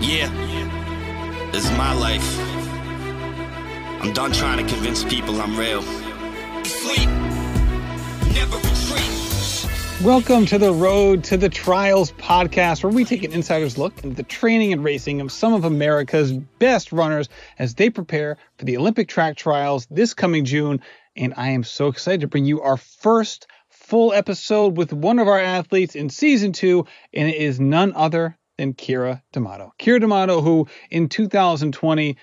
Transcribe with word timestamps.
Yeah, 0.00 0.30
this 1.50 1.64
is 1.64 1.72
my 1.72 1.92
life. 1.92 2.38
I'm 4.00 4.12
done 4.12 4.30
trying 4.30 4.64
to 4.64 4.72
convince 4.72 5.02
people 5.02 5.40
I'm 5.40 5.58
real. 5.58 5.82
Sleep, 6.62 7.08
never 8.32 8.56
retreat. 8.58 10.04
Welcome 10.04 10.46
to 10.46 10.58
the 10.58 10.72
Road 10.72 11.24
to 11.24 11.36
the 11.36 11.48
Trials 11.48 12.12
podcast, 12.12 12.84
where 12.84 12.92
we 12.92 13.04
take 13.04 13.24
an 13.24 13.32
insider's 13.32 13.76
look 13.76 14.04
into 14.04 14.14
the 14.14 14.22
training 14.22 14.72
and 14.72 14.84
racing 14.84 15.20
of 15.20 15.32
some 15.32 15.52
of 15.52 15.64
America's 15.64 16.32
best 16.32 16.92
runners 16.92 17.28
as 17.58 17.74
they 17.74 17.90
prepare 17.90 18.36
for 18.56 18.66
the 18.66 18.76
Olympic 18.76 19.08
track 19.08 19.36
trials 19.36 19.88
this 19.90 20.14
coming 20.14 20.44
June. 20.44 20.80
And 21.16 21.34
I 21.36 21.48
am 21.48 21.64
so 21.64 21.88
excited 21.88 22.20
to 22.20 22.28
bring 22.28 22.44
you 22.44 22.62
our 22.62 22.76
first 22.76 23.48
full 23.68 24.12
episode 24.12 24.76
with 24.76 24.92
one 24.92 25.18
of 25.18 25.26
our 25.26 25.40
athletes 25.40 25.96
in 25.96 26.08
season 26.08 26.52
two, 26.52 26.86
and 27.12 27.28
it 27.28 27.34
is 27.34 27.58
none 27.58 27.94
other 27.96 28.37
than 28.58 28.74
Keira 28.74 29.22
D'Amato. 29.32 29.72
Keira 29.78 30.00
D'Amato, 30.00 30.42
who 30.42 30.68
in 30.90 31.08
2020 31.08 32.16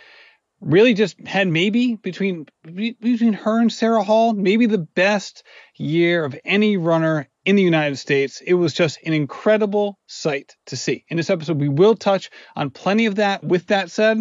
really 0.61 0.93
just 0.93 1.19
had 1.27 1.47
maybe 1.47 1.95
between 1.95 2.45
between 2.63 3.33
her 3.33 3.59
and 3.59 3.71
Sarah 3.71 4.03
Hall, 4.03 4.33
maybe 4.33 4.65
the 4.65 4.77
best 4.77 5.43
year 5.75 6.23
of 6.23 6.37
any 6.45 6.77
runner 6.77 7.27
in 7.45 7.55
the 7.55 7.61
United 7.63 7.97
States. 7.97 8.41
It 8.41 8.53
was 8.53 8.73
just 8.73 8.99
an 9.05 9.13
incredible 9.13 9.99
sight 10.07 10.55
to 10.67 10.77
see. 10.77 11.05
In 11.09 11.17
this 11.17 11.29
episode, 11.29 11.59
we 11.59 11.69
will 11.69 11.95
touch 11.95 12.29
on 12.55 12.69
plenty 12.69 13.05
of 13.05 13.15
that. 13.15 13.43
With 13.43 13.67
that 13.67 13.91
said, 13.91 14.19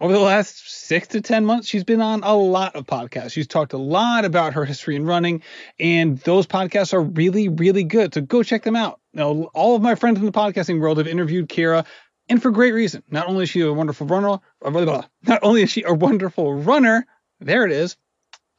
over 0.00 0.12
the 0.12 0.20
last 0.20 0.62
six 0.68 1.08
to 1.08 1.20
10 1.20 1.44
months, 1.44 1.68
she's 1.68 1.84
been 1.84 2.02
on 2.02 2.22
a 2.22 2.34
lot 2.34 2.76
of 2.76 2.86
podcasts. 2.86 3.32
She's 3.32 3.46
talked 3.46 3.72
a 3.72 3.78
lot 3.78 4.24
about 4.24 4.54
her 4.54 4.64
history 4.64 4.94
in 4.96 5.06
running, 5.06 5.42
and 5.80 6.18
those 6.18 6.46
podcasts 6.46 6.92
are 6.92 7.00
really, 7.00 7.48
really 7.48 7.84
good. 7.84 8.12
So 8.12 8.20
go 8.20 8.42
check 8.42 8.62
them 8.62 8.76
out. 8.76 9.00
Now, 9.16 9.50
all 9.54 9.74
of 9.74 9.82
my 9.82 9.94
friends 9.94 10.18
in 10.18 10.26
the 10.26 10.32
podcasting 10.32 10.78
world 10.78 10.98
have 10.98 11.08
interviewed 11.08 11.48
Keira, 11.48 11.86
and 12.28 12.40
for 12.40 12.50
great 12.50 12.74
reason. 12.74 13.02
Not 13.10 13.28
only 13.28 13.44
is 13.44 13.50
she 13.50 13.62
a 13.62 13.72
wonderful 13.72 14.06
runner, 14.06 14.38
blah, 14.60 14.70
blah, 14.70 14.84
blah, 14.84 15.04
not 15.22 15.40
only 15.42 15.62
is 15.62 15.70
she 15.70 15.82
a 15.82 15.94
wonderful 15.94 16.54
runner, 16.54 17.06
there 17.40 17.64
it 17.64 17.72
is, 17.72 17.96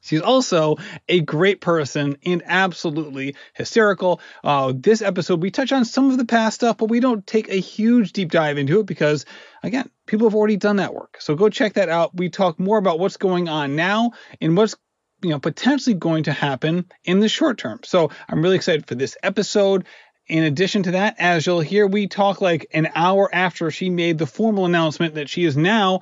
She's 0.01 0.21
also 0.21 0.77
a 1.09 1.19
great 1.19 1.59
person 1.59 2.17
and 2.25 2.41
absolutely 2.45 3.35
hysterical. 3.53 4.21
Uh, 4.41 4.71
this 4.73 5.01
episode, 5.01 5.41
we 5.41 5.51
touch 5.51 5.73
on 5.73 5.83
some 5.83 6.11
of 6.11 6.17
the 6.17 6.25
past 6.25 6.55
stuff, 6.55 6.77
but 6.77 6.89
we 6.89 7.01
don't 7.01 7.27
take 7.27 7.49
a 7.49 7.59
huge 7.59 8.13
deep 8.13 8.31
dive 8.31 8.57
into 8.57 8.79
it 8.79 8.85
because, 8.85 9.25
again, 9.63 9.89
people 10.05 10.27
have 10.27 10.35
already 10.35 10.55
done 10.55 10.77
that 10.77 10.93
work. 10.93 11.17
So 11.19 11.35
go 11.35 11.49
check 11.49 11.73
that 11.73 11.89
out. 11.89 12.15
We 12.15 12.29
talk 12.29 12.57
more 12.57 12.77
about 12.77 12.99
what's 12.99 13.17
going 13.17 13.49
on 13.49 13.75
now 13.75 14.11
and 14.39 14.55
what's 14.55 14.75
you 15.21 15.29
know 15.29 15.39
potentially 15.39 15.95
going 15.95 16.23
to 16.25 16.31
happen 16.31 16.85
in 17.03 17.19
the 17.19 17.27
short 17.27 17.57
term. 17.57 17.79
So 17.83 18.11
I'm 18.29 18.41
really 18.41 18.55
excited 18.55 18.87
for 18.87 18.95
this 18.95 19.17
episode. 19.23 19.85
In 20.27 20.43
addition 20.43 20.83
to 20.83 20.91
that, 20.91 21.15
as 21.19 21.45
you'll 21.45 21.61
hear, 21.61 21.87
we 21.87 22.07
talk 22.07 22.41
like 22.41 22.67
an 22.73 22.89
hour 22.93 23.33
after 23.33 23.71
she 23.71 23.89
made 23.89 24.17
the 24.17 24.25
formal 24.25 24.65
announcement 24.65 25.15
that 25.15 25.29
she 25.29 25.45
is 25.45 25.55
now 25.55 26.01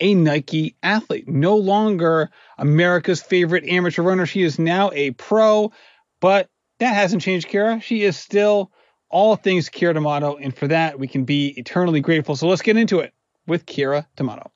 a 0.00 0.12
Nike 0.14 0.76
athlete, 0.82 1.28
no 1.28 1.56
longer 1.56 2.30
America's 2.58 3.22
favorite 3.22 3.64
amateur 3.64 4.02
runner. 4.02 4.26
She 4.26 4.42
is 4.42 4.58
now 4.58 4.90
a 4.92 5.12
pro, 5.12 5.70
but 6.20 6.48
that 6.80 6.94
hasn't 6.94 7.22
changed 7.22 7.48
Keira. 7.48 7.80
She 7.80 8.02
is 8.02 8.16
still 8.16 8.72
all 9.08 9.36
things 9.36 9.68
Keira 9.68 9.94
D'Amato, 9.94 10.36
and 10.36 10.56
for 10.56 10.66
that, 10.66 10.98
we 10.98 11.06
can 11.06 11.24
be 11.24 11.54
eternally 11.56 12.00
grateful. 12.00 12.34
So 12.34 12.48
let's 12.48 12.62
get 12.62 12.76
into 12.76 12.98
it 12.98 13.12
with 13.46 13.66
Keira 13.66 14.06
D'Amato. 14.16 14.50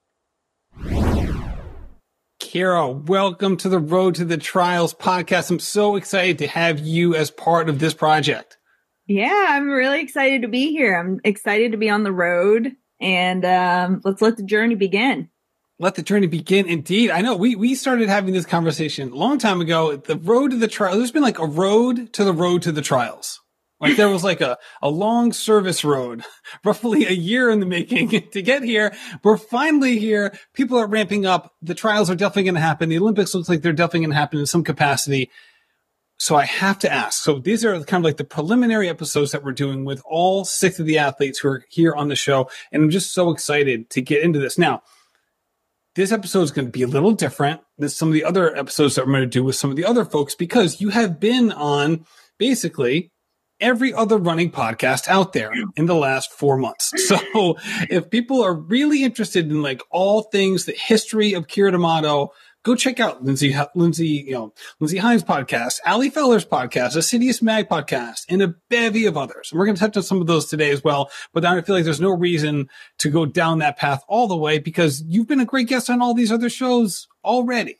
Keira, 2.40 3.06
welcome 3.06 3.56
to 3.58 3.68
the 3.68 3.78
Road 3.78 4.16
to 4.16 4.24
the 4.24 4.38
Trials 4.38 4.92
podcast. 4.92 5.52
I'm 5.52 5.60
so 5.60 5.94
excited 5.94 6.38
to 6.38 6.48
have 6.48 6.80
you 6.80 7.14
as 7.14 7.30
part 7.30 7.68
of 7.68 7.78
this 7.78 7.94
project. 7.94 8.58
Yeah, 9.06 9.47
I'm 9.50 9.69
really 9.69 10.00
excited 10.00 10.42
to 10.42 10.48
be 10.48 10.72
here. 10.72 10.98
I'm 10.98 11.20
excited 11.24 11.72
to 11.72 11.78
be 11.78 11.91
on 11.91 12.05
the 12.05 12.12
road, 12.12 12.72
and 13.00 13.44
um, 13.44 14.00
let's 14.05 14.22
let 14.22 14.36
the 14.36 14.42
journey 14.42 14.74
begin 14.74 15.28
let 15.78 15.97
the 15.97 16.02
journey 16.02 16.27
begin. 16.27 16.66
Indeed, 16.66 17.10
I 17.10 17.20
know 17.20 17.36
we 17.36 17.56
we 17.56 17.75
started 17.75 18.08
having 18.08 18.32
this 18.32 18.47
conversation 18.47 19.10
a 19.10 19.16
long 19.16 19.38
time 19.38 19.60
ago. 19.60 19.97
The 19.97 20.16
road 20.16 20.53
to 20.53 20.56
the 20.56 20.69
trial. 20.69 20.97
There's 20.97 21.10
been 21.10 21.22
like 21.22 21.38
a 21.38 21.47
road 21.47 22.12
to 22.15 22.25
the 22.25 22.32
road 22.32 22.62
to 22.62 22.72
the 22.72 22.82
trials. 22.82 23.41
Like 23.81 23.97
there 23.97 24.09
was 24.09 24.25
like 24.25 24.41
a, 24.41 24.56
a 24.81 24.88
long 24.88 25.32
service 25.32 25.84
road, 25.84 26.25
roughly 26.65 27.04
a 27.04 27.12
year 27.12 27.50
in 27.50 27.60
the 27.60 27.66
making 27.66 28.09
to 28.31 28.41
get 28.41 28.62
here. 28.62 28.94
We're 29.22 29.36
finally 29.36 29.98
here. 29.98 30.32
People 30.54 30.78
are 30.78 30.86
ramping 30.86 31.26
up. 31.26 31.53
The 31.60 31.75
trials 31.75 32.09
are 32.09 32.15
definitely 32.15 32.44
going 32.44 32.54
to 32.54 32.60
happen. 32.60 32.88
The 32.88 32.98
Olympics 32.98 33.34
looks 33.34 33.48
like 33.48 33.60
they're 33.60 33.72
definitely 33.72 34.00
going 34.00 34.10
to 34.10 34.16
happen 34.16 34.38
in 34.38 34.47
some 34.47 34.65
capacity. 34.65 35.31
So 36.16 36.36
I 36.36 36.44
have 36.44 36.78
to 36.80 36.92
ask. 36.92 37.22
So 37.22 37.38
these 37.38 37.64
are 37.64 37.82
kind 37.84 38.02
of 38.02 38.04
like 38.04 38.16
the 38.16 38.25
preliminary 38.25 38.88
episodes 38.88 39.32
that 39.32 39.44
we're 39.44 39.52
doing 39.52 39.84
with 39.84 40.00
all 40.04 40.44
six 40.44 40.78
of 40.78 40.86
the 40.86 40.98
athletes 40.98 41.38
who 41.38 41.48
are 41.48 41.64
here 41.69 41.94
on 41.94 42.08
the 42.08 42.16
show. 42.16 42.48
And 42.72 42.84
I'm 42.84 42.91
just 42.91 43.12
so 43.12 43.30
excited 43.30 43.91
to 43.91 44.00
get 44.00 44.22
into 44.22 44.38
this. 44.38 44.56
Now, 44.56 44.82
this 45.97 46.12
episode 46.12 46.42
is 46.42 46.50
going 46.50 46.66
to 46.66 46.72
be 46.72 46.82
a 46.82 46.88
little 46.88 47.12
different 47.12 47.60
than 47.78 47.88
some 47.88 48.08
of 48.08 48.14
the 48.14 48.24
other 48.24 48.56
episodes 48.56 48.94
that 48.94 49.03
I'm 49.03 49.10
going 49.10 49.22
to 49.22 49.26
do 49.26 49.44
with 49.44 49.56
some 49.56 49.70
of 49.70 49.76
the 49.76 49.84
other 49.84 50.04
folks 50.04 50.34
because 50.34 50.80
you 50.80 50.91
have 50.91 51.20
been 51.20 51.53
on 51.53 52.04
basically 52.38 53.12
every 53.60 53.94
other 53.94 54.19
running 54.19 54.50
podcast 54.50 55.06
out 55.08 55.32
there 55.32 55.53
in 55.76 55.86
the 55.86 55.94
last 55.94 56.32
four 56.32 56.56
months. 56.56 56.92
So 57.04 57.56
if 57.91 58.10
people 58.10 58.42
are 58.42 58.54
really 58.54 59.04
interested 59.04 59.50
in 59.50 59.62
like 59.62 59.82
all 59.91 60.22
things 60.22 60.64
the 60.64 60.72
history 60.72 61.34
of 61.34 61.47
Keira 61.47 61.70
D'Amato, 61.70 62.32
go 62.64 62.75
check 62.75 62.98
out 62.98 63.22
Lindsey, 63.22 63.54
Lindsey, 63.75 64.08
you 64.08 64.32
know, 64.32 64.52
Lindsey 64.80 64.98
Hein's 64.98 65.22
podcast, 65.22 65.78
Ali 65.86 66.10
Feller's 66.10 66.44
podcast, 66.44 66.97
CITIUS 66.97 67.42
MAG 67.42 67.69
podcast, 67.69 68.25
and 68.28 68.42
a 68.42 68.54
bevy 68.70 69.06
of 69.06 69.16
others. 69.16 69.50
And 69.52 69.58
we're 69.58 69.66
going 69.66 69.76
to 69.76 69.80
touch 69.80 69.97
on 69.97 70.02
some 70.02 70.20
of 70.20 70.26
those 70.26 70.47
today 70.47 70.70
as 70.70 70.82
well. 70.82 71.10
But 71.32 71.44
I 71.44 71.60
feel 71.60 71.76
like 71.76 71.84
there's 71.84 72.00
no 72.00 72.10
reason 72.10 72.69
to 72.98 73.10
go 73.10 73.26
down 73.26 73.58
that 73.58 73.76
path 73.76 74.03
all 74.08 74.26
the 74.26 74.36
way 74.36 74.58
because 74.58 75.03
you've 75.06 75.28
been 75.28 75.41
a 75.41 75.44
great 75.44 75.69
guest 75.69 75.91
on 75.91 76.03
all 76.03 76.14
these 76.14 76.32
other 76.32 76.48
shows 76.48 77.06
already 77.24 77.78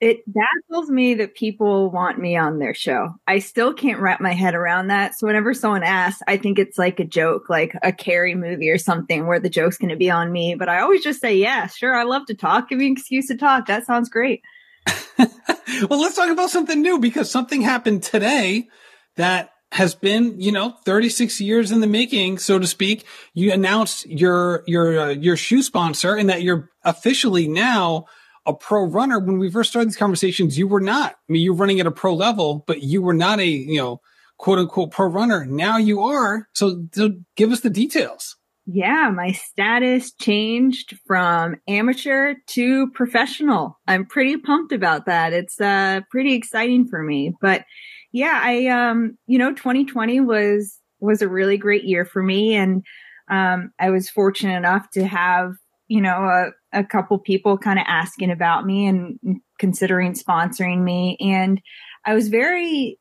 it 0.00 0.22
baffles 0.26 0.88
me 0.90 1.14
that 1.14 1.34
people 1.34 1.90
want 1.90 2.18
me 2.18 2.36
on 2.36 2.60
their 2.60 2.74
show. 2.74 3.14
I 3.26 3.40
still 3.40 3.74
can't 3.74 4.00
wrap 4.00 4.20
my 4.20 4.32
head 4.32 4.54
around 4.54 4.88
that. 4.88 5.18
So 5.18 5.26
whenever 5.26 5.54
someone 5.54 5.82
asks, 5.82 6.22
I 6.28 6.36
think 6.36 6.58
it's 6.58 6.78
like 6.78 7.00
a 7.00 7.04
joke, 7.04 7.50
like 7.50 7.74
a 7.82 7.92
Carrie 7.92 8.36
movie 8.36 8.70
or 8.70 8.78
something 8.78 9.26
where 9.26 9.40
the 9.40 9.48
joke's 9.48 9.76
going 9.76 9.90
to 9.90 9.96
be 9.96 10.10
on 10.10 10.30
me. 10.30 10.54
But 10.54 10.68
I 10.68 10.80
always 10.80 11.02
just 11.02 11.20
say, 11.20 11.36
yeah, 11.36 11.66
sure. 11.66 11.94
I 11.94 12.04
love 12.04 12.26
to 12.26 12.34
talk. 12.34 12.68
Give 12.68 12.78
me 12.78 12.86
an 12.86 12.92
excuse 12.92 13.26
to 13.26 13.36
talk. 13.36 13.66
That 13.66 13.86
sounds 13.86 14.08
great. 14.08 14.42
well, 15.18 16.00
let's 16.00 16.14
talk 16.14 16.30
about 16.30 16.50
something 16.50 16.80
new 16.80 17.00
because 17.00 17.28
something 17.28 17.62
happened 17.62 18.04
today 18.04 18.68
that 19.16 19.50
has 19.72 19.96
been, 19.96 20.40
you 20.40 20.52
know, 20.52 20.74
36 20.84 21.40
years 21.40 21.72
in 21.72 21.80
the 21.80 21.88
making, 21.88 22.38
so 22.38 22.58
to 22.58 22.68
speak. 22.68 23.04
You 23.34 23.52
announced 23.52 24.06
your, 24.06 24.62
your, 24.68 24.98
uh, 24.98 25.08
your 25.08 25.36
shoe 25.36 25.62
sponsor 25.62 26.14
and 26.14 26.30
that 26.30 26.42
you're 26.42 26.70
officially 26.84 27.48
now 27.48 28.06
a 28.48 28.54
pro 28.54 28.84
runner. 28.84 29.20
When 29.20 29.38
we 29.38 29.50
first 29.50 29.70
started 29.70 29.90
these 29.90 29.96
conversations, 29.96 30.58
you 30.58 30.66
were 30.66 30.80
not. 30.80 31.12
I 31.12 31.32
mean, 31.32 31.42
you 31.42 31.52
were 31.52 31.58
running 31.58 31.78
at 31.78 31.86
a 31.86 31.92
pro 31.92 32.14
level, 32.14 32.64
but 32.66 32.82
you 32.82 33.02
were 33.02 33.14
not 33.14 33.38
a, 33.38 33.46
you 33.46 33.76
know, 33.76 34.00
quote 34.38 34.58
unquote 34.58 34.90
pro 34.90 35.06
runner. 35.06 35.44
Now 35.44 35.76
you 35.76 36.00
are. 36.02 36.48
So, 36.54 36.86
so 36.92 37.10
give 37.36 37.52
us 37.52 37.60
the 37.60 37.70
details. 37.70 38.36
Yeah, 38.70 39.10
my 39.14 39.32
status 39.32 40.12
changed 40.12 40.98
from 41.06 41.56
amateur 41.68 42.34
to 42.48 42.90
professional. 42.90 43.78
I'm 43.86 44.04
pretty 44.04 44.36
pumped 44.36 44.72
about 44.72 45.06
that. 45.06 45.32
It's 45.32 45.60
uh 45.60 46.00
pretty 46.10 46.34
exciting 46.34 46.86
for 46.86 47.02
me. 47.02 47.34
But 47.40 47.64
yeah, 48.12 48.40
I 48.42 48.66
um 48.66 49.16
you 49.26 49.38
know 49.38 49.54
2020 49.54 50.20
was 50.20 50.78
was 51.00 51.22
a 51.22 51.28
really 51.28 51.56
great 51.56 51.84
year 51.84 52.04
for 52.04 52.22
me 52.22 52.56
and 52.56 52.84
um 53.30 53.70
I 53.78 53.88
was 53.88 54.10
fortunate 54.10 54.56
enough 54.56 54.90
to 54.90 55.06
have 55.06 55.54
you 55.88 56.02
know, 56.02 56.24
a, 56.24 56.50
a 56.72 56.84
couple 56.84 57.18
people 57.18 57.56
kind 57.58 57.78
of 57.78 57.84
asking 57.88 58.30
about 58.30 58.66
me 58.66 58.86
and 58.86 59.18
considering 59.58 60.12
sponsoring 60.12 60.82
me. 60.82 61.16
And 61.20 61.60
I 62.04 62.14
was 62.14 62.28
very, 62.28 62.98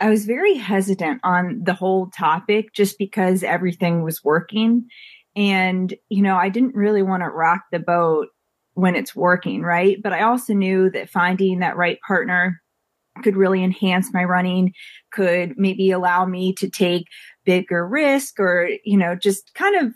I 0.00 0.08
was 0.08 0.24
very 0.24 0.54
hesitant 0.54 1.20
on 1.22 1.60
the 1.62 1.74
whole 1.74 2.08
topic 2.10 2.72
just 2.74 2.98
because 2.98 3.42
everything 3.42 4.02
was 4.02 4.24
working. 4.24 4.86
And, 5.36 5.94
you 6.08 6.22
know, 6.22 6.36
I 6.36 6.48
didn't 6.48 6.74
really 6.74 7.02
want 7.02 7.22
to 7.22 7.28
rock 7.28 7.62
the 7.70 7.78
boat 7.78 8.28
when 8.74 8.96
it's 8.96 9.14
working, 9.14 9.62
right? 9.62 9.98
But 10.02 10.12
I 10.12 10.22
also 10.22 10.54
knew 10.54 10.90
that 10.90 11.10
finding 11.10 11.60
that 11.60 11.76
right 11.76 11.98
partner 12.06 12.60
could 13.22 13.36
really 13.36 13.62
enhance 13.62 14.12
my 14.12 14.24
running, 14.24 14.72
could 15.12 15.54
maybe 15.56 15.90
allow 15.90 16.24
me 16.24 16.54
to 16.54 16.70
take 16.70 17.06
bigger 17.44 17.86
risk 17.86 18.40
or, 18.40 18.70
you 18.84 18.96
know, 18.96 19.14
just 19.14 19.52
kind 19.54 19.76
of 19.76 19.92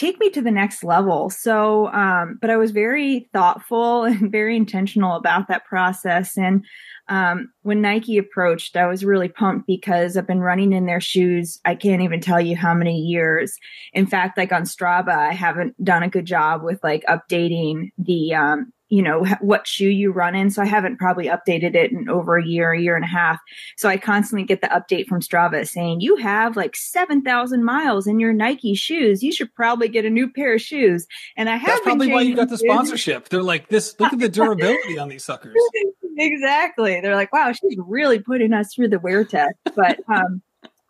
take 0.00 0.18
me 0.18 0.30
to 0.30 0.40
the 0.40 0.50
next 0.50 0.82
level. 0.82 1.28
So, 1.28 1.88
um, 1.92 2.38
but 2.40 2.48
I 2.48 2.56
was 2.56 2.70
very 2.70 3.28
thoughtful 3.34 4.04
and 4.04 4.32
very 4.32 4.56
intentional 4.56 5.14
about 5.14 5.48
that 5.48 5.66
process. 5.66 6.38
And 6.38 6.64
um, 7.08 7.52
when 7.62 7.82
Nike 7.82 8.16
approached, 8.16 8.76
I 8.76 8.86
was 8.86 9.04
really 9.04 9.28
pumped 9.28 9.66
because 9.66 10.16
I've 10.16 10.26
been 10.26 10.40
running 10.40 10.72
in 10.72 10.86
their 10.86 11.00
shoes. 11.00 11.60
I 11.64 11.74
can't 11.74 12.02
even 12.02 12.20
tell 12.20 12.40
you 12.40 12.56
how 12.56 12.72
many 12.72 12.96
years. 12.96 13.58
In 13.92 14.06
fact, 14.06 14.38
like 14.38 14.52
on 14.52 14.62
Strava, 14.62 15.14
I 15.14 15.32
haven't 15.32 15.82
done 15.84 16.02
a 16.02 16.08
good 16.08 16.24
job 16.24 16.62
with 16.62 16.82
like 16.82 17.04
updating 17.06 17.90
the 17.98 18.34
um, 18.34 18.72
you 18.90 19.02
know, 19.02 19.24
what 19.40 19.66
shoe 19.66 19.88
you 19.88 20.12
run 20.12 20.34
in. 20.34 20.50
So 20.50 20.60
I 20.62 20.66
haven't 20.66 20.98
probably 20.98 21.26
updated 21.26 21.74
it 21.74 21.92
in 21.92 22.08
over 22.08 22.36
a 22.36 22.44
year, 22.44 22.72
a 22.72 22.80
year 22.80 22.96
and 22.96 23.04
a 23.04 23.08
half. 23.08 23.38
So 23.76 23.88
I 23.88 23.96
constantly 23.96 24.44
get 24.44 24.60
the 24.60 24.66
update 24.66 25.06
from 25.06 25.20
Strava 25.20 25.66
saying, 25.66 26.00
you 26.00 26.16
have 26.16 26.56
like 26.56 26.76
7,000 26.76 27.64
miles 27.64 28.06
in 28.06 28.18
your 28.18 28.32
Nike 28.32 28.74
shoes. 28.74 29.22
You 29.22 29.32
should 29.32 29.54
probably 29.54 29.88
get 29.88 30.04
a 30.04 30.10
new 30.10 30.30
pair 30.30 30.54
of 30.54 30.60
shoes. 30.60 31.06
And 31.36 31.48
I 31.48 31.56
have 31.56 31.68
That's 31.68 31.80
probably 31.82 32.12
why 32.12 32.22
you 32.22 32.34
got 32.34 32.48
the 32.48 32.58
sponsorship. 32.58 33.28
They're 33.28 33.42
like, 33.42 33.68
this, 33.68 33.98
look 33.98 34.12
at 34.12 34.18
the 34.18 34.28
durability 34.28 34.98
on 34.98 35.08
these 35.08 35.24
suckers. 35.24 35.56
exactly. 36.18 37.00
They're 37.00 37.16
like, 37.16 37.32
wow, 37.32 37.52
she's 37.52 37.78
really 37.78 38.18
putting 38.18 38.52
us 38.52 38.74
through 38.74 38.88
the 38.88 38.98
wear 38.98 39.24
test. 39.24 39.54
But, 39.76 40.00
um, 40.08 40.42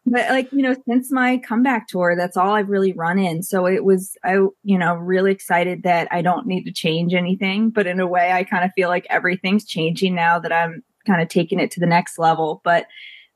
but 0.07 0.29
like 0.31 0.51
you 0.53 0.63
know 0.63 0.75
since 0.89 1.13
my 1.13 1.39
comeback 1.39 1.87
tour 1.87 2.17
that's 2.17 2.37
all 2.37 2.55
i've 2.55 2.69
really 2.69 2.93
run 2.93 3.19
in. 3.19 3.43
So 3.43 3.67
it 3.67 3.85
was 3.85 4.17
i 4.25 4.35
you 4.63 4.79
know 4.79 4.95
really 4.95 5.33
excited 5.33 5.83
that 5.83 6.09
i 6.11 6.23
don't 6.23 6.47
need 6.47 6.65
to 6.65 6.73
change 6.73 7.15
anything. 7.15 7.71
But 7.71 7.87
in 7.87 8.01
a 8.01 8.07
way 8.07 8.33
i 8.33 8.45
kind 8.45 8.65
of 8.65 8.73
feel 8.75 8.89
like 8.89 9.07
everything's 9.11 9.65
changing 9.65 10.15
now 10.15 10.39
that 10.39 10.53
i'm 10.53 10.83
kind 11.07 11.23
of 11.23 11.29
taking 11.29 11.61
it 11.61 11.71
to 11.73 11.81
the 11.81 11.87
next 11.87 12.19
level. 12.19 12.61
But 12.65 12.87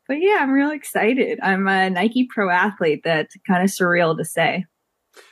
but 0.09 0.21
yeah 0.21 0.39
i'm 0.41 0.53
really 0.53 0.77
excited. 0.77 1.39
I'm 1.43 1.67
a 1.69 1.91
nike 1.91 2.29
pro 2.33 2.51
athlete 2.51 3.03
that's 3.05 3.37
kind 3.47 3.63
of 3.63 3.71
surreal 3.71 4.17
to 4.17 4.25
say 4.25 4.65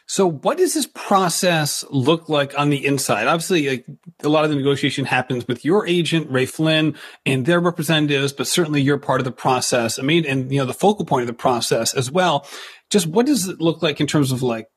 so, 0.07 0.27
what 0.31 0.59
does 0.59 0.75
this 0.75 0.87
process 0.87 1.85
look 1.91 2.29
like 2.29 2.59
on 2.59 2.69
the 2.69 2.85
inside? 2.85 3.27
Obviously, 3.27 3.69
like, 3.69 3.87
a 4.23 4.29
lot 4.29 4.45
of 4.45 4.51
the 4.51 4.57
negotiation 4.57 5.07
happens 5.07 5.49
with 5.49 5.65
your 5.65 5.87
agent, 5.87 6.31
Ray 6.31 6.45
Flynn, 6.45 6.97
and 7.25 7.47
their 7.47 7.61
representatives, 7.61 8.33
but 8.33 8.47
certainly 8.47 8.83
you're 8.83 8.99
part 8.99 9.21
of 9.21 9.25
the 9.25 9.33
process. 9.33 9.99
I 9.99 10.03
mean, 10.03 10.27
and 10.27 10.53
you 10.53 10.59
know, 10.59 10.67
the 10.67 10.75
focal 10.75 11.07
point 11.07 11.23
of 11.23 11.29
the 11.29 11.33
process 11.33 11.95
as 11.95 12.11
well. 12.11 12.47
Just 12.91 13.07
what 13.07 13.25
does 13.25 13.49
it 13.49 13.61
look 13.61 13.83
like 13.83 14.03
in 14.03 14.07
terms 14.07 14.33
of 14.33 14.43
like 14.43 14.69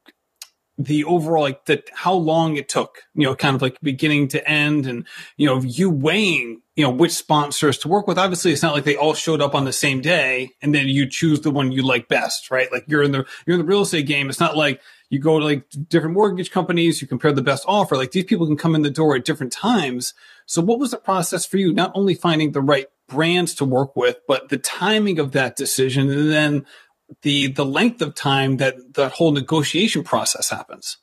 the 0.77 1.03
overall, 1.03 1.43
like 1.43 1.65
that, 1.65 1.89
how 1.93 2.13
long 2.13 2.55
it 2.55 2.69
took, 2.69 2.99
you 3.13 3.23
know, 3.23 3.35
kind 3.35 3.55
of 3.55 3.61
like 3.61 3.77
beginning 3.81 4.29
to 4.29 4.49
end 4.49 4.85
and, 4.85 5.05
you 5.37 5.47
know, 5.47 5.61
you 5.61 5.89
weighing, 5.89 6.61
you 6.75 6.83
know, 6.83 6.91
which 6.91 7.11
sponsors 7.11 7.77
to 7.79 7.87
work 7.87 8.07
with. 8.07 8.17
Obviously, 8.17 8.51
it's 8.51 8.63
not 8.63 8.73
like 8.73 8.83
they 8.83 8.95
all 8.95 9.13
showed 9.13 9.41
up 9.41 9.55
on 9.55 9.65
the 9.65 9.73
same 9.73 10.01
day 10.01 10.51
and 10.61 10.73
then 10.73 10.87
you 10.87 11.09
choose 11.09 11.41
the 11.41 11.51
one 11.51 11.71
you 11.71 11.81
like 11.81 12.07
best, 12.07 12.51
right? 12.51 12.71
Like 12.71 12.85
you're 12.87 13.03
in 13.03 13.11
the, 13.11 13.25
you're 13.45 13.55
in 13.55 13.61
the 13.61 13.67
real 13.67 13.81
estate 13.81 14.07
game. 14.07 14.29
It's 14.29 14.39
not 14.39 14.55
like, 14.57 14.81
you 15.09 15.19
go 15.19 15.39
to 15.39 15.45
like 15.45 15.65
different 15.87 16.15
mortgage 16.15 16.51
companies, 16.51 17.01
you 17.01 17.07
compare 17.07 17.31
the 17.31 17.41
best 17.41 17.63
offer. 17.67 17.95
Like 17.95 18.11
these 18.11 18.23
people 18.25 18.47
can 18.47 18.57
come 18.57 18.75
in 18.75 18.81
the 18.81 18.89
door 18.89 19.15
at 19.15 19.25
different 19.25 19.53
times. 19.53 20.13
So 20.45 20.61
what 20.61 20.79
was 20.79 20.91
the 20.91 20.97
process 20.97 21.45
for 21.45 21.57
you? 21.57 21.73
Not 21.73 21.91
only 21.95 22.15
finding 22.15 22.51
the 22.51 22.61
right 22.61 22.87
brands 23.07 23.53
to 23.55 23.65
work 23.65 23.95
with, 23.95 24.17
but 24.27 24.49
the 24.49 24.57
timing 24.57 25.19
of 25.19 25.31
that 25.33 25.55
decision 25.55 26.09
and 26.09 26.31
then 26.31 26.65
the 27.21 27.47
the 27.47 27.65
length 27.65 28.01
of 28.01 28.15
time 28.15 28.57
that 28.57 28.95
that 28.95 29.11
whole 29.13 29.31
negotiation 29.31 30.03
process 30.03 30.49
happens. 30.49 30.97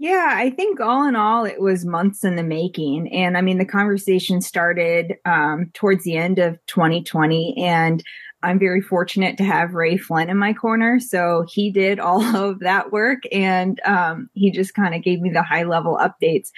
Yeah, 0.00 0.28
I 0.30 0.50
think 0.50 0.78
all 0.78 1.08
in 1.08 1.16
all, 1.16 1.44
it 1.44 1.60
was 1.60 1.84
months 1.84 2.22
in 2.22 2.36
the 2.36 2.44
making. 2.44 3.12
And 3.12 3.36
I 3.36 3.40
mean, 3.40 3.58
the 3.58 3.64
conversation 3.64 4.40
started 4.40 5.14
um, 5.24 5.72
towards 5.74 6.04
the 6.04 6.16
end 6.16 6.38
of 6.38 6.56
2020. 6.66 7.56
And 7.58 8.04
I'm 8.42 8.58
very 8.58 8.80
fortunate 8.80 9.36
to 9.38 9.44
have 9.44 9.74
Ray 9.74 9.96
Flynn 9.96 10.30
in 10.30 10.36
my 10.36 10.52
corner. 10.52 11.00
So 11.00 11.44
he 11.48 11.70
did 11.70 11.98
all 12.00 12.22
of 12.22 12.60
that 12.60 12.92
work 12.92 13.22
and 13.32 13.80
um, 13.84 14.30
he 14.34 14.50
just 14.50 14.74
kind 14.74 14.94
of 14.94 15.02
gave 15.02 15.20
me 15.20 15.30
the 15.30 15.42
high 15.42 15.64
level 15.64 15.98
updates. 15.98 16.48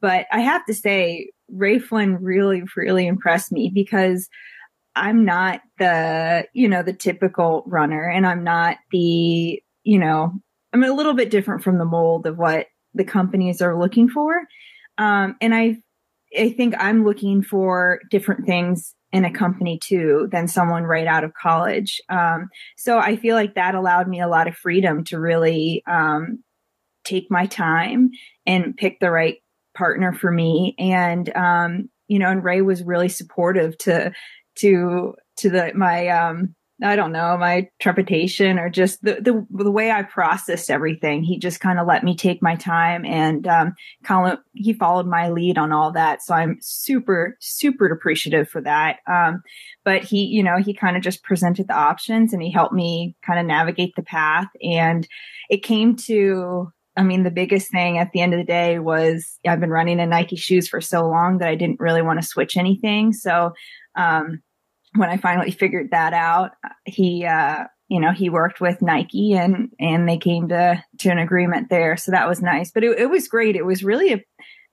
But 0.00 0.26
I 0.32 0.40
have 0.40 0.64
to 0.66 0.74
say, 0.74 1.30
Ray 1.48 1.78
Flynn 1.78 2.22
really, 2.22 2.62
really 2.76 3.06
impressed 3.06 3.52
me 3.52 3.70
because 3.74 4.28
I'm 4.94 5.24
not 5.24 5.60
the, 5.78 6.46
you 6.52 6.68
know, 6.68 6.82
the 6.82 6.92
typical 6.92 7.64
runner 7.66 8.08
and 8.08 8.26
I'm 8.26 8.44
not 8.44 8.76
the, 8.92 9.62
you 9.82 9.98
know, 9.98 10.32
I'm 10.72 10.84
a 10.84 10.92
little 10.92 11.14
bit 11.14 11.30
different 11.30 11.62
from 11.62 11.78
the 11.78 11.84
mold 11.84 12.26
of 12.26 12.38
what 12.38 12.66
the 12.94 13.04
companies 13.04 13.60
are 13.60 13.78
looking 13.78 14.08
for. 14.08 14.42
Um, 14.98 15.36
and 15.40 15.54
I, 15.54 15.78
I 16.38 16.50
think 16.50 16.74
I'm 16.78 17.04
looking 17.04 17.42
for 17.42 18.00
different 18.10 18.46
things 18.46 18.94
in 19.12 19.24
a 19.24 19.32
company 19.32 19.78
too 19.82 20.28
than 20.30 20.46
someone 20.46 20.84
right 20.84 21.06
out 21.06 21.24
of 21.24 21.34
college. 21.34 22.00
Um, 22.08 22.48
so 22.76 22.98
I 22.98 23.16
feel 23.16 23.34
like 23.34 23.54
that 23.54 23.74
allowed 23.74 24.08
me 24.08 24.20
a 24.20 24.28
lot 24.28 24.46
of 24.46 24.56
freedom 24.56 25.04
to 25.04 25.18
really 25.18 25.82
um, 25.86 26.44
take 27.04 27.30
my 27.30 27.46
time 27.46 28.10
and 28.46 28.76
pick 28.76 29.00
the 29.00 29.10
right 29.10 29.38
partner 29.76 30.12
for 30.12 30.30
me. 30.30 30.74
And 30.78 31.34
um, 31.36 31.88
you 32.08 32.18
know, 32.18 32.30
and 32.30 32.42
Ray 32.42 32.60
was 32.60 32.82
really 32.82 33.08
supportive 33.08 33.76
to 33.78 34.12
to 34.56 35.14
to 35.38 35.50
the 35.50 35.72
my 35.74 36.08
um 36.08 36.54
I 36.82 36.96
don't 36.96 37.12
know, 37.12 37.36
my 37.36 37.68
trepidation 37.78 38.58
or 38.58 38.70
just 38.70 39.02
the, 39.02 39.14
the, 39.14 39.46
the 39.50 39.70
way 39.70 39.90
I 39.90 40.02
processed 40.02 40.70
everything. 40.70 41.22
He 41.22 41.38
just 41.38 41.60
kind 41.60 41.78
of 41.78 41.86
let 41.86 42.04
me 42.04 42.16
take 42.16 42.42
my 42.42 42.56
time 42.56 43.04
and, 43.04 43.46
um, 43.46 43.74
of, 44.08 44.38
he 44.54 44.72
followed 44.72 45.06
my 45.06 45.28
lead 45.28 45.58
on 45.58 45.72
all 45.72 45.92
that. 45.92 46.22
So 46.22 46.34
I'm 46.34 46.58
super, 46.60 47.36
super 47.40 47.86
appreciative 47.86 48.48
for 48.48 48.60
that. 48.62 48.98
Um, 49.06 49.42
but 49.84 50.04
he, 50.04 50.24
you 50.24 50.42
know, 50.42 50.56
he 50.56 50.72
kind 50.72 50.96
of 50.96 51.02
just 51.02 51.22
presented 51.22 51.68
the 51.68 51.76
options 51.76 52.32
and 52.32 52.42
he 52.42 52.50
helped 52.50 52.74
me 52.74 53.14
kind 53.26 53.38
of 53.38 53.46
navigate 53.46 53.94
the 53.96 54.02
path. 54.02 54.48
And 54.62 55.06
it 55.50 55.62
came 55.62 55.96
to, 55.96 56.72
I 56.96 57.02
mean, 57.02 57.22
the 57.24 57.30
biggest 57.30 57.70
thing 57.70 57.98
at 57.98 58.12
the 58.12 58.20
end 58.20 58.34
of 58.34 58.38
the 58.38 58.44
day 58.44 58.78
was 58.78 59.38
I've 59.46 59.60
been 59.60 59.70
running 59.70 60.00
in 60.00 60.10
Nike 60.10 60.36
shoes 60.36 60.68
for 60.68 60.80
so 60.80 61.06
long 61.06 61.38
that 61.38 61.48
I 61.48 61.54
didn't 61.54 61.80
really 61.80 62.02
want 62.02 62.20
to 62.20 62.26
switch 62.26 62.56
anything. 62.56 63.12
So, 63.12 63.52
um, 63.96 64.42
when 64.94 65.08
I 65.08 65.16
finally 65.16 65.50
figured 65.50 65.90
that 65.90 66.12
out, 66.12 66.52
he, 66.84 67.24
uh, 67.24 67.64
you 67.88 68.00
know, 68.00 68.12
he 68.12 68.30
worked 68.30 68.60
with 68.60 68.82
Nike 68.82 69.34
and, 69.34 69.70
and 69.78 70.08
they 70.08 70.18
came 70.18 70.48
to, 70.48 70.82
to 70.98 71.10
an 71.10 71.18
agreement 71.18 71.68
there. 71.70 71.96
So 71.96 72.12
that 72.12 72.28
was 72.28 72.42
nice, 72.42 72.70
but 72.70 72.84
it, 72.84 72.98
it 72.98 73.10
was 73.10 73.28
great. 73.28 73.56
It 73.56 73.64
was 73.64 73.84
really 73.84 74.12
a 74.12 74.24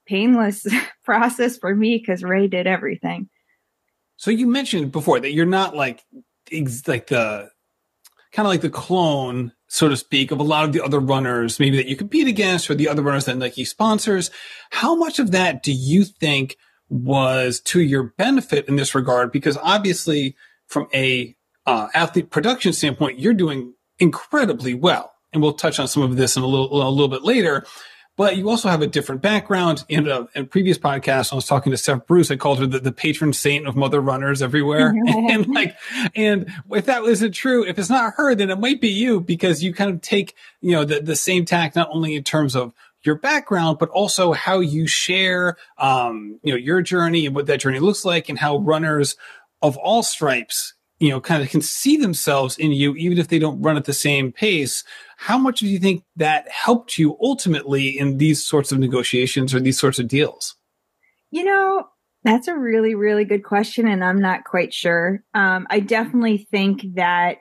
painless 0.07 0.65
process 1.05 1.57
for 1.57 1.75
me 1.75 1.97
because 1.97 2.23
Ray 2.23 2.47
did 2.47 2.67
everything. 2.67 3.29
So 4.17 4.31
you 4.31 4.47
mentioned 4.47 4.91
before 4.91 5.19
that 5.19 5.33
you're 5.33 5.45
not 5.45 5.75
like, 5.75 6.03
like 6.51 7.07
the 7.07 7.49
kind 8.31 8.45
of 8.45 8.51
like 8.51 8.61
the 8.61 8.69
clone, 8.69 9.51
so 9.67 9.89
to 9.89 9.97
speak, 9.97 10.31
of 10.31 10.39
a 10.39 10.43
lot 10.43 10.63
of 10.63 10.73
the 10.73 10.83
other 10.83 10.99
runners, 10.99 11.59
maybe 11.59 11.77
that 11.77 11.87
you 11.87 11.95
compete 11.95 12.27
against 12.27 12.69
or 12.69 12.75
the 12.75 12.89
other 12.89 13.01
runners 13.01 13.25
that 13.25 13.37
Nike 13.37 13.65
sponsors. 13.65 14.31
How 14.71 14.95
much 14.95 15.19
of 15.19 15.31
that 15.31 15.63
do 15.63 15.71
you 15.71 16.03
think 16.03 16.57
was 16.89 17.59
to 17.59 17.81
your 17.81 18.03
benefit 18.03 18.67
in 18.67 18.75
this 18.75 18.95
regard 18.95 19.31
because 19.31 19.57
obviously 19.61 20.35
from 20.67 20.87
a 20.93 21.35
uh, 21.65 21.89
athlete 21.93 22.29
production 22.29 22.73
standpoint, 22.73 23.19
you're 23.19 23.33
doing 23.33 23.73
incredibly 23.99 24.73
well. 24.73 25.13
And 25.33 25.41
we'll 25.41 25.53
touch 25.53 25.79
on 25.79 25.87
some 25.87 26.03
of 26.03 26.15
this 26.15 26.37
in 26.37 26.43
a 26.43 26.47
little, 26.47 26.81
a 26.81 26.89
little 26.89 27.09
bit 27.09 27.23
later. 27.23 27.65
But 28.15 28.35
you 28.35 28.49
also 28.49 28.69
have 28.69 28.81
a 28.81 28.87
different 28.87 29.21
background. 29.21 29.83
In 29.89 30.07
a, 30.07 30.21
in 30.33 30.43
a 30.43 30.45
previous 30.45 30.79
podcast, 30.79 31.31
I 31.31 31.35
was 31.35 31.45
talking 31.45 31.71
to 31.71 31.77
Steph 31.77 32.07
Bruce. 32.07 32.31
I 32.31 32.35
called 32.35 32.57
her 32.59 32.65
the, 32.65 32.79
the 32.79 32.91
patron 32.91 33.31
saint 33.31 33.67
of 33.67 33.75
mother 33.75 34.01
runners 34.01 34.41
everywhere. 34.41 34.91
and 35.07 35.47
like, 35.47 35.75
and 36.15 36.51
if 36.71 36.85
that 36.85 37.03
isn't 37.03 37.33
true, 37.33 37.63
if 37.63 37.77
it's 37.77 37.91
not 37.91 38.15
her, 38.15 38.33
then 38.33 38.49
it 38.49 38.59
might 38.59 38.81
be 38.81 38.87
you 38.87 39.19
because 39.19 39.61
you 39.61 39.71
kind 39.71 39.91
of 39.91 40.01
take, 40.01 40.33
you 40.61 40.71
know, 40.71 40.83
the, 40.83 40.99
the 40.99 41.15
same 41.15 41.45
tack, 41.45 41.75
not 41.75 41.89
only 41.91 42.15
in 42.15 42.23
terms 42.23 42.55
of 42.55 42.73
your 43.07 43.17
background, 43.17 43.79
but 43.79 43.89
also 43.89 44.33
how 44.33 44.59
you 44.59 44.85
share, 44.85 45.57
um, 45.79 46.39
you 46.43 46.51
know, 46.51 46.57
your 46.57 46.81
journey 46.81 47.25
and 47.25 47.33
what 47.33 47.47
that 47.47 47.61
journey 47.61 47.79
looks 47.79 48.05
like 48.05 48.29
and 48.29 48.37
how 48.37 48.57
runners 48.57 49.15
of 49.61 49.77
all 49.77 50.03
stripes, 50.03 50.75
you 50.99 51.09
know, 51.09 51.19
kind 51.19 51.41
of 51.41 51.49
can 51.49 51.61
see 51.61 51.97
themselves 51.97 52.57
in 52.57 52.71
you, 52.71 52.93
even 52.95 53.17
if 53.17 53.29
they 53.29 53.39
don't 53.39 53.61
run 53.61 53.77
at 53.77 53.85
the 53.85 53.93
same 53.93 54.31
pace. 54.31 54.83
How 55.17 55.37
much 55.37 55.61
do 55.61 55.67
you 55.67 55.79
think 55.79 56.03
that 56.17 56.47
helped 56.49 56.99
you 56.99 57.17
ultimately 57.21 57.97
in 57.97 58.17
these 58.17 58.45
sorts 58.45 58.71
of 58.71 58.77
negotiations 58.77 59.55
or 59.55 59.59
these 59.59 59.79
sorts 59.79 59.97
of 59.97 60.07
deals? 60.07 60.55
You 61.31 61.43
know, 61.43 61.87
that's 62.23 62.47
a 62.47 62.57
really, 62.57 62.93
really 62.93 63.25
good 63.25 63.43
question. 63.43 63.87
And 63.87 64.03
I'm 64.03 64.21
not 64.21 64.43
quite 64.43 64.73
sure. 64.73 65.23
Um, 65.33 65.65
I 65.69 65.79
definitely 65.79 66.47
think 66.51 66.83
that 66.95 67.37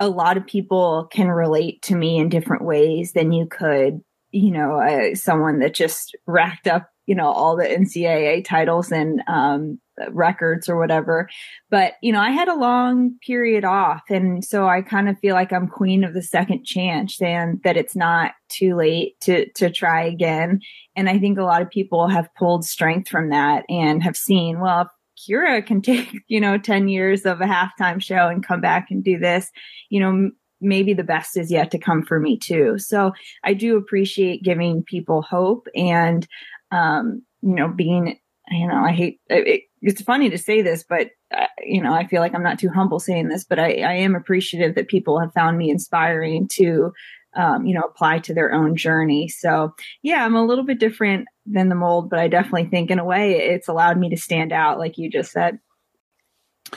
a 0.00 0.08
lot 0.08 0.36
of 0.36 0.46
people 0.46 1.08
can 1.12 1.28
relate 1.28 1.82
to 1.82 1.94
me 1.94 2.18
in 2.18 2.28
different 2.28 2.64
ways 2.64 3.12
than 3.12 3.32
you 3.32 3.46
could 3.46 4.00
you 4.32 4.50
know, 4.50 4.80
uh, 4.80 5.14
someone 5.14 5.58
that 5.60 5.74
just 5.74 6.16
racked 6.26 6.66
up, 6.66 6.88
you 7.06 7.14
know, 7.14 7.30
all 7.30 7.56
the 7.56 7.64
NCAA 7.64 8.44
titles 8.44 8.90
and 8.90 9.22
um, 9.28 9.78
records 10.10 10.68
or 10.68 10.78
whatever. 10.78 11.28
But, 11.70 11.94
you 12.02 12.12
know, 12.12 12.20
I 12.20 12.30
had 12.30 12.48
a 12.48 12.54
long 12.58 13.16
period 13.24 13.64
off. 13.64 14.02
And 14.08 14.44
so 14.44 14.66
I 14.66 14.80
kind 14.82 15.08
of 15.08 15.18
feel 15.18 15.34
like 15.34 15.52
I'm 15.52 15.68
queen 15.68 16.02
of 16.02 16.14
the 16.14 16.22
second 16.22 16.64
chance 16.64 17.20
and 17.20 17.60
that 17.62 17.76
it's 17.76 17.94
not 17.94 18.32
too 18.48 18.74
late 18.74 19.20
to, 19.20 19.50
to 19.52 19.70
try 19.70 20.02
again. 20.04 20.60
And 20.96 21.08
I 21.08 21.18
think 21.18 21.38
a 21.38 21.44
lot 21.44 21.62
of 21.62 21.70
people 21.70 22.08
have 22.08 22.34
pulled 22.34 22.64
strength 22.64 23.08
from 23.08 23.30
that 23.30 23.64
and 23.68 24.02
have 24.02 24.16
seen, 24.16 24.60
well, 24.60 24.90
Keira 25.18 25.64
can 25.64 25.82
take, 25.82 26.10
you 26.28 26.40
know, 26.40 26.56
10 26.58 26.88
years 26.88 27.26
of 27.26 27.40
a 27.40 27.44
halftime 27.46 28.02
show 28.02 28.28
and 28.28 28.46
come 28.46 28.60
back 28.60 28.88
and 28.90 29.04
do 29.04 29.18
this, 29.18 29.50
you 29.90 30.00
know, 30.00 30.30
maybe 30.62 30.94
the 30.94 31.04
best 31.04 31.36
is 31.36 31.50
yet 31.50 31.70
to 31.72 31.78
come 31.78 32.02
for 32.02 32.18
me 32.18 32.38
too. 32.38 32.78
So 32.78 33.12
I 33.44 33.52
do 33.52 33.76
appreciate 33.76 34.42
giving 34.42 34.82
people 34.84 35.20
hope 35.20 35.66
and, 35.74 36.26
um, 36.70 37.22
you 37.42 37.54
know, 37.54 37.68
being, 37.68 38.18
you 38.50 38.66
know, 38.66 38.82
I 38.82 38.92
hate, 38.92 39.20
it, 39.28 39.62
it's 39.82 40.00
funny 40.02 40.30
to 40.30 40.38
say 40.38 40.62
this, 40.62 40.84
but, 40.88 41.08
uh, 41.36 41.46
you 41.64 41.82
know, 41.82 41.92
I 41.92 42.06
feel 42.06 42.20
like 42.20 42.34
I'm 42.34 42.42
not 42.42 42.58
too 42.58 42.70
humble 42.70 43.00
saying 43.00 43.28
this, 43.28 43.44
but 43.44 43.58
I, 43.58 43.82
I 43.82 43.92
am 43.94 44.14
appreciative 44.14 44.74
that 44.76 44.88
people 44.88 45.18
have 45.18 45.32
found 45.32 45.58
me 45.58 45.70
inspiring 45.70 46.48
to, 46.52 46.92
um, 47.34 47.66
you 47.66 47.74
know, 47.74 47.80
apply 47.80 48.20
to 48.20 48.34
their 48.34 48.52
own 48.52 48.76
journey. 48.76 49.28
So 49.28 49.74
yeah, 50.02 50.24
I'm 50.24 50.36
a 50.36 50.44
little 50.44 50.64
bit 50.64 50.78
different 50.78 51.26
than 51.46 51.68
the 51.68 51.74
mold, 51.74 52.10
but 52.10 52.18
I 52.18 52.28
definitely 52.28 52.66
think 52.66 52.90
in 52.90 52.98
a 52.98 53.04
way 53.04 53.32
it's 53.32 53.68
allowed 53.68 53.98
me 53.98 54.08
to 54.10 54.16
stand 54.16 54.52
out, 54.52 54.78
like 54.78 54.98
you 54.98 55.10
just 55.10 55.32
said. 55.32 55.58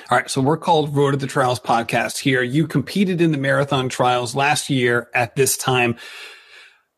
All 0.09 0.17
right. 0.17 0.29
So 0.29 0.41
we're 0.41 0.57
called 0.57 0.95
Road 0.95 1.11
to 1.11 1.17
the 1.17 1.27
Trials 1.27 1.59
podcast 1.59 2.19
here. 2.19 2.41
You 2.41 2.67
competed 2.67 3.21
in 3.21 3.31
the 3.31 3.37
marathon 3.37 3.89
trials 3.89 4.35
last 4.35 4.69
year 4.69 5.09
at 5.13 5.35
this 5.35 5.57
time 5.57 5.95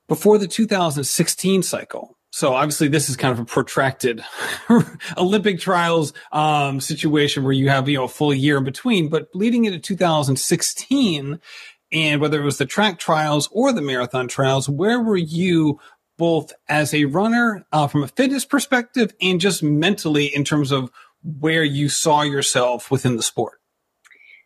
before 0.07 0.37
the 0.37 0.47
2016 0.47 1.63
cycle. 1.63 2.17
So 2.31 2.53
obviously 2.53 2.87
this 2.87 3.09
is 3.09 3.15
kind 3.15 3.31
of 3.31 3.39
a 3.39 3.45
protracted 3.45 4.23
Olympic 5.17 5.59
trials 5.59 6.13
um, 6.31 6.81
situation 6.81 7.43
where 7.43 7.53
you 7.53 7.69
have, 7.69 7.87
you 7.87 7.97
know, 7.97 8.03
a 8.03 8.09
full 8.09 8.33
year 8.33 8.57
in 8.57 8.63
between, 8.63 9.09
but 9.09 9.27
leading 9.33 9.65
into 9.65 9.79
2016 9.79 11.39
and 11.93 12.21
whether 12.21 12.41
it 12.41 12.45
was 12.45 12.57
the 12.57 12.65
track 12.65 12.99
trials 12.99 13.47
or 13.51 13.71
the 13.71 13.81
marathon 13.81 14.27
trials, 14.27 14.67
where 14.67 14.99
were 15.01 15.17
you 15.17 15.79
both 16.17 16.51
as 16.67 16.93
a 16.93 17.05
runner 17.05 17.65
uh, 17.71 17.87
from 17.87 18.03
a 18.03 18.07
fitness 18.07 18.43
perspective 18.43 19.13
and 19.21 19.39
just 19.39 19.63
mentally 19.63 20.25
in 20.25 20.43
terms 20.43 20.71
of 20.71 20.91
where 21.23 21.63
you 21.63 21.89
saw 21.89 22.21
yourself 22.21 22.91
within 22.91 23.15
the 23.15 23.23
sport? 23.23 23.59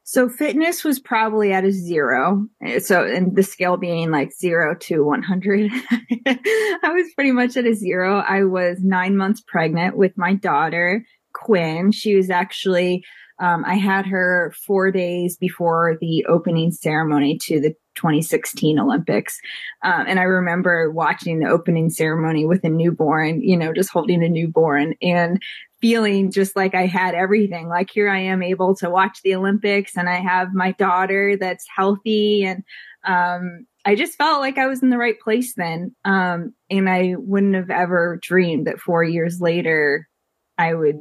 So 0.04 0.28
fitness 0.28 0.84
was 0.84 1.00
probably 1.00 1.54
at 1.54 1.64
a 1.64 1.72
zero. 1.72 2.46
So, 2.80 3.06
and 3.06 3.36
the 3.36 3.44
scale 3.44 3.78
being 3.78 4.12
like 4.12 4.34
zero 4.34 4.76
to 4.76 5.06
100, 5.06 5.72
I 6.28 6.92
was 6.94 7.14
pretty 7.14 7.32
much 7.32 7.56
at 7.56 7.66
a 7.66 7.74
zero. 7.74 8.20
I 8.20 8.44
was 8.44 8.80
nine 8.82 9.16
months 9.16 9.42
pregnant 9.48 9.96
with 9.96 10.18
my 10.18 10.34
daughter, 10.34 11.06
Quinn. 11.34 11.94
She 11.94 12.16
was 12.16 12.30
actually, 12.30 13.06
um, 13.40 13.64
I 13.66 13.76
had 13.76 14.06
her 14.08 14.54
four 14.66 14.92
days 14.92 15.38
before 15.38 15.98
the 16.02 16.26
opening 16.28 16.72
ceremony 16.72 17.38
to 17.44 17.62
the 17.62 17.74
2016 17.96 18.80
Olympics. 18.80 19.40
Um, 19.84 20.06
and 20.08 20.20
I 20.20 20.24
remember 20.24 20.92
watching 20.92 21.40
the 21.40 21.50
opening 21.50 21.90
ceremony 21.90 22.46
with 22.46 22.64
a 22.64 22.70
newborn, 22.70 23.42
you 23.42 23.56
know, 23.56 23.74
just 23.74 23.92
holding 23.92 24.24
a 24.24 24.30
newborn 24.30 24.96
and 25.02 25.42
feeling 25.82 26.32
just 26.32 26.56
like 26.56 26.76
I 26.76 26.86
had 26.86 27.16
everything. 27.16 27.68
Like 27.68 27.90
here 27.92 28.10
I 28.10 28.20
am 28.20 28.44
able 28.44 28.76
to 28.78 28.90
watch 28.90 29.20
the 29.24 29.36
Olympics 29.36 29.98
and 29.98 30.08
I 30.08 30.20
have 30.22 30.54
my 30.54 30.72
daughter 30.74 31.36
that's 31.40 31.66
healthy 31.76 32.44
and, 32.44 32.64
um, 33.04 33.66
I 33.84 33.96
just 33.96 34.16
felt 34.16 34.42
like 34.42 34.60
I 34.60 34.68
was 34.68 34.84
in 34.84 34.92
the 34.92 34.98
right 34.98 35.20
place 35.20 35.56
then. 35.56 35.96
Um, 36.06 36.54
and 36.70 36.88
I 36.88 37.16
wouldn't 37.18 37.56
have 37.56 37.72
ever 37.72 38.20
dreamed 38.22 38.68
that 38.68 38.80
four 38.80 39.04
years 39.04 39.42
later 39.42 40.08
I 40.58 40.76
would 40.76 40.98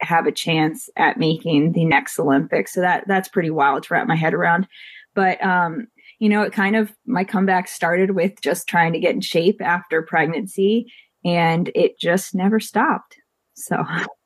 have 0.00 0.26
a 0.26 0.32
chance 0.32 0.88
at 0.96 1.16
making 1.16 1.72
the 1.72 1.84
next 1.84 2.18
Olympics. 2.18 2.74
So 2.74 2.80
that, 2.80 3.04
that's 3.06 3.28
pretty 3.28 3.50
wild 3.50 3.84
to 3.84 3.94
wrap 3.94 4.08
my 4.08 4.16
head 4.16 4.34
around. 4.34 4.66
But, 5.14 5.42
um, 5.44 5.86
you 6.18 6.28
know, 6.28 6.42
it 6.42 6.52
kind 6.52 6.74
of, 6.74 6.92
my 7.06 7.22
comeback 7.22 7.68
started 7.68 8.16
with 8.16 8.32
just 8.42 8.68
trying 8.68 8.92
to 8.94 8.98
get 8.98 9.14
in 9.14 9.20
shape 9.20 9.62
after 9.62 10.02
pregnancy 10.02 10.92
and 11.24 11.70
it 11.74 11.98
just 12.00 12.34
never 12.34 12.58
stopped. 12.58 13.16
So 13.54 13.84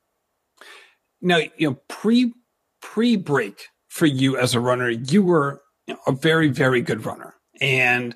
now, 1.20 1.38
you 1.56 1.70
know, 1.70 1.78
pre 1.88 2.32
pre 2.80 3.16
break 3.16 3.68
for 3.88 4.06
you 4.06 4.36
as 4.36 4.54
a 4.54 4.60
runner, 4.60 4.90
you 4.90 5.22
were 5.22 5.62
a 6.06 6.12
very 6.12 6.48
very 6.48 6.80
good 6.80 7.04
runner, 7.04 7.34
and 7.60 8.14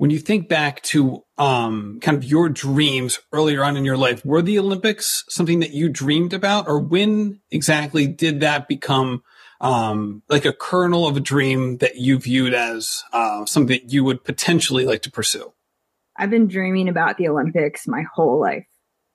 when 0.00 0.08
you 0.08 0.18
think 0.18 0.48
back 0.48 0.80
to 0.80 1.22
um, 1.36 1.98
kind 2.00 2.16
of 2.16 2.24
your 2.24 2.48
dreams 2.48 3.20
earlier 3.34 3.62
on 3.62 3.76
in 3.76 3.84
your 3.84 3.98
life, 3.98 4.24
were 4.24 4.40
the 4.40 4.58
Olympics 4.58 5.24
something 5.28 5.60
that 5.60 5.74
you 5.74 5.90
dreamed 5.90 6.32
about, 6.32 6.66
or 6.66 6.78
when 6.78 7.38
exactly 7.50 8.06
did 8.06 8.40
that 8.40 8.66
become 8.66 9.22
um, 9.60 10.22
like 10.30 10.46
a 10.46 10.54
kernel 10.54 11.06
of 11.06 11.18
a 11.18 11.20
dream 11.20 11.76
that 11.78 11.96
you 11.96 12.18
viewed 12.18 12.54
as 12.54 13.02
uh, 13.12 13.44
something 13.44 13.76
that 13.76 13.92
you 13.92 14.02
would 14.02 14.24
potentially 14.24 14.86
like 14.86 15.02
to 15.02 15.10
pursue? 15.10 15.52
I've 16.16 16.30
been 16.30 16.48
dreaming 16.48 16.88
about 16.88 17.18
the 17.18 17.28
Olympics 17.28 17.86
my 17.86 18.04
whole 18.14 18.40
life. 18.40 18.66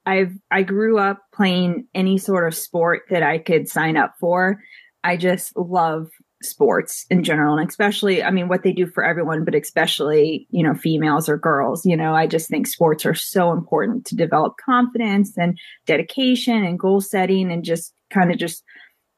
I've 0.05 0.33
I 0.51 0.63
grew 0.63 0.99
up 0.99 1.21
playing 1.33 1.87
any 1.95 2.17
sort 2.17 2.47
of 2.47 2.55
sport 2.55 3.03
that 3.09 3.23
I 3.23 3.39
could 3.39 3.67
sign 3.67 3.97
up 3.97 4.15
for. 4.19 4.61
I 5.03 5.17
just 5.17 5.55
love 5.57 6.09
sports 6.43 7.05
in 7.09 7.23
general 7.23 7.57
and 7.57 7.67
especially 7.67 8.21
I 8.21 8.29
mean 8.29 8.47
what 8.47 8.63
they 8.63 8.71
do 8.71 8.85
for 8.85 9.03
everyone 9.03 9.45
but 9.45 9.55
especially 9.55 10.47
you 10.51 10.63
know 10.63 10.73
females 10.75 11.27
or 11.27 11.37
girls 11.37 11.85
you 11.85 11.95
know 11.95 12.13
I 12.13 12.27
just 12.27 12.49
think 12.49 12.67
sports 12.67 13.05
are 13.05 13.15
so 13.15 13.51
important 13.51 14.05
to 14.07 14.15
develop 14.15 14.55
confidence 14.63 15.37
and 15.37 15.57
dedication 15.85 16.63
and 16.63 16.77
goal 16.77 17.01
setting 17.01 17.51
and 17.51 17.63
just 17.63 17.93
kind 18.11 18.31
of 18.31 18.37
just 18.37 18.63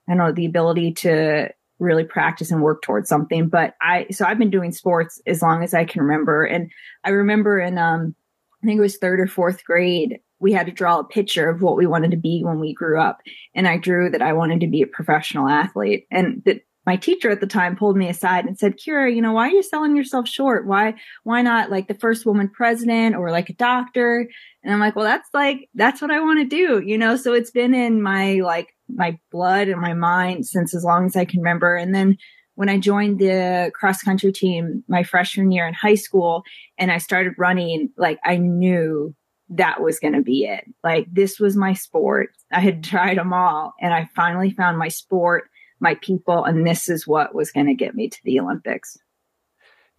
I 0.08 0.14
don't 0.14 0.20
know 0.20 0.32
the 0.32 0.46
ability 0.46 0.94
to 0.94 1.50
really 1.80 2.04
practice 2.04 2.52
and 2.52 2.62
work 2.62 2.82
towards 2.82 3.10
something 3.10 3.50
but 3.50 3.74
I 3.82 4.08
so 4.12 4.24
I've 4.24 4.40
been 4.40 4.52
doing 4.52 4.72
sports 4.72 5.20
as 5.28 5.42
long 5.42 5.64
as 5.64 5.74
I 5.74 5.86
can 5.86 6.04
remember 6.04 6.46
and 6.46 6.72
I 7.04 7.10
remember 7.10 7.60
in 7.60 7.78
um 7.78 8.16
I 8.64 8.68
think 8.68 8.78
it 8.78 8.82
was 8.82 8.98
third 8.98 9.20
or 9.20 9.28
fourth 9.28 9.64
grade 9.66 10.20
we 10.40 10.54
had 10.54 10.68
to 10.68 10.72
draw 10.72 11.00
a 11.00 11.04
picture 11.04 11.50
of 11.50 11.62
what 11.62 11.78
we 11.78 11.88
wanted 11.88 12.12
to 12.12 12.18
be 12.18 12.42
when 12.44 12.60
we 12.60 12.74
grew 12.74 13.00
up. 13.00 13.22
And 13.56 13.68
I 13.68 13.78
drew 13.78 14.10
that 14.10 14.22
I 14.22 14.34
wanted 14.34 14.60
to 14.62 14.68
be 14.68 14.82
a 14.82 14.88
professional 14.88 15.50
athlete. 15.50 16.06
And 16.12 16.44
that 16.46 16.62
my 16.86 16.96
teacher 16.96 17.30
at 17.30 17.42
the 17.42 17.48
time 17.48 17.76
pulled 17.76 17.98
me 17.98 18.08
aside 18.08 18.46
and 18.46 18.58
said, 18.58 18.78
Keira, 18.78 19.14
you 19.14 19.22
know, 19.22 19.34
why 19.34 19.48
are 19.48 19.52
you 19.52 19.62
selling 19.62 19.98
yourself 19.98 20.28
short? 20.28 20.66
Why, 20.66 20.94
why 21.24 21.42
not 21.42 21.70
like 21.70 21.90
the 21.90 21.94
first 21.94 22.26
woman 22.26 22.50
president 22.50 23.16
or 23.16 23.30
like 23.30 23.50
a 23.50 23.54
doctor? 23.54 24.30
And 24.64 24.74
I'm 24.74 24.80
like, 24.80 24.96
well, 24.96 25.04
that's 25.04 25.30
like, 25.34 25.70
that's 25.76 26.02
what 26.02 26.12
I 26.12 26.22
want 26.22 26.40
to 26.40 26.46
do, 26.46 26.80
you 26.80 26.98
know? 26.98 27.18
So 27.18 27.34
it's 27.34 27.52
been 27.52 27.74
in 27.74 28.02
my, 28.02 28.36
like, 28.36 28.70
my 28.88 29.20
blood 29.32 29.68
and 29.68 29.82
my 29.82 29.94
mind 29.94 30.46
since 30.46 30.74
as 30.74 30.84
long 30.84 31.06
as 31.06 31.18
I 31.18 31.26
can 31.26 31.42
remember. 31.42 31.76
And 31.76 31.94
then 31.94 32.18
when 32.56 32.70
I 32.70 32.80
joined 32.80 33.20
the 33.20 33.72
cross 33.76 34.02
country 34.02 34.32
team 34.32 34.84
my 34.88 35.04
freshman 35.04 35.52
year 35.52 35.68
in 35.68 35.74
high 35.74 35.96
school 35.96 36.44
and 36.78 36.92
I 36.92 37.00
started 37.00 37.34
running, 37.38 37.90
like 37.98 38.18
I 38.24 38.38
knew 38.38 39.14
that 39.50 39.82
was 39.82 40.00
going 40.00 40.14
to 40.14 40.22
be 40.22 40.46
it. 40.46 40.66
Like 40.84 41.08
this 41.12 41.40
was 41.40 41.56
my 41.56 41.74
sport. 41.74 42.30
I 42.52 42.60
had 42.60 42.84
tried 42.84 43.18
them 43.18 43.34
all 43.34 43.74
and 43.82 43.94
I 43.94 44.10
finally 44.16 44.52
found 44.52 44.78
my 44.78 44.90
sport, 44.90 45.50
my 45.80 45.96
people, 45.96 46.44
and 46.44 46.66
this 46.66 46.90
is 46.90 47.08
what 47.08 47.36
was 47.36 47.52
going 47.52 47.68
to 47.68 47.74
get 47.74 47.96
me 47.96 48.10
to 48.10 48.20
the 48.24 48.40
Olympics. 48.40 48.98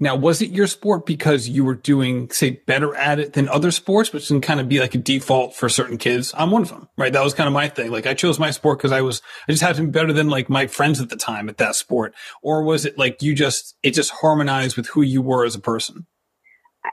Now, 0.00 0.14
was 0.14 0.40
it 0.42 0.50
your 0.50 0.68
sport 0.68 1.06
because 1.06 1.48
you 1.48 1.64
were 1.64 1.74
doing, 1.74 2.30
say, 2.30 2.62
better 2.66 2.94
at 2.94 3.18
it 3.18 3.32
than 3.32 3.48
other 3.48 3.72
sports, 3.72 4.12
which 4.12 4.28
can 4.28 4.40
kind 4.40 4.60
of 4.60 4.68
be 4.68 4.78
like 4.78 4.94
a 4.94 4.98
default 4.98 5.56
for 5.56 5.68
certain 5.68 5.98
kids? 5.98 6.32
I'm 6.36 6.52
one 6.52 6.62
of 6.62 6.68
them, 6.68 6.88
right? 6.96 7.12
That 7.12 7.24
was 7.24 7.34
kind 7.34 7.48
of 7.48 7.52
my 7.52 7.68
thing. 7.68 7.90
Like 7.90 8.06
I 8.06 8.14
chose 8.14 8.38
my 8.38 8.52
sport 8.52 8.78
because 8.78 8.92
I 8.92 9.00
was, 9.00 9.22
I 9.48 9.52
just 9.52 9.64
had 9.64 9.74
to 9.74 9.82
be 9.82 9.90
better 9.90 10.12
than 10.12 10.28
like 10.28 10.48
my 10.48 10.68
friends 10.68 11.00
at 11.00 11.08
the 11.08 11.16
time 11.16 11.48
at 11.48 11.56
that 11.56 11.74
sport. 11.74 12.14
Or 12.42 12.62
was 12.62 12.84
it 12.84 12.96
like 12.96 13.22
you 13.22 13.34
just, 13.34 13.76
it 13.82 13.92
just 13.92 14.12
harmonized 14.12 14.76
with 14.76 14.86
who 14.86 15.02
you 15.02 15.20
were 15.20 15.44
as 15.44 15.56
a 15.56 15.60
person? 15.60 16.06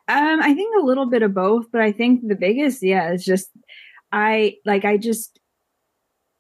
Um, 0.08 0.42
I 0.42 0.54
think 0.54 0.75
a 0.75 0.86
little 0.86 1.10
bit 1.10 1.24
of 1.24 1.34
both, 1.34 1.65
but 1.72 1.82
I 1.82 1.92
think 1.92 2.27
the 2.27 2.36
biggest, 2.36 2.84
yeah, 2.84 3.12
is 3.13 3.24
just 3.24 3.50
I 4.12 4.56
like 4.65 4.86
I 4.86 4.98
just 4.98 5.39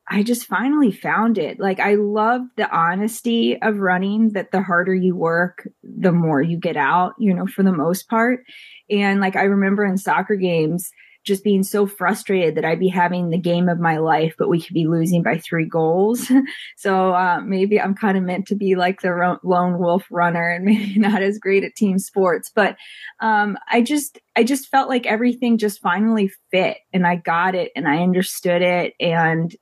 I 0.09 0.21
just 0.21 0.45
finally 0.45 0.91
found 0.91 1.37
it. 1.37 1.59
Like 1.59 1.79
I 1.79 1.95
love 1.95 2.41
the 2.57 2.69
honesty 2.69 3.59
of 3.61 3.79
running 3.79 4.33
that 4.33 4.51
the 4.51 4.61
harder 4.61 4.93
you 4.93 5.15
work, 5.15 5.67
the 5.83 6.11
more 6.11 6.41
you 6.41 6.57
get 6.59 6.77
out, 6.77 7.13
you 7.17 7.33
know, 7.33 7.47
for 7.47 7.63
the 7.63 7.71
most 7.71 8.07
part. 8.07 8.41
And 8.89 9.19
like 9.19 9.35
I 9.35 9.43
remember 9.43 9.83
in 9.83 9.97
soccer 9.97 10.35
games, 10.35 10.91
just 11.25 11.43
being 11.43 11.63
so 11.63 11.87
frustrated 11.87 12.55
that 12.55 12.65
I'd 12.65 12.79
be 12.79 12.87
having 12.87 13.29
the 13.29 13.37
game 13.37 13.67
of 13.67 13.79
my 13.79 13.97
life, 13.97 14.35
but 14.37 14.47
we 14.47 14.61
could 14.61 14.75
be 14.75 14.87
losing 14.87 15.23
by 15.23 15.39
three 15.39 15.65
goals. 15.65 16.31
so 16.77 17.13
uh, 17.13 17.41
maybe 17.41 17.81
I'm 17.81 17.95
kind 17.95 18.17
of 18.17 18.23
meant 18.23 18.47
to 18.47 18.55
be 18.55 18.75
like 18.75 19.01
the 19.01 19.39
lone 19.43 19.79
wolf 19.79 20.05
runner 20.11 20.47
and 20.47 20.65
maybe 20.65 20.99
not 20.99 21.23
as 21.23 21.39
great 21.39 21.63
at 21.63 21.75
team 21.75 21.97
sports. 21.97 22.51
But 22.53 22.77
um, 23.19 23.57
I 23.69 23.81
just 23.81 24.19
I 24.35 24.43
just 24.43 24.69
felt 24.69 24.87
like 24.87 25.07
everything 25.07 25.57
just 25.57 25.81
finally 25.81 26.31
fit, 26.51 26.77
and 26.93 27.07
I 27.07 27.15
got 27.15 27.55
it, 27.55 27.71
and 27.75 27.87
I 27.87 28.03
understood 28.03 28.61
it, 28.61 28.93
and 28.99 29.53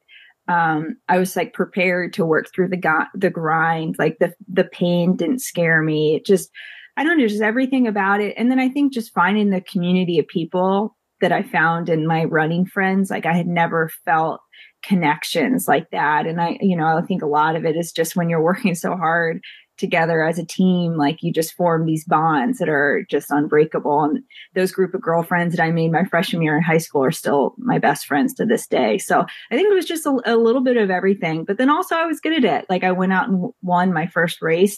um, 0.50 0.98
I 1.08 1.18
was 1.18 1.36
like 1.36 1.54
prepared 1.54 2.12
to 2.14 2.26
work 2.26 2.52
through 2.54 2.68
the 2.68 2.78
go- 2.78 3.06
the 3.16 3.30
grind. 3.30 3.96
Like 3.98 4.18
the 4.20 4.34
the 4.52 4.66
pain 4.66 5.16
didn't 5.16 5.40
scare 5.40 5.82
me. 5.82 6.16
It 6.16 6.26
just 6.26 6.52
I 6.98 7.04
don't 7.04 7.18
know, 7.18 7.28
just 7.28 7.42
everything 7.42 7.88
about 7.88 8.22
it. 8.22 8.36
And 8.38 8.52
then 8.52 8.60
I 8.60 8.70
think 8.70 8.94
just 8.94 9.14
finding 9.14 9.50
the 9.50 9.62
community 9.62 10.20
of 10.20 10.28
people 10.28 10.96
that 11.24 11.32
I 11.32 11.42
found 11.42 11.88
in 11.88 12.06
my 12.06 12.26
running 12.26 12.66
friends. 12.66 13.10
Like 13.10 13.26
I 13.26 13.32
had 13.32 13.48
never 13.48 13.90
felt 14.04 14.42
connections 14.84 15.70
like 15.70 15.90
that. 15.92 16.28
And 16.28 16.42
I, 16.42 16.58
you 16.60 16.76
know, 16.76 16.98
I 16.98 17.02
think 17.02 17.22
a 17.22 17.28
lot 17.28 17.56
of 17.56 17.64
it 17.64 17.78
is 17.78 17.94
just 17.94 18.16
when 18.16 18.30
you're 18.30 18.44
working 18.52 18.76
so 18.76 18.96
hard 18.96 19.42
together 19.78 20.22
as 20.22 20.38
a 20.38 20.46
team, 20.46 20.98
like 20.98 21.24
you 21.24 21.32
just 21.32 21.54
form 21.54 21.86
these 21.86 22.04
bonds 22.04 22.60
that 22.60 22.68
are 22.68 23.06
just 23.10 23.32
unbreakable. 23.32 24.04
And 24.04 24.20
those 24.54 24.74
group 24.74 24.94
of 24.94 25.02
girlfriends 25.02 25.56
that 25.56 25.64
I 25.64 25.72
made 25.72 25.94
my 25.94 26.04
freshman 26.04 26.44
year 26.44 26.58
in 26.58 26.62
high 26.62 26.78
school 26.78 27.06
are 27.06 27.12
still 27.12 27.56
my 27.58 27.80
best 27.80 28.06
friends 28.06 28.34
to 28.36 28.46
this 28.46 28.68
day. 28.68 28.98
So 28.98 29.22
I 29.22 29.56
think 29.56 29.72
it 29.72 29.74
was 29.74 29.86
just 29.86 30.06
a, 30.06 30.20
a 30.26 30.36
little 30.36 30.62
bit 30.62 30.76
of 30.76 30.92
everything, 30.92 31.46
but 31.46 31.58
then 31.58 31.70
also 31.70 31.96
I 31.96 32.06
was 32.06 32.20
good 32.20 32.44
at 32.44 32.64
it. 32.64 32.66
Like 32.70 32.84
I 32.84 32.92
went 32.92 33.14
out 33.14 33.30
and 33.30 33.52
won 33.62 33.94
my 33.94 34.08
first 34.08 34.42
race. 34.42 34.78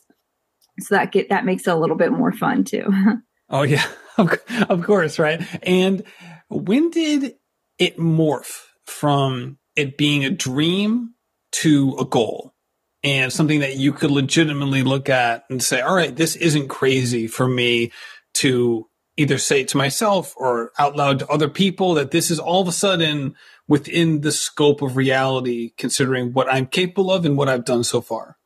So 0.79 0.93
that 0.93 1.11
get, 1.11 1.29
that 1.29 1.43
makes 1.43 1.65
it 1.65 1.71
a 1.71 1.75
little 1.75 1.97
bit 1.97 2.11
more 2.11 2.31
fun 2.31 2.65
too. 2.65 2.85
oh 3.49 3.63
yeah, 3.63 3.85
of 4.17 4.83
course. 4.83 5.19
Right. 5.19 5.41
And 5.63 6.03
when 6.49 6.89
did 6.89 7.35
it 7.77 7.97
morph 7.97 8.63
from 8.85 9.57
it 9.75 9.97
being 9.97 10.23
a 10.23 10.29
dream 10.29 11.13
to 11.51 11.95
a 11.99 12.05
goal 12.05 12.53
and 13.03 13.31
something 13.31 13.59
that 13.59 13.77
you 13.77 13.93
could 13.93 14.11
legitimately 14.11 14.83
look 14.83 15.09
at 15.09 15.45
and 15.49 15.61
say, 15.61 15.81
all 15.81 15.95
right, 15.95 16.15
this 16.15 16.35
isn't 16.35 16.67
crazy 16.67 17.27
for 17.27 17.47
me 17.47 17.91
to 18.35 18.87
either 19.17 19.37
say 19.37 19.61
it 19.61 19.69
to 19.69 19.77
myself 19.77 20.33
or 20.37 20.71
out 20.77 20.95
loud 20.95 21.19
to 21.19 21.27
other 21.27 21.47
people 21.47 21.93
that 21.93 22.11
this 22.11 22.29
is 22.29 22.39
all 22.39 22.61
of 22.61 22.67
a 22.67 22.71
sudden 22.71 23.35
within 23.67 24.21
the 24.21 24.31
scope 24.31 24.81
of 24.81 24.97
reality, 24.97 25.71
considering 25.77 26.33
what 26.33 26.51
I'm 26.51 26.67
capable 26.67 27.11
of 27.11 27.25
and 27.25 27.37
what 27.37 27.49
I've 27.49 27.65
done 27.65 27.83
so 27.83 28.01
far? 28.01 28.37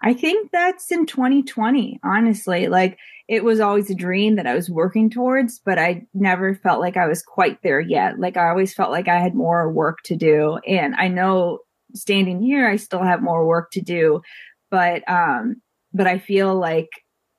I 0.00 0.14
think 0.14 0.52
that's 0.52 0.92
in 0.92 1.06
2020, 1.06 2.00
honestly. 2.04 2.68
Like 2.68 2.98
it 3.28 3.44
was 3.44 3.60
always 3.60 3.90
a 3.90 3.94
dream 3.94 4.36
that 4.36 4.46
I 4.46 4.54
was 4.54 4.70
working 4.70 5.10
towards, 5.10 5.60
but 5.62 5.78
I 5.78 6.06
never 6.14 6.54
felt 6.54 6.80
like 6.80 6.96
I 6.96 7.06
was 7.06 7.22
quite 7.22 7.62
there 7.62 7.80
yet. 7.80 8.18
Like 8.18 8.38
I 8.38 8.48
always 8.48 8.72
felt 8.72 8.90
like 8.90 9.06
I 9.06 9.20
had 9.20 9.34
more 9.34 9.70
work 9.70 9.98
to 10.06 10.16
do. 10.16 10.58
And 10.66 10.94
I 10.94 11.08
know 11.08 11.58
standing 11.94 12.40
here, 12.40 12.66
I 12.66 12.76
still 12.76 13.02
have 13.02 13.22
more 13.22 13.46
work 13.46 13.70
to 13.72 13.82
do, 13.82 14.22
but, 14.70 15.02
um, 15.08 15.60
but 15.92 16.06
I 16.06 16.18
feel 16.18 16.58
like 16.58 16.88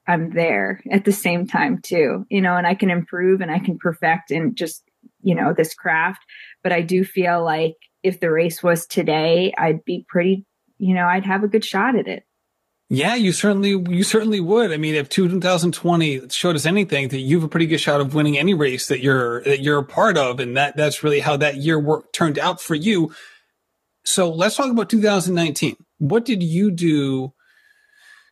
I'm 0.07 0.31
there 0.31 0.81
at 0.91 1.05
the 1.05 1.11
same 1.11 1.47
time 1.47 1.81
too, 1.81 2.23
you 2.29 2.41
know, 2.41 2.55
and 2.55 2.67
I 2.67 2.75
can 2.75 2.91
improve 2.91 3.41
and 3.41 3.51
I 3.51 3.59
can 3.59 3.79
perfect 3.79 4.29
and 4.29 4.55
just, 4.55 4.83
you 5.21 5.33
know, 5.33 5.53
this 5.53 5.73
craft. 5.73 6.21
But 6.63 6.71
I 6.71 6.81
do 6.81 7.03
feel 7.03 7.43
like 7.43 7.75
if 8.03 8.19
the 8.19 8.31
race 8.31 8.61
was 8.61 8.85
today, 8.85 9.53
I'd 9.57 9.83
be 9.85 10.05
pretty, 10.07 10.45
you 10.77 10.93
know, 10.93 11.05
I'd 11.05 11.25
have 11.25 11.43
a 11.43 11.47
good 11.47 11.65
shot 11.65 11.97
at 11.97 12.07
it. 12.07 12.23
Yeah, 12.91 13.13
you 13.13 13.33
certainly 13.33 13.69
you 13.69 14.03
certainly 14.03 14.39
would. 14.39 14.71
I 14.71 14.77
mean, 14.77 14.95
if 14.95 15.09
2020 15.09 16.29
showed 16.29 16.55
us 16.55 16.65
anything, 16.65 17.09
that 17.09 17.19
you 17.19 17.37
have 17.37 17.43
a 17.43 17.47
pretty 17.47 17.67
good 17.67 17.79
shot 17.79 18.01
of 18.01 18.15
winning 18.15 18.37
any 18.37 18.55
race 18.55 18.87
that 18.87 18.99
you're 18.99 19.43
that 19.43 19.61
you're 19.61 19.77
a 19.77 19.83
part 19.83 20.17
of, 20.17 20.39
and 20.39 20.57
that 20.57 20.75
that's 20.75 21.03
really 21.03 21.19
how 21.19 21.37
that 21.37 21.57
year 21.57 21.79
work 21.79 22.11
turned 22.13 22.39
out 22.39 22.59
for 22.59 22.73
you. 22.73 23.13
So 24.05 24.31
let's 24.31 24.55
talk 24.55 24.71
about 24.71 24.89
2019. 24.89 25.75
What 25.99 26.25
did 26.25 26.41
you 26.41 26.71
do? 26.71 27.31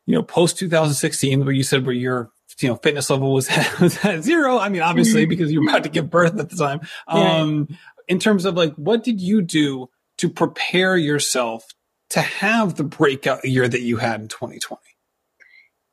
You 0.07 0.15
know, 0.15 0.23
post 0.23 0.57
2016, 0.57 1.45
where 1.45 1.53
you 1.53 1.63
said 1.63 1.85
where 1.85 1.93
your 1.93 2.31
you 2.59 2.69
know 2.69 2.77
fitness 2.77 3.11
level 3.11 3.33
was, 3.33 3.49
was 3.79 4.03
at 4.03 4.23
zero. 4.23 4.57
I 4.57 4.69
mean, 4.69 4.81
obviously 4.81 5.23
mm-hmm. 5.23 5.29
because 5.29 5.51
you 5.51 5.61
were 5.61 5.69
about 5.69 5.83
to 5.83 5.89
give 5.89 6.09
birth 6.09 6.39
at 6.39 6.49
the 6.49 6.55
time. 6.55 6.79
Um, 7.07 7.77
in 8.07 8.17
terms 8.17 8.45
of 8.45 8.55
like, 8.55 8.73
what 8.73 9.03
did 9.03 9.21
you 9.21 9.43
do 9.43 9.89
to 10.17 10.29
prepare 10.29 10.97
yourself 10.97 11.67
to 12.09 12.21
have 12.21 12.75
the 12.75 12.83
breakout 12.83 13.43
year 13.45 13.67
that 13.67 13.81
you 13.81 13.97
had 13.97 14.21
in 14.21 14.27
2020? 14.27 14.81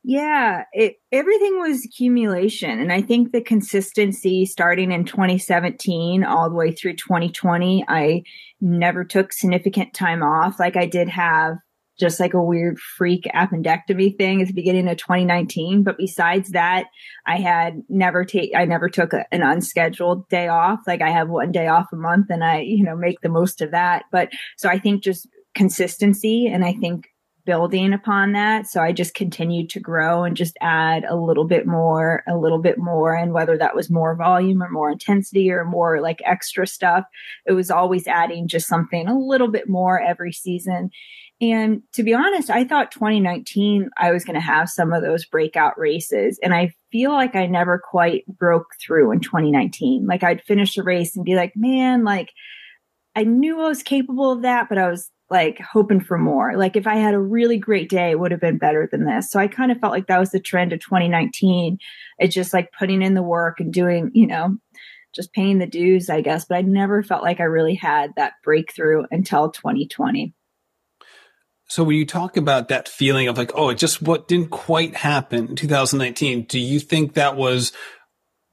Yeah, 0.07 0.65
it 0.71 0.97
everything 1.11 1.59
was 1.59 1.83
accumulation 1.83 2.79
and 2.79 2.93
I 2.93 3.01
think 3.01 3.31
the 3.31 3.41
consistency 3.41 4.45
starting 4.45 4.91
in 4.91 5.03
2017 5.03 6.23
all 6.23 6.47
the 6.47 6.55
way 6.55 6.71
through 6.71 6.97
2020, 6.97 7.83
I 7.87 8.21
never 8.61 9.03
took 9.03 9.33
significant 9.33 9.95
time 9.95 10.21
off. 10.21 10.59
Like 10.59 10.77
I 10.77 10.85
did 10.85 11.09
have 11.09 11.55
just 11.99 12.19
like 12.19 12.33
a 12.33 12.43
weird 12.43 12.77
freak 12.77 13.23
appendectomy 13.33 14.15
thing 14.17 14.41
at 14.41 14.47
the 14.47 14.53
beginning 14.53 14.87
of 14.89 14.97
2019, 14.97 15.83
but 15.83 15.97
besides 15.97 16.51
that, 16.51 16.85
I 17.25 17.37
had 17.37 17.81
never 17.89 18.25
take 18.25 18.51
I 18.55 18.65
never 18.65 18.89
took 18.89 19.13
a, 19.13 19.25
an 19.31 19.41
unscheduled 19.41 20.27
day 20.29 20.49
off. 20.49 20.81
Like 20.85 21.01
I 21.01 21.09
have 21.09 21.29
one 21.29 21.51
day 21.51 21.67
off 21.67 21.87
a 21.91 21.95
month 21.95 22.27
and 22.29 22.43
I, 22.43 22.59
you 22.59 22.83
know, 22.83 22.95
make 22.95 23.21
the 23.21 23.29
most 23.29 23.61
of 23.61 23.71
that. 23.71 24.03
But 24.11 24.29
so 24.57 24.69
I 24.69 24.77
think 24.77 25.03
just 25.03 25.27
consistency 25.55 26.47
and 26.47 26.63
I 26.63 26.73
think 26.73 27.07
building 27.45 27.93
upon 27.93 28.33
that. 28.33 28.67
So 28.67 28.81
I 28.81 28.91
just 28.91 29.13
continued 29.13 29.69
to 29.69 29.79
grow 29.79 30.23
and 30.23 30.35
just 30.35 30.57
add 30.61 31.05
a 31.07 31.15
little 31.15 31.45
bit 31.45 31.67
more, 31.67 32.23
a 32.27 32.35
little 32.35 32.57
bit 32.57 32.77
more. 32.77 33.13
And 33.13 33.33
whether 33.33 33.57
that 33.57 33.75
was 33.75 33.89
more 33.89 34.15
volume 34.15 34.61
or 34.61 34.69
more 34.69 34.91
intensity 34.91 35.51
or 35.51 35.63
more 35.63 36.01
like 36.01 36.21
extra 36.25 36.65
stuff, 36.65 37.05
it 37.45 37.53
was 37.53 37.69
always 37.69 38.07
adding 38.07 38.47
just 38.47 38.67
something 38.67 39.07
a 39.07 39.17
little 39.17 39.47
bit 39.47 39.69
more 39.69 40.01
every 40.01 40.33
season. 40.33 40.89
And 41.41 41.83
to 41.93 42.03
be 42.03 42.13
honest, 42.13 42.49
I 42.49 42.63
thought 42.63 42.91
2019 42.91 43.89
I 43.97 44.11
was 44.11 44.23
going 44.23 44.35
to 44.35 44.39
have 44.39 44.69
some 44.69 44.93
of 44.93 45.03
those 45.03 45.25
breakout 45.25 45.77
races. 45.77 46.39
And 46.41 46.53
I 46.53 46.73
feel 46.91 47.11
like 47.11 47.35
I 47.35 47.45
never 47.45 47.77
quite 47.77 48.25
broke 48.27 48.67
through 48.81 49.11
in 49.11 49.19
2019. 49.19 50.07
Like 50.07 50.23
I'd 50.23 50.43
finish 50.43 50.77
a 50.77 50.83
race 50.83 51.15
and 51.15 51.25
be 51.25 51.35
like, 51.35 51.53
man, 51.55 52.03
like 52.03 52.31
I 53.15 53.23
knew 53.23 53.61
I 53.61 53.67
was 53.67 53.83
capable 53.83 54.31
of 54.31 54.41
that, 54.41 54.67
but 54.67 54.77
I 54.77 54.89
was 54.89 55.11
like 55.29 55.59
hoping 55.59 55.99
for 55.99 56.17
more. 56.17 56.55
Like 56.55 56.75
if 56.75 56.85
I 56.85 56.95
had 56.95 57.13
a 57.13 57.19
really 57.19 57.57
great 57.57 57.89
day, 57.89 58.11
it 58.11 58.19
would 58.19 58.31
have 58.31 58.41
been 58.41 58.57
better 58.57 58.87
than 58.91 59.05
this. 59.05 59.31
So 59.31 59.39
I 59.39 59.47
kind 59.47 59.71
of 59.71 59.79
felt 59.79 59.93
like 59.93 60.07
that 60.07 60.19
was 60.19 60.31
the 60.31 60.39
trend 60.39 60.71
of 60.71 60.79
2019. 60.79 61.79
It's 62.19 62.35
just 62.35 62.53
like 62.53 62.71
putting 62.77 63.01
in 63.01 63.15
the 63.15 63.23
work 63.23 63.59
and 63.59 63.73
doing, 63.73 64.11
you 64.13 64.27
know, 64.27 64.57
just 65.15 65.33
paying 65.33 65.57
the 65.57 65.65
dues, 65.65 66.09
I 66.09 66.21
guess. 66.21 66.45
But 66.45 66.59
I 66.59 66.61
never 66.61 67.01
felt 67.01 67.23
like 67.23 67.39
I 67.39 67.43
really 67.43 67.75
had 67.75 68.13
that 68.15 68.33
breakthrough 68.43 69.05
until 69.09 69.49
2020. 69.49 70.33
So 71.67 71.83
when 71.83 71.95
you 71.95 72.05
talk 72.05 72.37
about 72.37 72.67
that 72.67 72.87
feeling 72.87 73.27
of 73.27 73.37
like, 73.37 73.51
oh, 73.55 73.69
it 73.69 73.79
just 73.79 74.03
what 74.03 74.27
didn't 74.27 74.51
quite 74.51 74.95
happen 74.95 75.47
in 75.47 75.55
2019, 75.55 76.43
do 76.43 76.59
you 76.59 76.79
think 76.79 77.13
that 77.13 77.35
was 77.35 77.71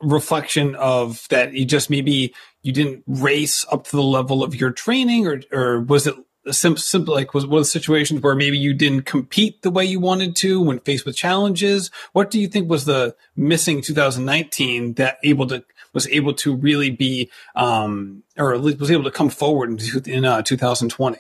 reflection 0.01 0.75
of 0.77 1.27
that 1.31 1.53
you 1.53 1.65
just 1.65 1.89
maybe 1.89 2.35
you 2.63 2.73
didn't 2.73 3.05
race 3.07 3.65
up 3.71 3.85
to 3.85 3.95
the 3.95 4.03
level 4.03 4.43
of 4.43 4.53
your 4.53 4.73
training 4.73 5.29
or 5.29 5.41
or 5.53 5.81
was 5.81 6.09
it 6.09 6.17
simple 6.51 6.81
simple, 6.81 7.15
like 7.15 7.35
was 7.35 7.47
one 7.47 7.59
of 7.59 7.65
the 7.65 7.71
situations 7.71 8.21
where 8.21 8.35
maybe 8.35 8.59
you 8.59 8.75
didn't 8.75 9.03
compete 9.03 9.63
the 9.63 9.71
way 9.71 9.85
you 9.85 10.01
wanted 10.01 10.35
to 10.37 10.61
when 10.61 10.81
faced 10.81 11.07
with 11.07 11.17
challenges? 11.17 11.91
What 12.13 12.31
do 12.31 12.41
you 12.41 12.49
think 12.49 12.69
was 12.69 12.85
the 12.85 13.15
missing 13.37 13.83
2019 13.83 14.95
that 14.95 15.19
able 15.23 15.47
to 15.49 15.65
was 15.93 16.09
able 16.09 16.35
to 16.35 16.57
really 16.57 16.91
be 16.91 17.31
um 17.55 18.23
or 18.37 18.59
was 18.59 18.91
able 18.91 19.05
to 19.05 19.11
come 19.11 19.29
forward 19.29 19.71
in, 19.71 20.11
in 20.11 20.25
uh, 20.25 20.43
2020 20.43 21.19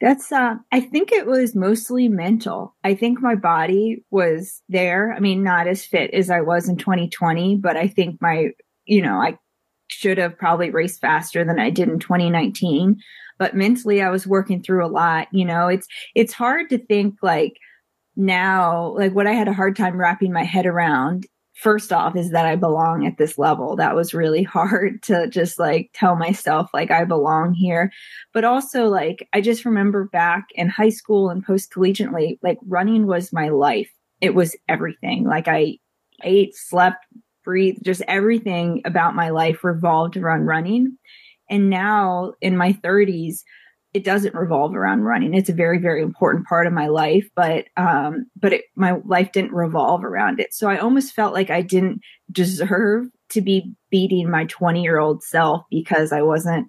that's 0.00 0.30
uh 0.30 0.56
i 0.70 0.80
think 0.80 1.10
it 1.10 1.26
was 1.26 1.54
mostly 1.54 2.08
mental. 2.08 2.74
I 2.84 2.94
think 2.94 3.20
my 3.20 3.34
body 3.34 4.04
was 4.10 4.62
there. 4.68 5.12
I 5.12 5.20
mean 5.20 5.42
not 5.42 5.66
as 5.66 5.84
fit 5.84 6.12
as 6.12 6.28
i 6.30 6.40
was 6.40 6.68
in 6.68 6.76
2020 6.76 7.56
but 7.56 7.76
i 7.76 7.88
think 7.88 8.20
my 8.20 8.50
you 8.84 9.02
know 9.02 9.16
i 9.16 9.38
should 9.88 10.18
have 10.18 10.38
probably 10.38 10.70
raced 10.70 11.00
faster 11.00 11.44
than 11.44 11.58
i 11.58 11.70
did 11.70 11.88
in 11.88 11.98
2019 11.98 13.00
but 13.38 13.56
mentally 13.56 14.02
I 14.02 14.10
was 14.10 14.26
working 14.26 14.62
through 14.62 14.84
a 14.84 14.88
lot. 14.88 15.28
You 15.32 15.44
know, 15.44 15.68
it's, 15.68 15.86
it's 16.14 16.32
hard 16.32 16.68
to 16.70 16.78
think 16.78 17.16
like 17.22 17.58
now, 18.16 18.94
like 18.96 19.14
what 19.14 19.26
I 19.26 19.32
had 19.32 19.48
a 19.48 19.54
hard 19.54 19.76
time 19.76 19.96
wrapping 19.96 20.32
my 20.32 20.44
head 20.44 20.66
around 20.66 21.26
first 21.54 21.92
off 21.92 22.16
is 22.16 22.30
that 22.30 22.46
I 22.46 22.56
belong 22.56 23.06
at 23.06 23.18
this 23.18 23.38
level. 23.38 23.76
That 23.76 23.94
was 23.94 24.14
really 24.14 24.42
hard 24.58 25.02
to 25.04 25.28
just 25.28 25.58
like 25.58 25.90
tell 25.94 26.16
myself 26.16 26.70
like 26.74 26.90
I 26.90 27.04
belong 27.04 27.54
here. 27.54 27.92
But 28.34 28.44
also 28.44 28.86
like 28.86 29.28
I 29.32 29.40
just 29.40 29.64
remember 29.64 30.04
back 30.04 30.46
in 30.54 30.68
high 30.68 30.90
school 30.90 31.30
and 31.30 31.44
post 31.44 31.72
collegiately, 31.72 32.38
like 32.42 32.58
running 32.66 33.06
was 33.06 33.32
my 33.32 33.48
life. 33.48 33.90
It 34.20 34.34
was 34.34 34.56
everything. 34.68 35.24
Like 35.24 35.48
I 35.48 35.78
ate, 36.22 36.54
slept, 36.54 37.04
breathed, 37.44 37.84
just 37.84 38.02
everything 38.06 38.82
about 38.84 39.14
my 39.14 39.30
life 39.30 39.64
revolved 39.64 40.16
around 40.16 40.46
running. 40.46 40.96
And 41.50 41.70
now 41.70 42.32
in 42.40 42.56
my 42.56 42.72
30s, 42.72 43.40
it 43.94 44.04
doesn't 44.04 44.34
revolve 44.34 44.74
around 44.74 45.02
running. 45.02 45.34
It's 45.34 45.50
a 45.50 45.54
very, 45.54 45.78
very 45.78 46.02
important 46.02 46.46
part 46.46 46.66
of 46.66 46.72
my 46.72 46.86
life, 46.86 47.28
but 47.36 47.66
um, 47.76 48.26
but 48.40 48.54
it, 48.54 48.64
my 48.74 48.96
life 49.04 49.32
didn't 49.32 49.52
revolve 49.52 50.02
around 50.02 50.40
it. 50.40 50.54
So 50.54 50.68
I 50.68 50.78
almost 50.78 51.12
felt 51.12 51.34
like 51.34 51.50
I 51.50 51.60
didn't 51.60 52.00
deserve 52.30 53.06
to 53.30 53.40
be 53.42 53.74
beating 53.90 54.30
my 54.30 54.46
20 54.46 54.82
year 54.82 54.98
old 54.98 55.22
self 55.22 55.64
because 55.70 56.12
I 56.12 56.22
wasn't 56.22 56.68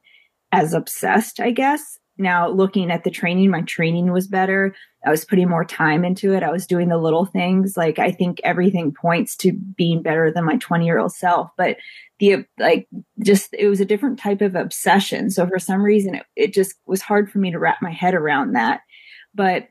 as 0.52 0.74
obsessed, 0.74 1.40
I 1.40 1.52
guess. 1.52 1.98
Now 2.18 2.50
looking 2.50 2.92
at 2.92 3.04
the 3.04 3.12
training, 3.12 3.50
my 3.50 3.62
training 3.62 4.12
was 4.12 4.28
better. 4.28 4.76
I 5.06 5.12
was 5.12 5.26
putting 5.26 5.50
more 5.50 5.66
time 5.66 6.06
into 6.06 6.34
it. 6.34 6.44
I 6.44 6.52
was 6.52 6.66
doing 6.66 6.90
the 6.90 6.98
little 6.98 7.26
things. 7.26 7.76
Like 7.76 8.00
I 8.00 8.12
think 8.12 8.40
everything 8.44 8.94
points 8.94 9.36
to 9.38 9.52
being 9.52 10.02
better 10.02 10.32
than 10.32 10.46
my 10.46 10.58
20 10.58 10.86
year 10.86 11.00
old 11.00 11.14
self, 11.14 11.50
but 11.58 11.78
the, 12.20 12.46
like, 12.58 12.88
just, 13.24 13.54
it 13.54 13.68
was 13.68 13.82
a 13.82 13.86
different 13.86 14.20
type 14.20 14.42
of 14.42 14.56
obsession. 14.56 15.30
So 15.30 15.46
for 15.46 15.60
some 15.60 15.82
reason, 15.82 16.16
it, 16.16 16.26
it 16.36 16.54
just 16.54 16.76
was 16.86 17.02
hard 17.02 17.30
for 17.30 17.40
me 17.40 17.52
to 17.52 17.60
wrap 17.60 17.82
my 17.82 17.92
head 17.92 18.14
around 18.14 18.54
that. 18.54 18.82
But, 19.36 19.68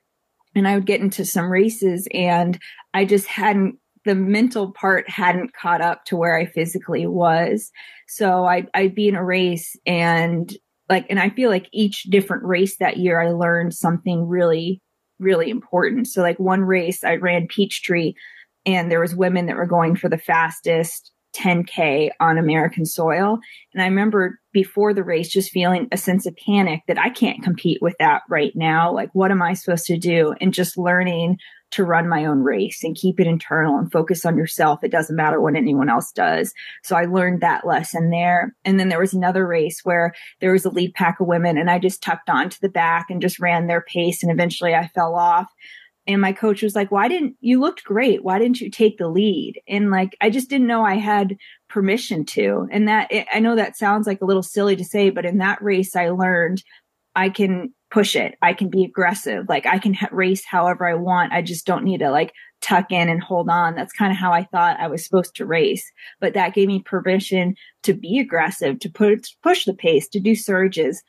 and 0.54 0.68
I 0.68 0.74
would 0.74 0.86
get 0.86 1.00
into 1.00 1.24
some 1.24 1.50
races 1.50 2.06
and 2.12 2.58
I 2.92 3.04
just 3.04 3.26
hadn't 3.26 3.78
the 4.04 4.14
mental 4.16 4.72
part 4.72 5.08
hadn't 5.08 5.54
caught 5.54 5.80
up 5.80 6.04
to 6.06 6.16
where 6.16 6.36
I 6.36 6.46
physically 6.46 7.06
was. 7.06 7.70
So 8.08 8.44
I, 8.44 8.66
I'd 8.74 8.96
be 8.96 9.08
in 9.08 9.14
a 9.14 9.24
race 9.24 9.76
and 9.86 10.52
like, 10.88 11.06
and 11.08 11.20
I 11.20 11.30
feel 11.30 11.48
like 11.48 11.68
each 11.72 12.02
different 12.04 12.42
race 12.44 12.76
that 12.78 12.96
year, 12.96 13.20
I 13.20 13.30
learned 13.30 13.74
something 13.74 14.26
really 14.26 14.82
really 15.22 15.50
important. 15.50 16.08
So 16.08 16.20
like 16.22 16.38
one 16.38 16.62
race 16.62 17.04
I 17.04 17.16
ran 17.16 17.46
Peachtree 17.48 18.14
and 18.66 18.90
there 18.90 19.00
was 19.00 19.14
women 19.14 19.46
that 19.46 19.56
were 19.56 19.66
going 19.66 19.96
for 19.96 20.08
the 20.08 20.18
fastest 20.18 21.12
10k 21.34 22.10
on 22.20 22.36
American 22.36 22.84
soil. 22.84 23.38
And 23.72 23.82
I 23.82 23.86
remember 23.86 24.38
before 24.52 24.92
the 24.92 25.02
race 25.02 25.30
just 25.30 25.50
feeling 25.50 25.88
a 25.90 25.96
sense 25.96 26.26
of 26.26 26.36
panic 26.36 26.82
that 26.88 26.98
I 26.98 27.08
can't 27.08 27.42
compete 27.42 27.78
with 27.80 27.94
that 27.98 28.22
right 28.28 28.52
now. 28.54 28.92
Like 28.92 29.10
what 29.14 29.30
am 29.30 29.42
I 29.42 29.54
supposed 29.54 29.86
to 29.86 29.96
do? 29.96 30.34
And 30.40 30.52
just 30.52 30.76
learning 30.76 31.38
to 31.72 31.84
run 31.84 32.08
my 32.08 32.24
own 32.24 32.42
race 32.42 32.84
and 32.84 32.94
keep 32.94 33.18
it 33.18 33.26
internal 33.26 33.76
and 33.76 33.90
focus 33.90 34.24
on 34.24 34.36
yourself. 34.36 34.84
It 34.84 34.92
doesn't 34.92 35.16
matter 35.16 35.40
what 35.40 35.56
anyone 35.56 35.90
else 35.90 36.12
does. 36.12 36.54
So 36.82 36.96
I 36.96 37.04
learned 37.06 37.40
that 37.40 37.66
lesson 37.66 38.10
there. 38.10 38.54
And 38.64 38.78
then 38.78 38.88
there 38.88 39.00
was 39.00 39.14
another 39.14 39.46
race 39.46 39.80
where 39.82 40.14
there 40.40 40.52
was 40.52 40.64
a 40.64 40.70
lead 40.70 40.94
pack 40.94 41.18
of 41.20 41.26
women 41.26 41.58
and 41.58 41.70
I 41.70 41.78
just 41.78 42.02
tucked 42.02 42.30
on 42.30 42.50
to 42.50 42.60
the 42.60 42.68
back 42.68 43.06
and 43.10 43.20
just 43.20 43.40
ran 43.40 43.66
their 43.66 43.80
pace. 43.80 44.22
And 44.22 44.30
eventually 44.30 44.74
I 44.74 44.88
fell 44.88 45.14
off. 45.14 45.50
and 46.06 46.20
my 46.20 46.32
coach 46.32 46.62
was 46.62 46.74
like, 46.74 46.90
why 46.90 47.08
didn't 47.08 47.36
you 47.40 47.60
looked 47.60 47.84
great? 47.84 48.24
Why 48.24 48.38
didn't 48.38 48.60
you 48.60 48.70
take 48.70 48.98
the 48.98 49.08
lead? 49.08 49.60
And 49.68 49.90
like, 49.90 50.16
I 50.20 50.30
just 50.30 50.50
didn't 50.50 50.66
know 50.66 50.84
I 50.84 50.96
had 50.96 51.36
permission 51.68 52.24
to. 52.26 52.66
And 52.72 52.88
that, 52.88 53.10
I 53.32 53.38
know 53.38 53.54
that 53.56 53.76
sounds 53.76 54.06
like 54.06 54.20
a 54.20 54.24
little 54.24 54.42
silly 54.42 54.74
to 54.76 54.84
say, 54.84 55.10
but 55.10 55.24
in 55.24 55.38
that 55.38 55.62
race, 55.62 55.94
I 55.94 56.08
learned 56.10 56.62
I 57.14 57.28
can 57.28 57.72
push 57.92 58.16
it. 58.16 58.36
I 58.40 58.54
can 58.54 58.70
be 58.70 58.84
aggressive. 58.84 59.44
Like 59.48 59.66
I 59.66 59.78
can 59.78 59.94
race 60.10 60.44
however 60.46 60.88
I 60.88 60.94
want. 60.94 61.32
I 61.32 61.42
just 61.42 61.66
don't 61.66 61.84
need 61.84 61.98
to 61.98 62.10
like 62.10 62.32
tuck 62.62 62.90
in 62.90 63.10
and 63.10 63.22
hold 63.22 63.50
on. 63.50 63.74
That's 63.74 63.92
kind 63.92 64.10
of 64.10 64.16
how 64.16 64.32
I 64.32 64.44
thought 64.44 64.80
I 64.80 64.88
was 64.88 65.04
supposed 65.04 65.36
to 65.36 65.44
race. 65.44 65.84
But 66.18 66.32
that 66.32 66.54
gave 66.54 66.68
me 66.68 66.80
permission 66.80 67.54
to 67.82 67.92
be 67.92 68.18
aggressive, 68.18 68.78
to 68.80 68.88
put, 68.88 69.26
push 69.42 69.66
the 69.66 69.74
pace, 69.74 70.08
to 70.08 70.20
do 70.20 70.34
surges. 70.34 71.02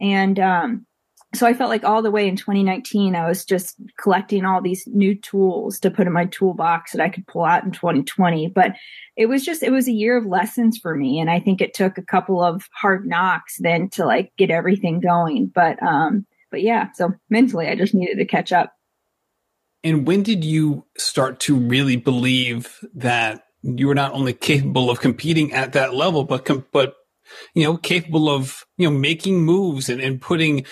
And, 0.00 0.38
um, 0.38 0.86
so 1.34 1.46
I 1.46 1.52
felt 1.52 1.68
like 1.68 1.84
all 1.84 2.00
the 2.00 2.10
way 2.10 2.26
in 2.26 2.36
2019, 2.36 3.14
I 3.14 3.28
was 3.28 3.44
just 3.44 3.76
collecting 4.00 4.46
all 4.46 4.62
these 4.62 4.86
new 4.86 5.14
tools 5.14 5.78
to 5.80 5.90
put 5.90 6.06
in 6.06 6.12
my 6.12 6.24
toolbox 6.24 6.92
that 6.92 7.02
I 7.02 7.10
could 7.10 7.26
pull 7.26 7.44
out 7.44 7.64
in 7.64 7.70
2020. 7.70 8.48
But 8.48 8.72
it 9.14 9.26
was 9.26 9.44
just, 9.44 9.62
it 9.62 9.70
was 9.70 9.88
a 9.88 9.92
year 9.92 10.16
of 10.16 10.24
lessons 10.24 10.78
for 10.78 10.96
me. 10.96 11.20
And 11.20 11.30
I 11.30 11.38
think 11.38 11.60
it 11.60 11.74
took 11.74 11.98
a 11.98 12.02
couple 12.02 12.42
of 12.42 12.66
hard 12.72 13.06
knocks 13.06 13.56
then 13.58 13.90
to 13.90 14.06
like 14.06 14.32
get 14.38 14.50
everything 14.50 15.00
going. 15.00 15.52
But, 15.54 15.82
um, 15.82 16.26
but 16.50 16.62
yeah, 16.62 16.92
so 16.94 17.12
mentally, 17.28 17.68
I 17.68 17.76
just 17.76 17.94
needed 17.94 18.16
to 18.16 18.24
catch 18.24 18.50
up. 18.50 18.72
And 19.84 20.06
when 20.06 20.22
did 20.22 20.44
you 20.44 20.86
start 20.96 21.40
to 21.40 21.54
really 21.54 21.96
believe 21.96 22.78
that 22.94 23.42
you 23.62 23.86
were 23.86 23.94
not 23.94 24.14
only 24.14 24.32
capable 24.32 24.88
of 24.88 25.00
competing 25.00 25.52
at 25.52 25.74
that 25.74 25.94
level, 25.94 26.24
but, 26.24 26.46
com- 26.46 26.64
but, 26.72 26.94
you 27.54 27.64
know, 27.64 27.76
capable 27.76 28.30
of, 28.30 28.64
you 28.78 28.88
know, 28.88 28.96
making 28.96 29.44
moves 29.44 29.90
and, 29.90 30.00
and 30.00 30.22
putting, 30.22 30.64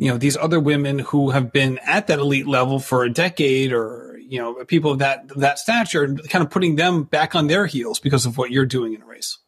you 0.00 0.08
know, 0.08 0.16
these 0.16 0.38
other 0.38 0.58
women 0.58 0.98
who 0.98 1.28
have 1.28 1.52
been 1.52 1.76
at 1.84 2.06
that 2.06 2.18
elite 2.18 2.46
level 2.46 2.78
for 2.78 3.04
a 3.04 3.12
decade 3.12 3.70
or, 3.70 4.18
you 4.18 4.38
know, 4.38 4.54
people 4.64 4.92
of 4.92 5.00
that, 5.00 5.28
that 5.36 5.58
stature 5.58 6.16
kind 6.30 6.42
of 6.42 6.50
putting 6.50 6.76
them 6.76 7.02
back 7.02 7.34
on 7.34 7.48
their 7.48 7.66
heels 7.66 8.00
because 8.00 8.24
of 8.24 8.38
what 8.38 8.50
you're 8.50 8.64
doing 8.64 8.94
in 8.94 9.02
a 9.02 9.04
race? 9.04 9.38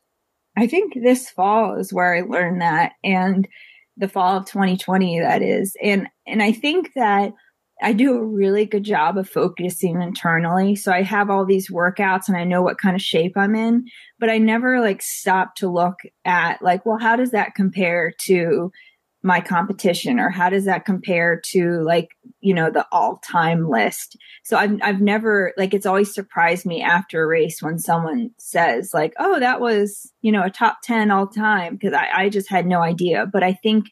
I 0.54 0.66
think 0.66 0.92
this 0.92 1.30
fall 1.30 1.78
is 1.78 1.90
where 1.90 2.14
I 2.14 2.20
learned 2.20 2.60
that 2.60 2.92
and 3.02 3.48
the 3.96 4.08
fall 4.08 4.36
of 4.36 4.44
2020 4.44 5.20
that 5.20 5.40
is. 5.40 5.74
And, 5.82 6.08
and 6.26 6.42
I 6.42 6.52
think 6.52 6.92
that 6.96 7.32
I 7.80 7.94
do 7.94 8.14
a 8.14 8.22
really 8.22 8.66
good 8.66 8.84
job 8.84 9.16
of 9.16 9.30
focusing 9.30 10.02
internally. 10.02 10.76
So 10.76 10.92
I 10.92 11.00
have 11.00 11.30
all 11.30 11.46
these 11.46 11.70
workouts 11.70 12.28
and 12.28 12.36
I 12.36 12.44
know 12.44 12.60
what 12.60 12.78
kind 12.78 12.94
of 12.94 13.00
shape 13.00 13.38
I'm 13.38 13.54
in, 13.54 13.86
but 14.20 14.28
I 14.28 14.36
never 14.36 14.82
like 14.82 15.00
stop 15.00 15.54
to 15.56 15.70
look 15.70 16.00
at 16.26 16.60
like, 16.60 16.84
well, 16.84 16.98
how 16.98 17.16
does 17.16 17.30
that 17.30 17.54
compare 17.54 18.12
to 18.24 18.70
my 19.22 19.40
competition 19.40 20.18
or 20.18 20.30
how 20.30 20.50
does 20.50 20.64
that 20.64 20.84
compare 20.84 21.40
to 21.40 21.80
like 21.82 22.10
you 22.40 22.52
know 22.52 22.70
the 22.70 22.86
all-time 22.90 23.68
list? 23.68 24.16
So 24.42 24.56
i've 24.56 24.78
i've 24.82 25.00
never 25.00 25.52
like 25.56 25.72
it's 25.74 25.86
always 25.86 26.12
surprised 26.12 26.66
me 26.66 26.82
after 26.82 27.22
a 27.22 27.26
race 27.26 27.62
when 27.62 27.78
someone 27.78 28.30
says 28.38 28.92
like 28.92 29.14
oh 29.18 29.38
that 29.40 29.60
was 29.60 30.12
you 30.22 30.32
know 30.32 30.42
a 30.42 30.50
top 30.50 30.78
10 30.82 31.10
all 31.10 31.26
time 31.26 31.76
because 31.76 31.94
I, 31.94 32.24
I 32.24 32.28
just 32.28 32.50
had 32.50 32.66
no 32.66 32.80
idea. 32.80 33.26
But 33.26 33.42
i 33.42 33.52
think 33.52 33.86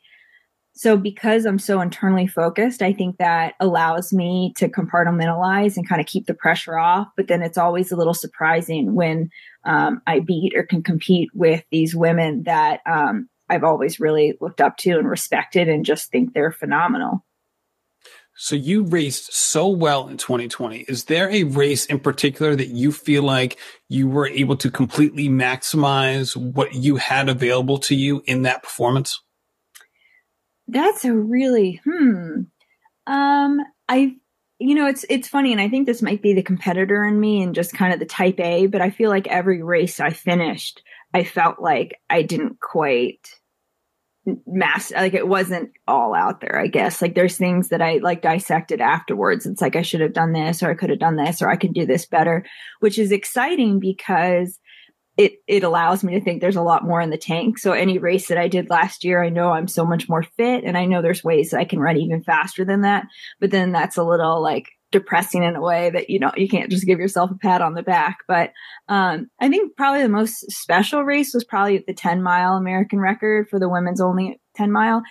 so 0.73 0.97
because 0.97 1.45
i'm 1.45 1.59
so 1.59 1.81
internally 1.81 2.27
focused 2.27 2.83
i 2.83 2.93
think 2.93 3.19
that 3.19 3.55
allows 3.61 4.13
me 4.13 4.53
to 4.57 4.69
compartmentalize 4.69 5.77
and 5.77 5.89
kind 5.89 6.01
of 6.01 6.07
keep 6.07 6.27
the 6.27 6.35
pressure 6.35 6.79
off. 6.79 7.09
But 7.17 7.29
then 7.29 7.43
it's 7.43 7.59
always 7.59 7.93
a 7.93 7.97
little 7.97 8.15
surprising 8.15 8.95
when 8.95 9.31
um, 9.65 10.03
i 10.07 10.21
beat 10.21 10.55
or 10.57 10.65
can 10.65 10.83
compete 10.83 11.31
with 11.35 11.63
these 11.71 11.95
women 11.95 12.43
that 12.45 12.81
um, 12.87 13.29
I've 13.51 13.65
always 13.65 14.01
really 14.01 14.39
looked 14.41 14.61
up 14.61 14.77
to 14.79 14.93
and 14.93 15.09
respected 15.09 15.69
and 15.69 15.85
just 15.85 16.11
think 16.11 16.33
they're 16.33 16.53
phenomenal. 16.53 17.25
So 18.37 18.57
you 18.57 18.85
raced 18.85 19.35
so 19.35 19.69
well 19.69 20.09
in 20.09 20.17
2020. 20.17 20.87
Is 20.89 21.05
there 21.05 21.29
a 21.31 21.43
race 21.43 21.85
in 21.85 21.99
particular 21.99 22.57
that 22.57 22.69
you 22.69 22.91
feel 22.91 23.23
like 23.23 23.59
you 23.89 24.09
were 24.09 24.29
able 24.29 24.57
to 24.57 24.71
completely 24.71 25.29
maximize 25.29 26.35
what 26.37 26.75
you 26.75 26.97
had 26.97 27.29
available 27.29 27.77
to 27.81 27.95
you 27.95 28.23
in 28.25 28.43
that 28.43 28.63
performance? 28.63 29.21
That's 30.69 31.05
a 31.05 31.13
really 31.13 31.83
hmm. 31.85 32.43
Um, 33.07 33.61
I 33.89 34.17
you 34.61 34.75
know, 34.75 34.87
it's 34.87 35.05
it's 35.09 35.27
funny, 35.27 35.53
and 35.53 35.61
I 35.61 35.69
think 35.69 35.87
this 35.87 36.03
might 36.03 36.23
be 36.23 36.35
the 36.35 36.43
competitor 36.43 37.03
in 37.05 37.19
me 37.19 37.43
and 37.43 37.55
just 37.55 37.73
kind 37.73 37.93
of 37.93 37.99
the 37.99 38.07
type 38.07 38.39
A, 38.39 38.67
but 38.67 38.83
I 38.83 38.91
feel 38.91 39.11
like 39.11 39.27
every 39.27 39.63
race 39.63 40.01
I 40.01 40.11
finished, 40.11 40.83
I 41.15 41.25
felt 41.25 41.61
like 41.61 41.99
I 42.11 42.23
didn't 42.23 42.61
quite 42.61 43.40
mass 44.47 44.91
like 44.93 45.15
it 45.15 45.27
wasn't 45.27 45.71
all 45.87 46.15
out 46.15 46.41
there 46.41 46.59
i 46.59 46.67
guess. 46.67 47.01
Like 47.03 47.15
there's 47.15 47.37
things 47.37 47.69
that 47.69 47.83
i 47.83 47.99
like 47.99 48.23
dissected 48.23 48.81
afterwards. 48.81 49.47
It's 49.47 49.61
like 49.61 49.77
i 49.77 49.83
should 49.83 50.01
have 50.01 50.13
done 50.13 50.33
this 50.33 50.63
or 50.63 50.71
i 50.71 50.75
could 50.75 50.91
have 50.91 50.99
done 50.99 51.17
this 51.17 51.43
or 51.43 51.49
i 51.49 51.57
can 51.57 51.73
do 51.73 51.87
this 51.87 52.07
better 52.07 52.45
which 52.81 52.99
is 52.99 53.13
exciting 53.13 53.81
because 53.81 54.59
it 55.17 55.35
it 55.47 55.65
allows 55.65 56.03
me 56.03 56.15
to 56.15 56.21
think 56.21 56.41
there's 56.41 56.57
a 56.57 56.63
lot 56.63 56.85
more 56.85 57.01
in 57.01 57.11
the 57.11 57.19
tank. 57.19 57.59
So 57.59 57.73
any 57.73 57.99
race 57.99 58.29
that 58.29 58.39
i 58.39 58.49
did 58.49 58.71
last 58.71 59.05
year 59.05 59.23
i 59.23 59.29
know 59.29 59.51
i'm 59.51 59.69
so 59.69 59.85
much 59.85 60.09
more 60.09 60.23
fit 60.23 60.65
and 60.65 60.79
i 60.79 60.87
know 60.87 61.03
there's 61.03 61.25
ways 61.25 61.51
that 61.51 61.61
i 61.61 61.65
can 61.65 61.79
run 61.79 61.97
even 61.97 62.23
faster 62.23 62.65
than 62.65 62.83
that. 62.83 63.05
But 63.39 63.51
then 63.51 63.73
that's 63.73 63.97
a 63.97 64.05
little 64.05 64.43
like 64.43 64.69
depressing 64.93 65.43
in 65.43 65.57
a 65.57 65.61
way 65.61 65.91
that 65.91 66.11
you 66.11 66.19
know 66.19 66.33
you 66.37 66.49
can't 66.49 66.71
just 66.71 66.87
give 66.87 66.99
yourself 66.99 67.31
a 67.31 67.39
pat 67.39 67.63
on 67.63 67.75
the 67.75 67.83
back. 67.83 68.19
But 68.27 68.53
um, 68.89 69.29
i 69.41 69.49
think 69.49 69.77
probably 69.77 70.03
the 70.03 70.09
most 70.09 70.51
special 70.51 71.05
race 71.05 71.33
was 71.35 71.45
probably 71.45 71.85
the 71.87 71.95
10 71.95 72.23
mile 72.23 72.55
american 72.57 72.99
record 72.99 73.49
for 73.49 73.59
the 73.59 73.69
women's 73.69 74.01
only 74.01 74.41
10 74.57 74.73
mile. 74.73 75.03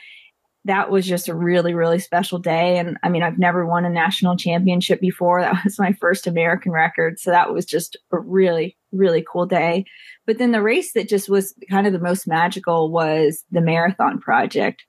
That 0.66 0.92
was 0.92 1.06
just 1.06 1.30
a 1.30 1.36
really 1.36 1.74
really 1.74 2.00
special 2.00 2.40
day. 2.40 2.78
And 2.78 2.98
i 3.04 3.10
mean 3.10 3.24
i've 3.24 3.40
never 3.40 3.66
won 3.66 3.86
a 3.86 3.90
national 3.90 4.38
championship 4.38 5.00
before. 5.00 5.42
That 5.50 5.64
was 5.64 5.80
my 5.80 5.94
first 5.94 6.28
american 6.28 6.72
record. 6.72 7.20
So 7.20 7.32
that 7.32 7.54
was 7.54 7.66
just 7.66 7.98
a 8.12 8.20
really 8.20 8.78
really 8.92 9.24
cool 9.32 9.46
day. 9.46 9.86
But 10.26 10.40
then 10.40 10.52
the 10.52 10.62
race 10.62 10.94
that 10.94 11.10
just 11.10 11.30
was 11.30 11.54
kind 11.70 11.88
of 11.88 11.94
the 11.94 12.00
most 12.00 12.28
magical 12.28 12.92
was 12.92 13.44
the 13.52 13.62
marathon 13.62 14.20
project 14.20 14.84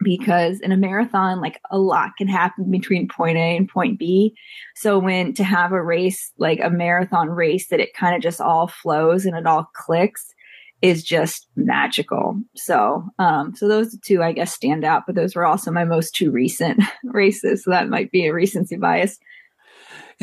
because 0.00 0.60
in 0.60 0.72
a 0.72 0.76
marathon, 0.76 1.40
like 1.40 1.60
a 1.70 1.78
lot 1.78 2.10
can 2.18 2.28
happen 2.28 2.70
between 2.70 3.08
point 3.08 3.38
A 3.38 3.56
and 3.56 3.68
point 3.68 3.98
B. 3.98 4.34
So 4.74 4.98
when 4.98 5.34
to 5.34 5.44
have 5.44 5.72
a 5.72 5.82
race, 5.82 6.32
like 6.38 6.60
a 6.62 6.70
marathon 6.70 7.28
race 7.28 7.68
that 7.68 7.80
it 7.80 7.94
kind 7.94 8.14
of 8.14 8.22
just 8.22 8.40
all 8.40 8.68
flows 8.68 9.24
and 9.24 9.36
it 9.36 9.46
all 9.46 9.70
clicks 9.74 10.34
is 10.82 11.02
just 11.02 11.48
magical. 11.56 12.40
So, 12.54 13.04
um, 13.18 13.54
so 13.56 13.66
those 13.66 13.98
two, 14.04 14.22
I 14.22 14.32
guess, 14.32 14.52
stand 14.52 14.84
out, 14.84 15.04
but 15.06 15.14
those 15.14 15.34
were 15.34 15.46
also 15.46 15.70
my 15.70 15.84
most 15.84 16.14
two 16.14 16.30
recent 16.30 16.82
races. 17.04 17.64
So 17.64 17.70
that 17.70 17.88
might 17.88 18.10
be 18.10 18.26
a 18.26 18.34
recency 18.34 18.76
bias. 18.76 19.18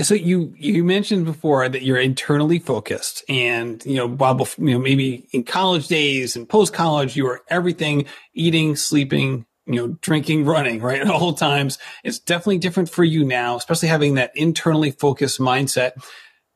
So 0.02 0.16
you 0.16 0.56
you 0.58 0.84
mentioned 0.84 1.26
before 1.26 1.70
that 1.70 1.84
you're 1.84 2.00
internally 2.00 2.58
focused, 2.58 3.24
and 3.30 3.86
you 3.86 3.94
know, 3.94 4.08
while 4.08 4.36
you 4.58 4.72
know 4.72 4.80
maybe 4.80 5.28
in 5.32 5.44
college 5.44 5.88
days 5.88 6.36
and 6.36 6.50
post 6.50 6.74
college, 6.74 7.16
you 7.16 7.26
were 7.26 7.44
everything: 7.48 8.06
eating, 8.34 8.76
sleeping, 8.76 9.46
you 9.65 9.76
know, 9.76 9.97
drinking, 10.02 10.45
running, 10.45 10.82
right? 10.82 11.02
At 11.02 11.10
all 11.10 11.34
times. 11.34 11.78
It's 12.04 12.19
definitely 12.19 12.58
different 12.58 12.89
for 12.89 13.04
you 13.04 13.23
now, 13.23 13.56
especially 13.56 13.89
having 13.89 14.15
that 14.15 14.32
internally 14.36 14.91
focused 14.91 15.39
mindset. 15.39 15.91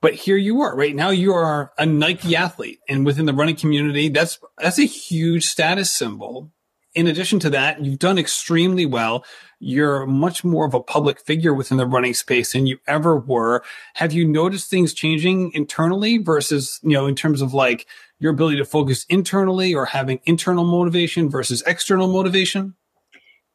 But 0.02 0.14
here 0.14 0.38
you 0.38 0.62
are, 0.62 0.76
right? 0.76 0.96
Now 0.96 1.10
you 1.10 1.34
are 1.34 1.72
a 1.78 1.86
Nike 1.86 2.36
athlete 2.36 2.80
and 2.88 3.06
within 3.06 3.26
the 3.26 3.34
running 3.34 3.56
community, 3.56 4.10
that's, 4.10 4.40
that's 4.58 4.78
a 4.78 4.86
huge 4.86 5.46
status 5.46 5.92
symbol. 5.92 6.52
In 6.94 7.08
addition 7.08 7.40
to 7.40 7.50
that, 7.52 7.84
you've 7.84 8.00
done 8.00 8.18
extremely 8.18 8.86
well. 8.86 9.24
You're 9.60 10.06
much 10.06 10.44
more 10.44 10.66
of 10.66 10.74
a 10.74 10.82
public 10.82 11.20
figure 11.20 11.54
within 11.54 11.78
the 11.78 11.86
running 11.86 12.14
space 12.14 12.54
than 12.54 12.68
you 12.68 12.80
ever 12.88 13.18
were. 13.18 13.64
Have 13.96 14.14
you 14.14 14.28
noticed 14.28 14.70
things 14.70 14.94
changing 14.94 15.52
internally 15.54 16.18
versus, 16.18 16.80
you 16.84 16.92
know, 16.92 17.06
in 17.08 17.16
terms 17.16 17.42
of 17.42 17.54
like 17.54 17.88
your 18.20 18.34
ability 18.34 18.58
to 18.58 18.66
focus 18.66 19.06
internally 19.10 19.74
or 19.74 19.86
having 19.86 20.20
internal 20.26 20.64
motivation 20.64 21.30
versus 21.30 21.64
external 21.68 22.08
motivation? 22.08 22.76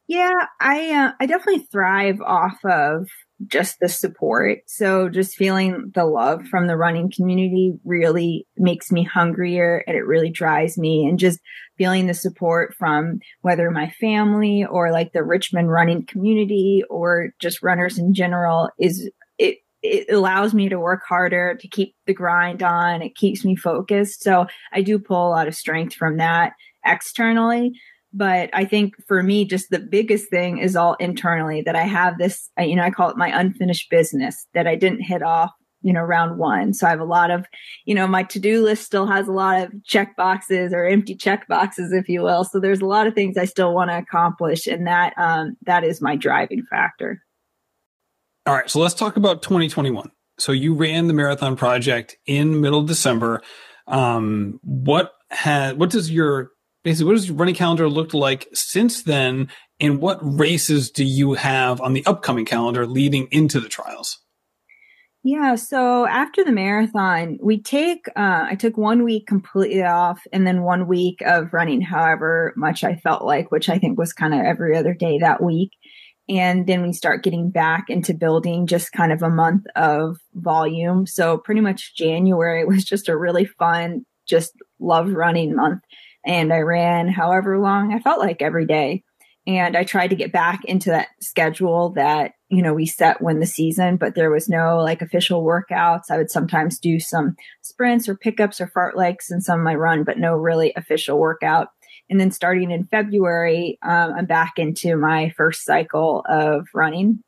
Yeah, 0.07 0.33
I 0.59 0.91
uh, 0.91 1.11
I 1.19 1.25
definitely 1.25 1.65
thrive 1.71 2.19
off 2.21 2.57
of 2.65 3.07
just 3.47 3.79
the 3.79 3.89
support. 3.89 4.59
So 4.67 5.09
just 5.09 5.35
feeling 5.35 5.91
the 5.95 6.05
love 6.05 6.45
from 6.47 6.67
the 6.67 6.77
running 6.77 7.11
community 7.11 7.73
really 7.83 8.45
makes 8.57 8.91
me 8.91 9.03
hungrier 9.03 9.83
and 9.87 9.95
it 9.97 10.05
really 10.05 10.29
drives 10.29 10.77
me 10.77 11.05
and 11.05 11.17
just 11.19 11.39
feeling 11.77 12.07
the 12.07 12.13
support 12.13 12.73
from 12.77 13.19
whether 13.41 13.69
my 13.71 13.89
family 13.99 14.65
or 14.65 14.91
like 14.91 15.13
the 15.13 15.23
Richmond 15.23 15.71
running 15.71 16.05
community 16.05 16.83
or 16.89 17.29
just 17.39 17.63
runners 17.63 17.97
in 17.97 18.13
general 18.13 18.69
is 18.79 19.09
it 19.37 19.57
it 19.81 20.13
allows 20.13 20.53
me 20.53 20.69
to 20.69 20.79
work 20.79 21.01
harder 21.07 21.55
to 21.59 21.67
keep 21.67 21.95
the 22.07 22.13
grind 22.13 22.61
on. 22.63 23.01
It 23.01 23.15
keeps 23.15 23.43
me 23.43 23.55
focused. 23.55 24.21
So 24.23 24.47
I 24.71 24.81
do 24.81 24.99
pull 24.99 25.27
a 25.27 25.31
lot 25.31 25.47
of 25.47 25.55
strength 25.55 25.95
from 25.95 26.17
that 26.17 26.53
externally 26.85 27.73
but 28.13 28.49
I 28.53 28.65
think 28.65 28.93
for 29.07 29.23
me, 29.23 29.45
just 29.45 29.71
the 29.71 29.79
biggest 29.79 30.29
thing 30.29 30.59
is 30.59 30.75
all 30.75 30.93
internally 30.95 31.61
that 31.61 31.75
I 31.75 31.83
have 31.83 32.17
this, 32.17 32.49
you 32.59 32.75
know, 32.75 32.83
I 32.83 32.91
call 32.91 33.09
it 33.09 33.17
my 33.17 33.27
unfinished 33.27 33.89
business 33.89 34.45
that 34.53 34.67
I 34.67 34.75
didn't 34.75 35.01
hit 35.01 35.23
off, 35.23 35.51
you 35.81 35.91
know, 35.91 36.01
round 36.01 36.37
one. 36.37 36.73
So 36.73 36.85
I 36.85 36.91
have 36.91 36.99
a 36.99 37.05
lot 37.05 37.31
of, 37.31 37.45
you 37.85 37.95
know, 37.95 38.05
my 38.05 38.23
to 38.23 38.39
do 38.39 38.63
list 38.63 38.83
still 38.83 39.07
has 39.07 39.27
a 39.27 39.31
lot 39.31 39.63
of 39.63 39.73
check 39.83 40.15
boxes 40.15 40.73
or 40.73 40.85
empty 40.85 41.15
check 41.15 41.47
boxes, 41.47 41.91
if 41.91 42.07
you 42.07 42.21
will. 42.21 42.43
So 42.43 42.59
there's 42.59 42.81
a 42.81 42.85
lot 42.85 43.07
of 43.07 43.15
things 43.15 43.35
I 43.35 43.45
still 43.45 43.73
want 43.73 43.89
to 43.89 43.97
accomplish. 43.97 44.67
And 44.67 44.85
that, 44.85 45.13
um, 45.17 45.57
that 45.65 45.83
is 45.83 45.99
my 46.01 46.15
driving 46.15 46.63
factor. 46.69 47.19
All 48.45 48.53
right, 48.53 48.69
so 48.69 48.79
let's 48.79 48.93
talk 48.93 49.17
about 49.17 49.41
2021. 49.41 50.11
So 50.37 50.51
you 50.51 50.75
ran 50.75 51.07
the 51.07 51.13
marathon 51.13 51.55
project 51.55 52.17
in 52.25 52.61
middle 52.61 52.83
December. 52.83 53.41
Um, 53.87 54.59
what 54.63 55.13
had 55.29 55.77
what 55.77 55.89
does 55.89 56.09
your 56.11 56.52
basically 56.83 57.05
what 57.05 57.15
does 57.15 57.27
your 57.27 57.37
running 57.37 57.55
calendar 57.55 57.89
look 57.89 58.13
like 58.13 58.47
since 58.53 59.03
then, 59.03 59.49
and 59.79 59.99
what 59.99 60.19
races 60.21 60.91
do 60.91 61.03
you 61.03 61.33
have 61.33 61.81
on 61.81 61.93
the 61.93 62.05
upcoming 62.05 62.45
calendar 62.45 62.85
leading 62.85 63.27
into 63.31 63.59
the 63.59 63.69
trials? 63.69 64.19
Yeah, 65.25 65.55
so 65.55 66.05
after 66.05 66.43
the 66.43 66.51
marathon, 66.51 67.37
we 67.41 67.61
take 67.61 68.07
uh, 68.09 68.45
I 68.49 68.55
took 68.55 68.77
one 68.77 69.03
week 69.03 69.25
completely 69.25 69.83
off, 69.83 70.21
and 70.33 70.45
then 70.45 70.63
one 70.63 70.87
week 70.87 71.21
of 71.25 71.53
running, 71.53 71.81
however 71.81 72.53
much 72.57 72.83
I 72.83 72.95
felt 72.95 73.23
like, 73.23 73.49
which 73.49 73.69
I 73.69 73.77
think 73.77 73.97
was 73.97 74.11
kind 74.11 74.33
of 74.33 74.41
every 74.41 74.77
other 74.77 74.93
day 74.93 75.19
that 75.19 75.41
week. 75.41 75.71
And 76.29 76.67
then 76.67 76.81
we 76.81 76.93
start 76.93 77.23
getting 77.23 77.51
back 77.51 77.85
into 77.89 78.13
building 78.13 78.65
just 78.65 78.91
kind 78.93 79.11
of 79.11 79.21
a 79.21 79.29
month 79.29 79.65
of 79.75 80.17
volume. 80.35 81.05
So 81.05 81.37
pretty 81.37 81.61
much 81.61 81.95
January 81.95 82.65
was 82.65 82.83
just 82.83 83.09
a 83.09 83.17
really 83.17 83.45
fun, 83.45 84.05
just 84.27 84.51
love 84.79 85.09
running 85.11 85.55
month. 85.55 85.81
And 86.25 86.53
I 86.53 86.59
ran 86.59 87.07
however 87.07 87.59
long 87.59 87.93
I 87.93 87.99
felt 87.99 88.19
like 88.19 88.41
every 88.41 88.65
day. 88.65 89.03
And 89.45 89.75
I 89.75 89.83
tried 89.83 90.07
to 90.09 90.15
get 90.15 90.31
back 90.31 90.63
into 90.63 90.89
that 90.91 91.09
schedule 91.19 91.89
that, 91.91 92.31
you 92.47 92.61
know, 92.61 92.73
we 92.73 92.85
set 92.85 93.21
when 93.21 93.39
the 93.39 93.45
season, 93.45 93.97
but 93.97 94.15
there 94.15 94.31
was 94.31 94.47
no 94.47 94.77
like 94.77 95.01
official 95.01 95.43
workouts. 95.43 96.03
I 96.09 96.17
would 96.17 96.31
sometimes 96.31 96.79
do 96.79 96.97
some 96.99 97.35
sprints 97.61 98.07
or 98.07 98.15
pickups 98.15 98.61
or 98.61 98.67
fart 98.67 98.95
fartleks 98.95 99.29
and 99.29 99.43
some 99.43 99.59
of 99.59 99.65
my 99.65 99.75
run, 99.75 100.05
but 100.05 100.17
no 100.17 100.35
really 100.35 100.71
official 100.77 101.19
workout. 101.19 101.67
And 102.09 102.21
then 102.21 102.31
starting 102.31 102.71
in 102.71 102.85
February, 102.85 103.79
um, 103.81 104.13
I'm 104.17 104.25
back 104.25 104.53
into 104.57 104.95
my 104.95 105.33
first 105.35 105.65
cycle 105.65 106.23
of 106.29 106.67
running. 106.73 107.21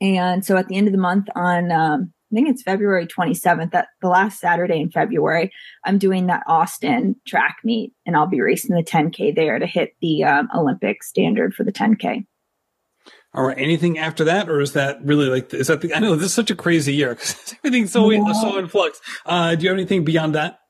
And 0.00 0.44
so 0.44 0.56
at 0.56 0.66
the 0.66 0.76
end 0.76 0.88
of 0.88 0.92
the 0.92 0.98
month 0.98 1.28
on, 1.36 1.70
um, 1.70 2.13
I 2.34 2.36
think 2.36 2.48
it's 2.48 2.62
February 2.62 3.06
27th, 3.06 3.70
that 3.70 3.88
the 4.02 4.08
last 4.08 4.40
Saturday 4.40 4.80
in 4.80 4.90
February, 4.90 5.52
I'm 5.84 5.98
doing 5.98 6.26
that 6.26 6.42
Austin 6.48 7.14
track 7.26 7.58
meet 7.62 7.92
and 8.04 8.16
I'll 8.16 8.26
be 8.26 8.40
racing 8.40 8.74
the 8.74 8.82
10K 8.82 9.36
there 9.36 9.58
to 9.58 9.66
hit 9.66 9.94
the 10.00 10.24
um, 10.24 10.48
Olympic 10.52 11.04
standard 11.04 11.54
for 11.54 11.62
the 11.62 11.72
10K. 11.72 12.26
All 13.32 13.44
right. 13.44 13.58
Anything 13.58 13.98
after 13.98 14.24
that, 14.24 14.48
or 14.48 14.60
is 14.60 14.72
that 14.72 15.04
really 15.04 15.26
like? 15.26 15.52
Is 15.54 15.66
that 15.66 15.80
the? 15.80 15.92
I 15.92 15.98
know 15.98 16.14
this 16.14 16.26
is 16.26 16.34
such 16.34 16.50
a 16.50 16.54
crazy 16.54 16.94
year 16.94 17.16
because 17.16 17.54
everything's 17.64 17.90
so 17.90 18.08
yeah. 18.10 18.32
so 18.32 18.56
in 18.58 18.68
flux. 18.68 19.00
Uh, 19.26 19.56
do 19.56 19.64
you 19.64 19.70
have 19.70 19.76
anything 19.76 20.04
beyond 20.04 20.36
that? 20.36 20.60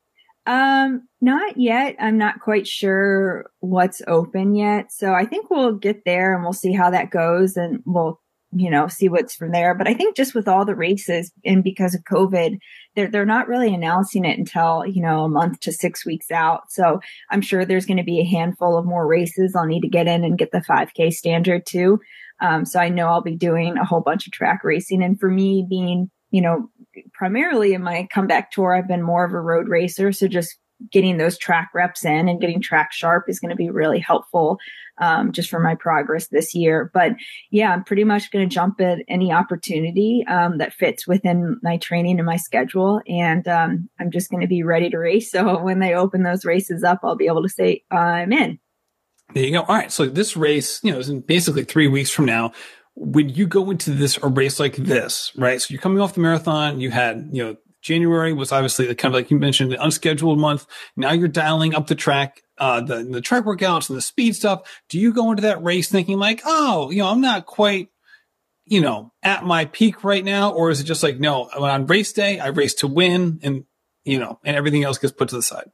Um, 0.46 1.08
not 1.20 1.56
yet. 1.56 1.96
I'm 1.98 2.18
not 2.18 2.40
quite 2.40 2.66
sure 2.66 3.50
what's 3.60 4.02
open 4.06 4.54
yet. 4.54 4.92
So 4.92 5.14
I 5.14 5.24
think 5.24 5.50
we'll 5.50 5.74
get 5.74 6.04
there 6.04 6.34
and 6.34 6.42
we'll 6.42 6.52
see 6.52 6.72
how 6.72 6.90
that 6.90 7.10
goes 7.10 7.56
and 7.56 7.82
we'll, 7.86 8.20
you 8.54 8.70
know, 8.70 8.88
see 8.88 9.08
what's 9.08 9.34
from 9.34 9.52
there. 9.52 9.74
But 9.74 9.88
I 9.88 9.94
think 9.94 10.16
just 10.16 10.34
with 10.34 10.48
all 10.48 10.64
the 10.64 10.74
races 10.74 11.32
and 11.44 11.62
because 11.62 11.94
of 11.94 12.04
COVID, 12.04 12.58
they're, 12.94 13.10
they're 13.10 13.26
not 13.26 13.48
really 13.48 13.74
announcing 13.74 14.24
it 14.24 14.38
until, 14.38 14.84
you 14.86 15.02
know, 15.02 15.24
a 15.24 15.28
month 15.28 15.60
to 15.60 15.72
six 15.72 16.06
weeks 16.06 16.30
out. 16.30 16.70
So 16.70 17.00
I'm 17.30 17.40
sure 17.40 17.64
there's 17.64 17.86
going 17.86 17.98
to 17.98 18.04
be 18.04 18.20
a 18.20 18.24
handful 18.24 18.78
of 18.78 18.84
more 18.84 19.06
races. 19.06 19.54
I'll 19.56 19.66
need 19.66 19.82
to 19.82 19.88
get 19.88 20.06
in 20.06 20.24
and 20.24 20.38
get 20.38 20.52
the 20.52 20.64
5K 20.68 21.12
standard 21.12 21.66
too. 21.66 22.00
Um, 22.40 22.64
so 22.64 22.80
I 22.80 22.88
know 22.88 23.08
I'll 23.08 23.22
be 23.22 23.36
doing 23.36 23.76
a 23.76 23.84
whole 23.84 24.00
bunch 24.00 24.26
of 24.26 24.32
track 24.32 24.60
racing. 24.64 25.02
And 25.02 25.18
for 25.18 25.30
me 25.30 25.66
being 25.68 26.10
you 26.34 26.40
know, 26.40 26.68
primarily 27.12 27.74
in 27.74 27.82
my 27.84 28.08
comeback 28.12 28.50
tour, 28.50 28.74
I've 28.74 28.88
been 28.88 29.04
more 29.04 29.24
of 29.24 29.32
a 29.32 29.40
road 29.40 29.68
racer. 29.68 30.10
So 30.10 30.26
just 30.26 30.58
getting 30.90 31.16
those 31.16 31.38
track 31.38 31.70
reps 31.72 32.04
in 32.04 32.28
and 32.28 32.40
getting 32.40 32.60
track 32.60 32.92
sharp 32.92 33.26
is 33.28 33.38
going 33.38 33.50
to 33.50 33.56
be 33.56 33.70
really 33.70 34.00
helpful 34.00 34.58
um, 34.98 35.32
just 35.32 35.50
for 35.50 35.60
my 35.60 35.74
progress 35.74 36.28
this 36.28 36.54
year. 36.54 36.90
But 36.92 37.12
yeah, 37.50 37.72
I'm 37.72 37.84
pretty 37.84 38.04
much 38.04 38.30
going 38.30 38.48
to 38.48 38.54
jump 38.54 38.80
at 38.80 38.98
any 39.08 39.32
opportunity 39.32 40.24
um, 40.28 40.58
that 40.58 40.72
fits 40.72 41.06
within 41.06 41.58
my 41.62 41.76
training 41.78 42.18
and 42.18 42.26
my 42.26 42.36
schedule. 42.36 43.00
And 43.08 43.46
um, 43.48 43.88
I'm 43.98 44.10
just 44.10 44.30
going 44.30 44.42
to 44.42 44.46
be 44.46 44.62
ready 44.62 44.90
to 44.90 44.98
race. 44.98 45.30
So 45.30 45.58
when 45.62 45.80
they 45.80 45.94
open 45.94 46.22
those 46.22 46.44
races 46.44 46.84
up, 46.84 47.00
I'll 47.02 47.16
be 47.16 47.26
able 47.26 47.42
to 47.42 47.48
say, 47.48 47.82
I'm 47.90 48.32
in. 48.32 48.58
There 49.34 49.44
you 49.44 49.52
go. 49.52 49.62
All 49.62 49.74
right. 49.74 49.90
So 49.90 50.06
this 50.06 50.36
race, 50.36 50.80
you 50.84 50.92
know, 50.92 50.98
is 50.98 51.10
basically 51.10 51.64
three 51.64 51.88
weeks 51.88 52.10
from 52.10 52.26
now 52.26 52.52
when 52.94 53.28
you 53.28 53.46
go 53.46 53.70
into 53.70 53.90
this 53.90 54.18
a 54.22 54.28
race 54.28 54.60
like 54.60 54.76
this, 54.76 55.32
right? 55.36 55.60
So 55.60 55.72
you're 55.72 55.80
coming 55.80 56.00
off 56.00 56.14
the 56.14 56.20
marathon, 56.20 56.80
you 56.80 56.90
had, 56.90 57.28
you 57.32 57.44
know, 57.44 57.56
January 57.82 58.32
was 58.32 58.50
obviously 58.50 58.86
the 58.86 58.94
kind 58.94 59.14
of 59.14 59.18
like 59.18 59.30
you 59.30 59.38
mentioned, 59.38 59.70
the 59.70 59.82
unscheduled 59.82 60.38
month. 60.38 60.66
Now 60.96 61.12
you're 61.12 61.28
dialing 61.28 61.74
up 61.74 61.86
the 61.86 61.94
track, 61.94 62.42
uh, 62.58 62.80
the, 62.80 63.04
the 63.04 63.20
track 63.20 63.44
workouts 63.44 63.88
and 63.88 63.96
the 63.96 64.02
speed 64.02 64.36
stuff. 64.36 64.62
Do 64.88 64.98
you 64.98 65.12
go 65.12 65.30
into 65.30 65.42
that 65.42 65.62
race 65.62 65.88
thinking 65.88 66.18
like, 66.18 66.42
oh, 66.44 66.90
you 66.90 66.98
know, 66.98 67.08
I'm 67.08 67.20
not 67.20 67.46
quite, 67.46 67.88
you 68.64 68.80
know, 68.80 69.12
at 69.22 69.44
my 69.44 69.64
peak 69.66 70.04
right 70.04 70.24
now? 70.24 70.52
Or 70.52 70.70
is 70.70 70.80
it 70.80 70.84
just 70.84 71.02
like, 71.02 71.18
no, 71.18 71.44
on 71.44 71.86
race 71.86 72.12
day, 72.12 72.38
I 72.38 72.48
race 72.48 72.74
to 72.74 72.86
win 72.86 73.40
and, 73.42 73.64
you 74.04 74.18
know, 74.18 74.38
and 74.44 74.56
everything 74.56 74.84
else 74.84 74.98
gets 74.98 75.12
put 75.12 75.28
to 75.30 75.36
the 75.36 75.42
side? 75.42 75.70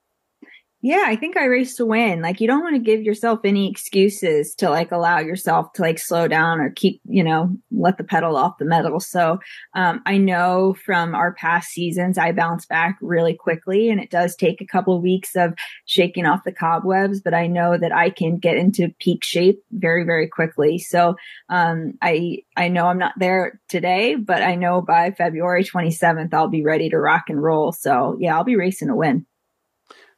Yeah, 0.83 1.05
I 1.07 1.15
think 1.15 1.37
I 1.37 1.45
race 1.45 1.77
to 1.77 1.85
win. 1.85 2.23
Like 2.23 2.41
you 2.41 2.47
don't 2.47 2.63
want 2.63 2.75
to 2.75 2.81
give 2.81 3.03
yourself 3.03 3.41
any 3.45 3.71
excuses 3.71 4.55
to 4.57 4.71
like 4.71 4.93
allow 4.93 5.19
yourself 5.19 5.75
to 5.75 5.83
like 5.83 5.99
slow 5.99 6.27
down 6.27 6.59
or 6.59 6.71
keep, 6.71 7.03
you 7.05 7.23
know, 7.23 7.55
let 7.71 7.99
the 7.99 8.05
pedal 8.05 8.35
off 8.35 8.57
the 8.57 8.65
metal. 8.65 8.99
So, 8.99 9.41
um, 9.75 10.01
I 10.07 10.17
know 10.17 10.75
from 10.87 11.15
our 11.15 11.35
past 11.35 11.69
seasons, 11.69 12.17
I 12.17 12.33
bounce 12.33 12.65
back 12.65 12.97
really 13.03 13.35
quickly 13.35 13.91
and 13.91 14.01
it 14.01 14.09
does 14.09 14.35
take 14.35 14.63
a 14.63 14.67
couple 14.67 14.97
of 14.97 15.03
weeks 15.03 15.37
of 15.37 15.53
shaking 15.85 16.25
off 16.25 16.45
the 16.45 16.53
cobwebs, 16.53 17.21
but 17.21 17.35
I 17.35 17.47
know 17.47 17.77
that 17.77 17.93
I 17.95 18.09
can 18.09 18.39
get 18.39 18.57
into 18.57 18.95
peak 19.01 19.23
shape 19.23 19.63
very, 19.73 20.05
very 20.05 20.29
quickly. 20.29 20.79
So, 20.79 21.17
um, 21.51 21.99
I, 22.01 22.39
I 22.57 22.69
know 22.69 22.87
I'm 22.87 22.99
not 22.99 23.19
there 23.19 23.61
today, 23.69 24.15
but 24.15 24.41
I 24.41 24.55
know 24.55 24.81
by 24.81 25.11
February 25.11 25.63
27th, 25.63 26.33
I'll 26.33 26.49
be 26.49 26.65
ready 26.65 26.89
to 26.89 26.99
rock 26.99 27.25
and 27.29 27.43
roll. 27.43 27.71
So 27.71 28.17
yeah, 28.19 28.35
I'll 28.35 28.45
be 28.45 28.57
racing 28.57 28.89
to 28.89 28.97
win. 28.97 29.27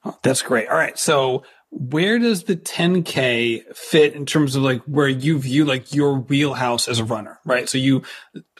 Oh, 0.04 0.18
that's 0.22 0.42
great. 0.42 0.68
All 0.68 0.76
right. 0.76 0.98
So 0.98 1.44
where 1.70 2.18
does 2.18 2.44
the 2.44 2.56
10K 2.56 3.74
fit 3.74 4.14
in 4.14 4.26
terms 4.26 4.56
of 4.56 4.62
like 4.62 4.82
where 4.82 5.08
you 5.08 5.38
view 5.38 5.64
like 5.64 5.94
your 5.94 6.18
wheelhouse 6.18 6.86
as 6.86 6.98
a 6.98 7.04
runner, 7.04 7.38
right? 7.46 7.66
So 7.66 7.78
you 7.78 8.02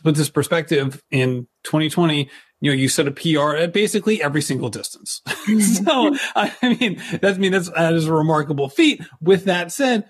put 0.03 0.15
this 0.15 0.31
perspective 0.31 1.03
in 1.11 1.47
2020, 1.65 2.31
you 2.61 2.71
know, 2.71 2.77
you 2.77 2.89
set 2.89 3.07
a 3.07 3.11
PR 3.11 3.57
at 3.57 3.75
basically 3.75 4.23
every 4.23 4.41
single 4.41 4.71
distance. 4.71 5.21
so, 5.85 6.17
I 6.35 6.77
mean, 6.81 7.03
that's, 7.21 7.37
I 7.37 7.41
mean, 7.41 7.53
that's, 7.53 7.69
that 7.71 7.93
is 7.93 8.07
a 8.07 8.15
remarkable 8.15 8.71
feat. 8.71 9.03
With 9.21 9.45
that 9.45 9.73
said, 9.73 10.05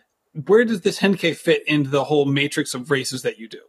where 0.47 0.65
does 0.65 0.83
this 0.83 1.01
10K 1.01 1.35
fit 1.35 1.67
into 1.67 1.91
the 1.91 2.05
whole 2.05 2.25
matrix 2.25 2.73
of 2.73 2.91
races 2.91 3.23
that 3.23 3.39
you 3.39 3.49
do? 3.49 3.61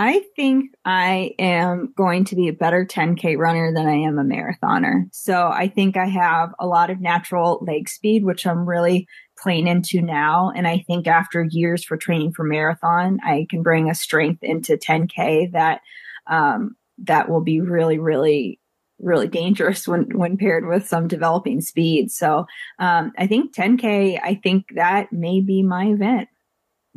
I 0.00 0.22
think 0.36 0.70
I 0.84 1.32
am 1.40 1.92
going 1.96 2.24
to 2.26 2.36
be 2.36 2.46
a 2.46 2.52
better 2.52 2.86
10K 2.86 3.36
runner 3.36 3.74
than 3.74 3.88
I 3.88 3.96
am 3.96 4.16
a 4.16 4.22
marathoner. 4.22 5.06
So 5.10 5.48
I 5.48 5.66
think 5.66 5.96
I 5.96 6.06
have 6.06 6.50
a 6.60 6.68
lot 6.68 6.90
of 6.90 7.00
natural 7.00 7.58
leg 7.66 7.88
speed, 7.88 8.24
which 8.24 8.46
I'm 8.46 8.64
really 8.64 9.08
playing 9.42 9.66
into 9.66 10.00
now. 10.00 10.52
And 10.54 10.68
I 10.68 10.84
think 10.86 11.08
after 11.08 11.44
years 11.50 11.84
for 11.84 11.96
training 11.96 12.32
for 12.32 12.44
marathon, 12.44 13.18
I 13.24 13.48
can 13.50 13.64
bring 13.64 13.90
a 13.90 13.94
strength 13.94 14.44
into 14.44 14.76
10K 14.76 15.50
that, 15.50 15.80
um, 16.28 16.76
that 16.98 17.28
will 17.28 17.42
be 17.42 17.60
really, 17.60 17.98
really 17.98 18.60
really 19.00 19.28
dangerous 19.28 19.86
when 19.86 20.08
when 20.18 20.36
paired 20.36 20.66
with 20.66 20.88
some 20.88 21.06
developing 21.06 21.60
speed. 21.60 22.10
So 22.10 22.46
um, 22.80 23.12
I 23.16 23.28
think 23.28 23.54
10k. 23.54 24.18
I 24.20 24.34
think 24.42 24.66
that 24.74 25.12
may 25.12 25.40
be 25.40 25.62
my 25.62 25.86
event. 25.86 26.28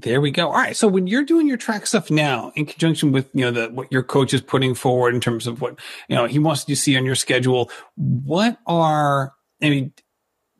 There 0.01 0.21
we 0.21 0.31
go. 0.31 0.47
All 0.47 0.53
right. 0.53 0.75
So 0.75 0.87
when 0.87 1.07
you're 1.07 1.23
doing 1.23 1.47
your 1.47 1.57
track 1.57 1.85
stuff 1.85 2.09
now, 2.09 2.51
in 2.55 2.65
conjunction 2.65 3.11
with 3.11 3.29
you 3.33 3.41
know 3.41 3.51
the 3.51 3.69
what 3.69 3.91
your 3.91 4.03
coach 4.03 4.33
is 4.33 4.41
putting 4.41 4.73
forward 4.73 5.13
in 5.13 5.21
terms 5.21 5.47
of 5.47 5.61
what 5.61 5.79
you 6.07 6.15
know 6.15 6.25
he 6.25 6.39
wants 6.39 6.65
to 6.65 6.75
see 6.75 6.97
on 6.97 7.05
your 7.05 7.15
schedule, 7.15 7.69
what 7.95 8.57
are 8.65 9.33
I 9.61 9.69
mean, 9.69 9.93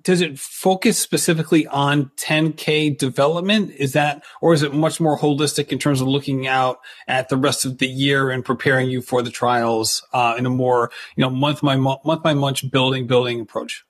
does 0.03 0.21
it 0.21 0.39
focus 0.39 0.99
specifically 0.99 1.65
on 1.67 2.11
10k 2.17 2.97
development? 2.97 3.71
Is 3.77 3.93
that 3.93 4.23
or 4.41 4.53
is 4.53 4.63
it 4.63 4.73
much 4.73 4.99
more 4.99 5.17
holistic 5.17 5.69
in 5.69 5.79
terms 5.79 6.01
of 6.01 6.07
looking 6.07 6.47
out 6.47 6.79
at 7.07 7.29
the 7.29 7.37
rest 7.37 7.65
of 7.65 7.79
the 7.79 7.87
year 7.87 8.29
and 8.29 8.45
preparing 8.45 8.89
you 8.89 9.01
for 9.01 9.21
the 9.21 9.31
trials 9.31 10.05
uh, 10.13 10.35
in 10.37 10.45
a 10.45 10.49
more 10.49 10.91
you 11.15 11.21
know 11.21 11.29
month 11.29 11.61
by 11.61 11.75
month, 11.75 12.05
month 12.05 12.21
by 12.21 12.33
month 12.33 12.69
building 12.71 13.07
building 13.07 13.41
approach? 13.41 13.83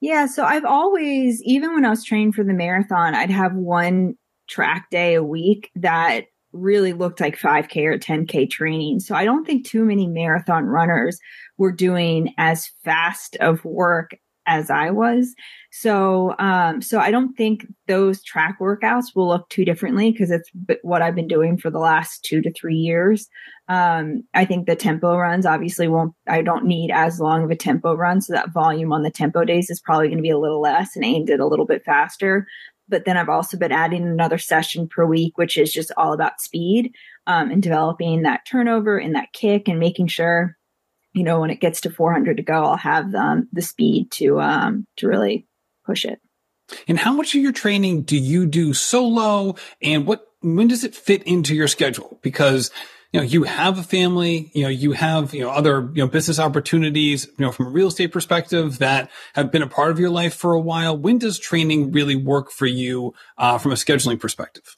Yeah, 0.00 0.26
so 0.26 0.42
I've 0.42 0.64
always, 0.64 1.40
even 1.44 1.74
when 1.74 1.84
I 1.84 1.90
was 1.90 2.02
training 2.02 2.32
for 2.32 2.42
the 2.42 2.52
marathon, 2.52 3.14
I'd 3.14 3.30
have 3.30 3.54
one 3.54 4.16
track 4.52 4.90
day 4.90 5.14
a 5.14 5.24
week 5.24 5.70
that 5.74 6.26
really 6.52 6.92
looked 6.92 7.20
like 7.20 7.38
5K 7.38 7.84
or 7.86 7.98
10K 7.98 8.50
training. 8.50 9.00
So 9.00 9.14
I 9.14 9.24
don't 9.24 9.46
think 9.46 9.66
too 9.66 9.84
many 9.84 10.06
marathon 10.06 10.66
runners 10.66 11.18
were 11.56 11.72
doing 11.72 12.34
as 12.36 12.70
fast 12.84 13.36
of 13.36 13.64
work 13.64 14.14
as 14.46 14.70
I 14.70 14.90
was. 14.90 15.34
So, 15.70 16.34
um, 16.38 16.82
so 16.82 16.98
I 16.98 17.10
don't 17.10 17.34
think 17.34 17.66
those 17.86 18.22
track 18.22 18.58
workouts 18.60 19.14
will 19.14 19.28
look 19.28 19.48
too 19.48 19.64
differently 19.64 20.10
because 20.10 20.30
it's 20.30 20.50
what 20.82 21.00
I've 21.00 21.14
been 21.14 21.28
doing 21.28 21.56
for 21.56 21.70
the 21.70 21.78
last 21.78 22.24
two 22.24 22.42
to 22.42 22.52
three 22.52 22.76
years. 22.76 23.28
Um, 23.68 24.24
I 24.34 24.44
think 24.44 24.66
the 24.66 24.74
tempo 24.74 25.16
runs 25.16 25.46
obviously 25.46 25.86
won't, 25.86 26.12
I 26.26 26.42
don't 26.42 26.66
need 26.66 26.90
as 26.90 27.20
long 27.20 27.44
of 27.44 27.50
a 27.50 27.56
tempo 27.56 27.94
run. 27.94 28.20
So 28.20 28.32
that 28.32 28.52
volume 28.52 28.92
on 28.92 29.02
the 29.02 29.10
tempo 29.10 29.44
days 29.44 29.70
is 29.70 29.80
probably 29.80 30.08
going 30.08 30.18
to 30.18 30.22
be 30.22 30.30
a 30.30 30.38
little 30.38 30.60
less 30.60 30.96
and 30.96 31.04
aimed 31.04 31.30
at 31.30 31.40
a 31.40 31.46
little 31.46 31.66
bit 31.66 31.84
faster 31.84 32.46
but 32.88 33.04
then 33.04 33.16
I've 33.16 33.28
also 33.28 33.56
been 33.56 33.72
adding 33.72 34.02
another 34.02 34.38
session 34.38 34.88
per 34.88 35.04
week, 35.06 35.38
which 35.38 35.56
is 35.56 35.72
just 35.72 35.92
all 35.96 36.12
about 36.12 36.40
speed. 36.40 36.94
um, 37.26 37.50
and 37.50 37.62
developing 37.62 38.22
that 38.22 38.44
turnover 38.46 38.98
and 38.98 39.14
that 39.14 39.32
kick 39.32 39.68
and 39.68 39.78
making 39.78 40.08
sure, 40.08 40.56
you 41.12 41.22
know, 41.22 41.40
when 41.40 41.50
it 41.50 41.60
gets 41.60 41.82
to 41.82 41.90
400 41.90 42.38
to 42.38 42.42
go, 42.42 42.64
I'll 42.64 42.76
have 42.76 43.14
um, 43.14 43.48
the 43.52 43.62
speed 43.62 44.10
to 44.12 44.40
um, 44.40 44.86
to 44.96 45.08
really 45.08 45.46
push 45.86 46.04
it. 46.04 46.20
And 46.88 46.98
how 46.98 47.12
much 47.12 47.34
of 47.34 47.42
your 47.42 47.52
training 47.52 48.02
do 48.02 48.16
you 48.16 48.46
do 48.46 48.74
solo? 48.74 49.56
And 49.82 50.06
what 50.06 50.26
when 50.40 50.68
does 50.68 50.84
it 50.84 50.94
fit 50.94 51.22
into 51.24 51.54
your 51.54 51.68
schedule? 51.68 52.18
Because 52.22 52.70
you 53.12 53.20
know, 53.20 53.26
you 53.26 53.42
have 53.42 53.78
a 53.78 53.82
family, 53.82 54.50
you 54.54 54.62
know, 54.62 54.70
you 54.70 54.92
have, 54.92 55.34
you 55.34 55.42
know, 55.42 55.50
other, 55.50 55.90
you 55.92 56.02
know, 56.02 56.08
business 56.08 56.38
opportunities, 56.38 57.26
you 57.26 57.44
know, 57.44 57.52
from 57.52 57.66
a 57.66 57.70
real 57.70 57.88
estate 57.88 58.10
perspective 58.10 58.78
that 58.78 59.10
have 59.34 59.52
been 59.52 59.62
a 59.62 59.66
part 59.66 59.90
of 59.90 59.98
your 59.98 60.10
life 60.10 60.34
for 60.34 60.54
a 60.54 60.60
while. 60.60 60.96
When 60.96 61.18
does 61.18 61.38
training 61.38 61.92
really 61.92 62.16
work 62.16 62.50
for 62.50 62.66
you, 62.66 63.12
uh, 63.36 63.58
from 63.58 63.72
a 63.72 63.76
scheduling 63.76 64.18
perspective? 64.18 64.76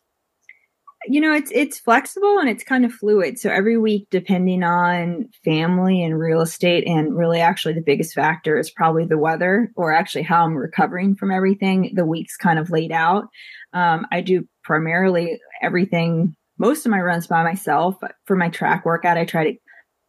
you 1.07 1.21
know 1.21 1.35
it's 1.35 1.51
it's 1.55 1.79
flexible 1.79 2.39
and 2.39 2.49
it's 2.49 2.65
kind 2.65 2.85
of 2.85 2.93
fluid 2.93 3.39
so 3.39 3.51
every 3.51 3.77
week 3.77 4.07
depending 4.11 4.63
on 4.63 5.29
family 5.45 6.03
and 6.03 6.19
real 6.19 6.41
estate 6.41 6.87
and 6.87 7.17
really 7.17 7.41
actually 7.41 7.75
the 7.75 7.83
biggest 7.83 8.15
factor 8.15 8.59
is 8.59 8.71
probably 8.71 9.05
the 9.05 9.19
weather 9.19 9.71
or 9.77 9.93
actually 9.93 10.23
how 10.23 10.45
i'm 10.45 10.55
recovering 10.55 11.15
from 11.15 11.31
everything 11.31 11.93
the 11.95 12.07
week's 12.07 12.37
kind 12.37 12.59
of 12.59 12.71
laid 12.71 12.93
out 12.93 13.25
um, 13.73 14.07
i 14.11 14.21
do 14.21 14.47
primarily 14.63 15.39
everything 15.63 16.35
most 16.59 16.87
of 16.87 16.91
my 16.91 17.01
runs 17.01 17.27
by 17.27 17.43
myself 17.43 17.97
for 18.25 18.37
my 18.37 18.49
track 18.49 18.85
workout 18.85 19.19
i 19.19 19.25
try 19.25 19.45
to 19.45 19.59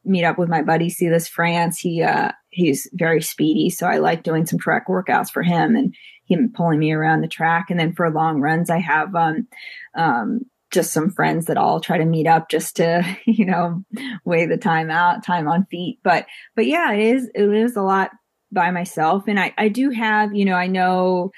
meet 0.04 0.24
up 0.24 0.38
with 0.38 0.50
my 0.50 0.62
buddy 0.62 0.90
see 0.90 1.10
this 1.10 1.28
france 1.28 1.80
he 1.80 2.04
uh 2.04 2.32
he's 2.50 2.88
very 2.94 3.22
speedy 3.22 3.70
so 3.70 3.88
i 3.88 3.98
like 3.98 4.24
doing 4.24 4.46
some 4.46 4.60
track 4.60 4.88
workouts 4.88 5.32
for 5.32 5.42
him 5.42 5.76
and 5.76 5.96
him 6.28 6.52
pulling 6.56 6.80
me 6.80 6.92
around 6.92 7.22
the 7.22 7.28
track 7.28 7.68
and 7.70 7.80
then 7.80 7.94
for 7.94 8.10
long 8.12 8.40
runs 8.40 8.70
i 8.70 8.80
have 8.80 9.16
um 9.16 9.48
um 9.96 10.42
just 10.76 10.92
some 10.92 11.10
friends 11.10 11.46
that 11.46 11.58
all 11.58 11.80
try 11.80 11.98
to 11.98 12.06
meet 12.06 12.28
up 12.28 12.50
just 12.50 12.76
to, 12.76 13.18
you 13.26 13.46
know, 13.46 13.84
weigh 14.26 14.46
the 14.46 14.58
time 14.58 14.92
out, 14.92 15.24
time 15.24 15.48
on 15.48 15.66
feet. 15.66 16.00
But, 16.04 16.28
but 16.56 16.68
yeah, 16.68 16.92
it 16.92 17.16
is, 17.16 17.32
it 17.34 17.50
is 17.52 17.76
a 17.76 17.82
lot 17.82 18.12
by 18.52 18.70
myself. 18.72 19.24
And 19.28 19.40
I, 19.40 19.54
I 19.58 19.70
do 19.70 19.90
have, 19.90 20.36
you 20.36 20.46
know, 20.46 20.56
I 20.56 20.68
know 20.68 21.32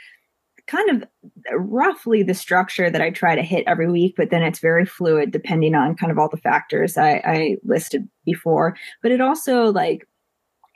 kind 0.67 0.89
of 0.89 1.09
roughly 1.53 2.23
the 2.23 2.33
structure 2.33 2.89
that 2.89 3.01
I 3.01 3.09
try 3.09 3.35
to 3.35 3.41
hit 3.41 3.63
every 3.67 3.89
week, 3.89 4.15
but 4.17 4.29
then 4.29 4.43
it's 4.43 4.59
very 4.59 4.85
fluid 4.85 5.31
depending 5.31 5.75
on 5.75 5.95
kind 5.95 6.11
of 6.11 6.17
all 6.17 6.29
the 6.29 6.37
factors 6.37 6.97
I, 6.97 7.21
I 7.25 7.57
listed 7.63 8.07
before. 8.25 8.75
But 9.01 9.11
it 9.11 9.21
also 9.21 9.71
like, 9.71 10.07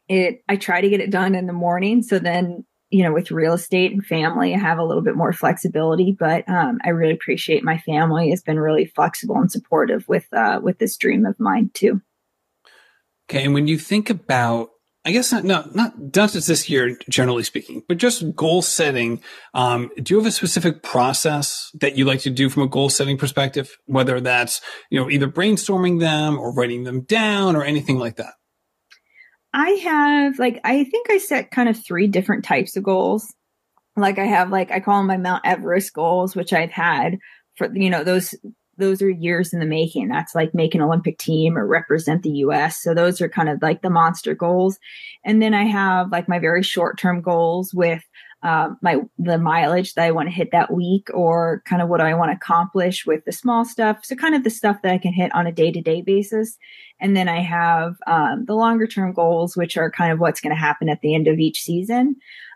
it, 0.08 0.43
I 0.49 0.56
try 0.56 0.82
to 0.82 0.89
get 0.89 1.01
it 1.01 1.12
done 1.12 1.36
in 1.36 1.47
the 1.47 1.54
morning. 1.54 2.04
So 2.04 2.19
then 2.19 2.65
you 2.91 3.04
know, 3.04 3.13
with 3.13 3.32
real 3.32 3.54
estate 3.54 3.93
and 3.93 4.06
family, 4.06 4.54
I 4.54 4.58
have 4.58 4.77
a 4.77 4.84
little 4.84 5.01
bit 5.01 5.15
more 5.15 5.32
flexibility, 5.32 6.12
but 6.12 6.47
um, 6.49 6.77
I 6.84 6.89
really 6.89 7.13
appreciate 7.13 7.63
my 7.63 7.77
family 7.77 8.30
has 8.32 8.41
been 8.41 8.60
really 8.60 8.86
flexible 8.86 9.38
and 9.38 9.49
supportive 9.49 10.08
with 10.10 10.27
uh, 10.34 10.60
with 10.62 10.77
this 10.77 10.97
dream 10.97 11.25
of 11.25 11.39
mine 11.39 11.71
too. 11.73 12.01
Okay, 13.30 13.45
and 13.45 13.54
when 13.54 13.67
you 13.67 13.77
think 13.77 14.10
about, 14.10 14.71
I 15.04 15.12
guess 15.12 15.32
not 15.32 15.46
not 15.46 15.76
not 15.76 16.12
just 16.12 16.48
this 16.48 16.70
year, 16.70 16.96
generally 17.10 17.42
speaking, 17.44 17.82
but 17.88 17.98
just 17.98 18.36
goal 18.36 18.62
setting. 18.62 19.22
Um, 19.56 19.90
do 20.02 20.14
you 20.14 20.20
have 20.20 20.28
a 20.28 20.32
specific 20.32 20.84
process 20.84 21.72
that 21.80 21.98
you 21.98 22.06
like 22.06 22.20
to 22.22 22.30
do 22.30 22.50
from 22.50 22.64
a 22.64 22.68
goal 22.68 22.90
setting 22.90 23.18
perspective? 23.18 23.76
Whether 23.86 24.20
that's 24.22 24.62
you 24.92 25.00
know 25.00 25.10
either 25.10 25.28
brainstorming 25.28 26.00
them 26.00 26.38
or 26.38 26.54
writing 26.54 26.84
them 26.84 27.02
down 27.02 27.56
or 27.56 27.64
anything 27.64 27.98
like 27.98 28.18
that. 28.18 28.34
I 29.54 29.70
have 29.72 30.38
like 30.38 30.62
I 30.64 30.84
think 30.84 31.10
I 31.10 31.18
set 31.18 31.50
kind 31.50 31.68
of 31.68 31.84
three 31.84 32.08
different 32.08 32.46
types 32.46 32.78
of 32.78 32.84
goals. 32.84 33.34
Like 33.98 34.20
I 34.20 34.26
have 34.26 34.52
like 34.52 34.72
I 34.72 34.82
call 34.82 35.00
them 35.00 35.08
my 35.08 35.18
Mount 35.18 35.46
Everest 35.46 35.94
goals, 35.94 36.36
which 36.36 36.54
I've 36.54 36.72
had 36.72 37.18
for 37.56 37.70
you 37.74 37.90
know 37.90 38.04
those 38.04 38.36
those 38.82 39.02
are 39.02 39.10
years 39.10 39.54
in 39.54 39.60
the 39.60 39.65
making. 39.65 40.10
That's 40.10 40.36
like 40.36 40.54
make 40.54 40.76
an 40.76 40.82
Olympic 40.82 41.17
team 41.17 41.58
or 41.58 41.65
represent 41.65 42.24
the 42.24 42.32
US. 42.46 42.82
So 42.82 42.94
those 42.94 43.22
are 43.22 43.30
kind 43.30 43.48
of 43.48 43.62
like 43.62 43.82
the 43.82 43.89
monster 43.89 44.36
goals. 44.36 44.78
And 45.24 45.41
then 45.41 45.54
I 45.54 45.63
have 45.63 46.12
like 46.12 46.28
my 46.28 46.39
very 46.39 46.63
short 46.63 46.98
term 46.98 47.22
goals 47.22 47.74
with 47.74 48.04
um, 48.44 48.78
my 48.82 48.98
the 49.20 49.38
mileage 49.38 49.94
that 49.94 50.06
I 50.06 50.12
want 50.12 50.28
to 50.28 50.34
hit 50.34 50.50
that 50.52 50.74
week, 50.74 51.10
or 51.13 51.62
kind 51.65 51.82
of 51.82 51.89
what 51.89 52.02
I 52.02 52.15
want 52.15 52.32
to 52.32 52.36
accomplish 52.36 53.06
with 53.06 53.24
the 53.26 53.32
small 53.32 53.65
stuff. 53.65 54.00
So 54.04 54.15
kind 54.15 54.34
of 54.34 54.44
the 54.44 54.50
stuff 54.50 54.82
that 54.82 54.91
I 54.91 54.98
can 54.98 55.13
hit 55.13 55.34
on 55.36 55.46
a 55.46 55.52
day 55.52 55.72
to 55.72 55.82
day 55.82 56.02
basis. 56.02 56.58
And 57.00 57.15
then 57.15 57.30
I 57.30 57.41
have 57.41 57.96
um, 58.08 58.46
the 58.46 58.56
longer 58.56 58.88
term 58.88 59.13
goals, 59.13 59.56
which 59.56 59.78
are 59.78 59.91
kind 59.91 60.12
of 60.12 60.20
what's 60.20 60.41
going 60.41 60.56
to 60.56 60.60
happen 60.60 60.89
at 60.89 61.02
the 61.02 61.13
end 61.13 61.28
of 61.28 61.38
each 61.38 61.62
season. 61.62 62.15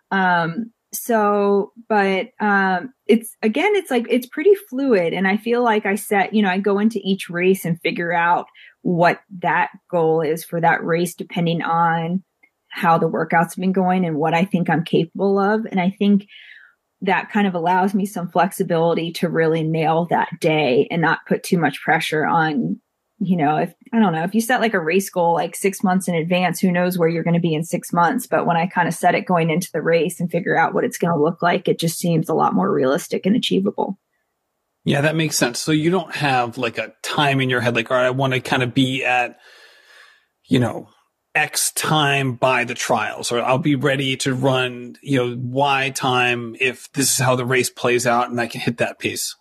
Um, 0.10 0.72
so, 0.96 1.74
but 1.88 2.30
um, 2.40 2.94
it's 3.08 3.36
again, 3.42 3.76
it's 3.76 3.92
like 3.92 4.08
it's 4.10 4.28
pretty 4.28 4.56
fluid, 4.70 5.14
and 5.14 5.28
I 5.28 5.38
feel 5.38 5.64
like 5.64 5.86
I 5.86 5.96
set, 5.96 6.34
you 6.34 6.42
know, 6.42 6.50
I 6.50 6.58
go 6.58 6.80
into 6.80 7.00
each 7.04 7.30
race 7.30 7.66
and 7.66 7.80
figure 7.82 8.14
out 8.14 8.48
what 8.82 9.20
that 9.40 9.72
goal 9.90 10.22
is 10.22 10.44
for 10.44 10.62
that 10.62 10.84
race, 10.84 11.16
depending 11.16 11.62
on 11.62 12.24
how 12.70 12.98
the 12.98 13.10
workouts 13.10 13.56
have 13.56 13.58
been 13.58 13.72
going 13.72 14.06
and 14.06 14.18
what 14.18 14.34
I 14.34 14.46
think 14.46 14.70
I'm 14.70 14.84
capable 14.84 15.40
of. 15.40 15.66
And 15.72 15.80
I 15.80 15.90
think 15.90 16.28
that 17.02 17.32
kind 17.32 17.48
of 17.48 17.56
allows 17.56 17.94
me 17.94 18.06
some 18.06 18.30
flexibility 18.30 19.12
to 19.14 19.30
really 19.30 19.64
nail 19.64 20.06
that 20.10 20.30
day 20.40 20.88
and 20.92 21.02
not 21.02 21.20
put 21.28 21.44
too 21.44 21.58
much 21.58 21.82
pressure 21.82 22.26
on, 22.26 22.80
you 23.20 23.38
know, 23.38 23.58
if 23.58 23.74
I 23.94 24.00
don't 24.00 24.14
know, 24.14 24.24
if 24.24 24.36
you 24.36 24.42
set 24.42 24.60
like 24.60 24.74
a 24.74 24.80
race 24.80 25.10
goal 25.10 25.34
like 25.34 25.56
six 25.56 25.84
months 25.84 26.08
in 26.08 26.16
advance, 26.16 26.60
who 26.60 26.72
knows 26.72 26.98
where 26.98 27.08
you're 27.08 27.24
going 27.24 27.36
to 27.36 27.40
be 27.40 27.54
in 27.54 27.64
six 27.64 27.94
months. 27.94 28.28
But 28.28 28.46
when 28.46 28.58
I 28.58 28.68
kind 28.68 28.88
of 28.88 28.94
set 28.94 29.16
it 29.16 29.26
going 29.26 29.50
into 29.50 29.70
the 29.72 29.82
race 29.82 30.20
and 30.20 30.30
figure 30.30 30.58
out 30.58 30.74
what 30.74 30.84
it's 30.84 30.98
going 30.98 31.14
to 31.14 31.22
look 31.22 31.42
like, 31.42 31.68
it 31.68 31.80
just 31.80 31.98
seems 31.98 32.28
a 32.28 32.34
lot 32.34 32.54
more 32.54 32.72
realistic 32.72 33.26
and 33.26 33.36
achievable. 33.36 33.98
Yeah, 34.84 35.02
that 35.02 35.16
makes 35.16 35.38
sense. 35.38 35.60
So 35.60 35.72
you 35.72 35.90
don't 35.90 36.14
have 36.14 36.58
like 36.58 36.78
a 36.78 36.94
time 37.02 37.42
in 37.42 37.50
your 37.50 37.62
head, 37.62 37.76
like, 37.76 37.90
all 37.90 37.98
right, 37.98 38.06
I 38.06 38.12
want 38.12 38.34
to 38.34 38.40
kind 38.40 38.64
of 38.64 38.74
be 38.74 39.04
at, 39.04 39.40
you 40.48 40.60
know, 40.60 40.90
X 41.34 41.72
time 41.72 42.36
by 42.36 42.64
the 42.66 42.76
trials, 42.76 43.32
or 43.32 43.42
I'll 43.42 43.58
be 43.58 43.76
ready 43.76 44.16
to 44.18 44.34
run, 44.34 44.96
you 45.02 45.18
know, 45.18 45.38
Y 45.38 45.90
time 45.90 46.56
if 46.60 46.92
this 46.94 47.12
is 47.12 47.18
how 47.18 47.36
the 47.36 47.46
race 47.46 47.70
plays 47.70 48.06
out 48.06 48.30
and 48.30 48.40
I 48.40 48.48
can 48.48 48.62
hit 48.62 48.78
that 48.78 49.00
piece. 49.00 49.36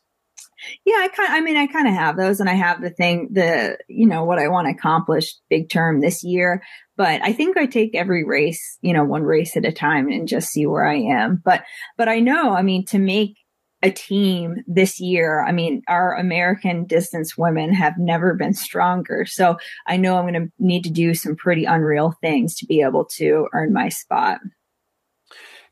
Yeah, 0.85 0.97
I 0.97 1.09
kind 1.09 1.33
I 1.33 1.41
mean 1.41 1.57
I 1.57 1.67
kind 1.67 1.89
of 1.89 1.95
have 1.95 2.17
those 2.17 2.41
and 2.41 2.49
I 2.49 2.55
have 2.55 2.83
the 2.83 2.91
thing 2.91 3.29
the 3.33 3.79
you 3.89 4.07
know 4.07 4.25
what 4.25 4.39
I 4.39 4.49
want 4.49 4.67
to 4.67 4.75
accomplish 4.75 5.35
big 5.51 5.71
term 5.71 6.01
this 6.01 6.23
year, 6.25 6.63
but 6.97 7.23
I 7.23 7.33
think 7.33 7.57
I 7.57 7.67
take 7.67 7.95
every 7.95 8.25
race, 8.25 8.79
you 8.83 8.93
know, 8.93 9.05
one 9.05 9.23
race 9.23 9.57
at 9.57 9.65
a 9.65 9.73
time 9.73 10.09
and 10.09 10.29
just 10.29 10.51
see 10.51 10.67
where 10.67 10.87
I 10.87 10.97
am. 10.97 11.43
But 11.45 11.65
but 11.97 12.09
I 12.09 12.21
know, 12.21 12.53
I 12.53 12.63
mean 12.63 12.85
to 12.87 12.99
make 12.99 13.37
a 13.85 13.91
team 13.91 14.65
this 14.67 14.99
year. 14.99 15.45
I 15.45 15.53
mean, 15.53 15.83
our 15.89 16.17
American 16.17 16.87
distance 16.87 17.37
women 17.37 17.75
have 17.75 17.99
never 17.99 18.35
been 18.35 18.55
stronger. 18.55 19.27
So 19.27 19.59
I 19.87 19.99
know 19.99 20.17
I'm 20.17 20.27
going 20.27 20.43
to 20.43 20.53
need 20.59 20.85
to 20.85 20.91
do 20.91 21.15
some 21.15 21.37
pretty 21.37 21.67
unreal 21.67 22.15
things 22.23 22.55
to 22.57 22.67
be 22.67 22.81
able 22.81 23.05
to 23.17 23.47
earn 23.53 23.75
my 23.75 23.91
spot. 23.91 24.41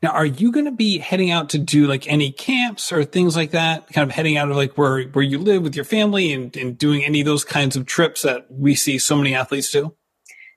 Now, 0.03 0.09
are 0.09 0.25
you 0.25 0.51
going 0.51 0.65
to 0.65 0.71
be 0.71 0.97
heading 0.97 1.31
out 1.31 1.51
to 1.51 1.57
do 1.57 1.87
like 1.87 2.09
any 2.09 2.33
camps 2.33 2.91
or 2.91 3.05
things 3.05 3.37
like 3.37 3.51
that? 3.51 3.87
Kind 3.93 4.09
of 4.09 4.13
heading 4.13 4.35
out 4.35 4.51
of 4.51 4.57
like 4.57 4.77
where, 4.77 5.03
where 5.03 5.23
you 5.23 5.39
live 5.39 5.63
with 5.63 5.77
your 5.77 5.85
family 5.85 6.33
and, 6.33 6.53
and 6.57 6.77
doing 6.77 7.05
any 7.05 7.21
of 7.21 7.25
those 7.25 7.45
kinds 7.45 7.77
of 7.77 7.85
trips 7.85 8.23
that 8.23 8.45
we 8.51 8.75
see 8.75 8.99
so 8.99 9.15
many 9.15 9.33
athletes 9.33 9.71
do? 9.71 9.95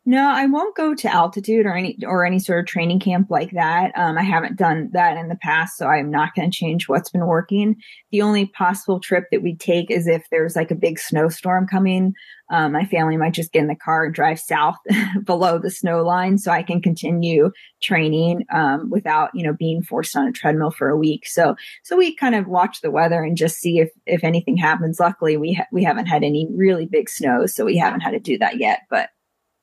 No, 0.04 0.28
I 0.28 0.46
won't 0.46 0.76
go 0.76 0.94
to 0.94 1.12
altitude 1.12 1.66
or 1.66 1.74
any 1.74 1.96
or 2.04 2.24
any 2.24 2.38
sort 2.38 2.61
of 2.61 2.66
training 2.66 3.00
camp 3.00 3.28
like 3.28 3.50
that. 3.52 3.90
Um, 3.96 4.18
I 4.18 4.22
haven't 4.22 4.56
done 4.56 4.90
that 4.92 5.16
in 5.16 5.28
the 5.28 5.38
past, 5.42 5.76
so 5.76 5.87
I'm 5.87 6.11
not 6.11 6.35
going 6.35 6.48
to 6.48 6.56
change 6.56 6.88
what's 6.88 7.11
been 7.11 7.26
working. 7.26 7.76
The 8.12 8.22
only 8.22 8.46
possible 8.46 9.00
trip 9.00 9.26
that 9.30 9.42
we 9.42 9.56
take 9.56 9.90
is 9.90 10.06
if 10.06 10.24
there's 10.30 10.54
like 10.54 10.70
a 10.70 10.76
big 10.76 11.00
snowstorm 11.00 11.66
coming. 11.66 12.14
Um, 12.50 12.72
my 12.72 12.85
family 12.85 13.16
might 13.16 13.35
just 13.35 13.52
get 13.52 13.61
in 13.61 13.68
the 13.68 13.74
car 13.74 14.04
and 14.04 14.14
drive 14.14 14.38
south 14.38 14.76
below 15.24 15.59
the 15.59 15.70
snow 15.70 16.02
line, 16.02 16.38
so 16.38 16.50
I 16.52 16.62
can 16.62 16.80
continue 16.80 17.50
training 17.82 18.44
um, 18.52 18.90
without 18.90 19.30
you 19.35 19.42
know 19.42 19.52
being 19.52 19.82
forced 19.82 20.16
on 20.16 20.26
a 20.26 20.32
treadmill 20.32 20.70
for 20.70 20.88
a 20.88 20.96
week. 20.96 21.26
So 21.26 21.56
so 21.82 21.96
we 21.96 22.14
kind 22.14 22.35
of 22.35 22.46
watch 22.46 22.80
the 22.80 22.90
weather 22.90 23.22
and 23.22 23.37
just 23.37 23.59
see 23.59 23.78
if 23.78 23.90
if 24.06 24.24
anything 24.24 24.56
happens. 24.56 25.00
Luckily, 25.00 25.37
we 25.37 25.54
ha- 25.54 25.66
we 25.72 25.82
haven't 25.85 26.06
had 26.06 26.22
any 26.22 26.48
really 26.54 26.87
big 26.87 27.09
snows, 27.09 27.54
so 27.54 27.64
we 27.64 27.76
haven't 27.76 28.00
had 28.00 28.12
to 28.12 28.20
do 28.20 28.38
that 28.38 28.59
yet. 28.59 28.80
But 28.90 29.11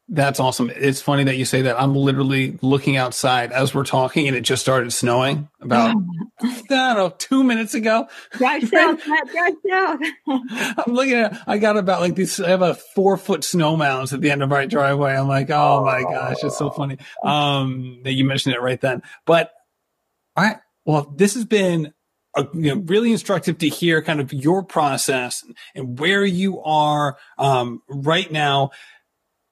that's 0.10 0.40
awesome. 0.40 0.70
It's 0.76 1.02
funny 1.02 1.24
that 1.24 1.38
you 1.38 1.46
say 1.46 1.64
that. 1.64 1.80
I'm 1.80 1.96
literally 1.96 2.60
looking 2.62 2.98
outside 2.98 3.52
as 3.52 3.74
we're 3.74 3.86
talking 3.86 4.28
and 4.28 4.36
it 4.36 4.42
just 4.42 4.62
started 4.62 4.92
snowing 4.92 5.50
about, 5.62 5.96
I 6.42 6.62
don't 6.70 6.70
know, 6.70 7.14
two 7.18 7.44
minutes 7.44 7.74
ago. 7.74 8.08
Drive 8.32 8.68
south, 8.68 9.02
drive 9.04 9.54
south. 9.70 10.00
I'm 10.28 10.94
looking 10.94 11.14
at, 11.14 11.42
I 11.48 11.58
got 11.58 11.78
about 11.78 12.02
like 12.02 12.16
these, 12.16 12.40
I 12.40 12.50
have 12.50 12.62
a 12.62 12.74
four 12.74 13.16
foot 13.16 13.44
snow 13.44 13.78
mounds 13.78 14.14
at 14.14 14.20
the 14.20 14.30
end 14.30 14.44
of 14.44 14.50
my 14.50 14.66
driveway. 14.66 15.16
I'm 15.16 15.30
like, 15.30 15.50
oh 15.50 15.86
my 15.86 16.04
gosh, 16.04 16.44
it's 16.44 16.58
so 16.58 16.70
funny. 16.70 16.98
Um, 17.24 18.02
that 18.04 18.14
you 18.14 18.26
mentioned 18.26 18.56
it 18.56 18.62
right 18.62 18.80
then. 18.82 19.04
But 19.26 19.52
all 20.36 20.44
right. 20.44 20.58
Well, 20.86 21.14
this 21.16 21.36
has 21.36 21.46
been 21.46 21.94
a, 22.36 22.48
you 22.54 22.76
know, 22.76 22.82
really 22.82 23.12
instructive 23.12 23.58
to 23.60 23.70
hear 23.70 24.02
kind 24.02 24.20
of 24.20 24.34
your 24.34 24.64
process 24.64 25.46
and 25.76 26.00
where 26.00 26.26
you 26.26 26.62
are 26.62 27.18
um, 27.38 27.82
right 27.88 28.32
now. 28.32 28.72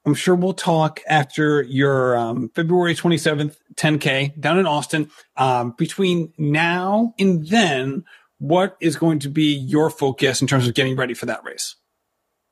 I'm 0.06 0.14
sure 0.16 0.36
we'll 0.36 0.54
talk 0.54 1.02
after 1.08 1.62
your 1.62 2.18
um, 2.18 2.49
February 2.56 2.95
27th 2.95 3.58
10K 3.76 4.39
down 4.39 4.58
in 4.58 4.66
Austin. 4.66 5.12
Um, 5.38 5.76
between 5.78 6.34
now 6.38 7.14
and 7.20 7.47
then, 7.47 8.04
what 8.39 8.78
is 8.82 8.95
going 8.95 9.20
to 9.20 9.30
be 9.30 9.54
your 9.54 9.91
focus 9.91 10.41
in 10.41 10.47
terms 10.47 10.68
of 10.68 10.74
getting 10.74 10.95
ready 10.95 11.14
for 11.14 11.28
that 11.28 11.43
race? 11.43 11.76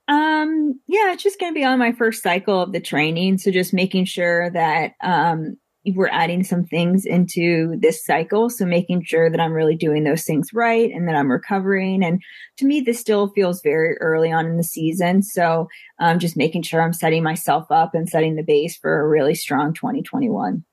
Um, 0.08 0.80
yeah, 0.88 1.14
it's 1.14 1.24
just 1.24 1.39
going 1.39 1.54
to 1.54 1.60
be 1.60 1.66
on 1.66 1.80
my 1.80 1.91
first 1.91 2.22
cycle 2.22 2.62
of 2.62 2.72
the 2.72 2.80
training. 2.80 3.39
So 3.39 3.52
just 3.52 3.74
making 3.74 4.06
sure 4.06 4.50
that, 4.52 4.93
um, 5.02 5.58
we're 5.86 6.09
adding 6.09 6.43
some 6.43 6.65
things 6.65 7.05
into 7.05 7.77
this 7.80 8.05
cycle. 8.05 8.49
So 8.49 8.65
making 8.65 9.03
sure 9.05 9.30
that 9.30 9.39
I'm 9.39 9.53
really 9.53 9.75
doing 9.75 10.03
those 10.03 10.23
things 10.23 10.49
right 10.53 10.91
and 10.91 11.07
that 11.07 11.15
I'm 11.15 11.32
recovering. 11.32 12.03
And 12.03 12.21
to 12.57 12.65
me, 12.65 12.82
this 12.82 12.99
still 12.99 13.30
feels 13.30 13.61
very 13.61 13.97
early 13.97 14.32
on 14.32 14.45
in 14.45 14.57
the 14.57 14.63
season. 14.63 15.23
So 15.23 15.67
um, 15.99 16.19
just 16.19 16.38
making 16.38 16.63
sure 16.63 16.82
I'm 16.82 16.93
setting 16.93 17.23
myself 17.23 17.71
up 17.71 17.95
and 17.95 18.09
setting 18.09 18.36
the 18.36 18.43
base 18.43 18.77
for 18.77 18.99
a 18.99 19.07
really 19.07 19.36
strong 19.36 19.73
2021. 19.73 20.63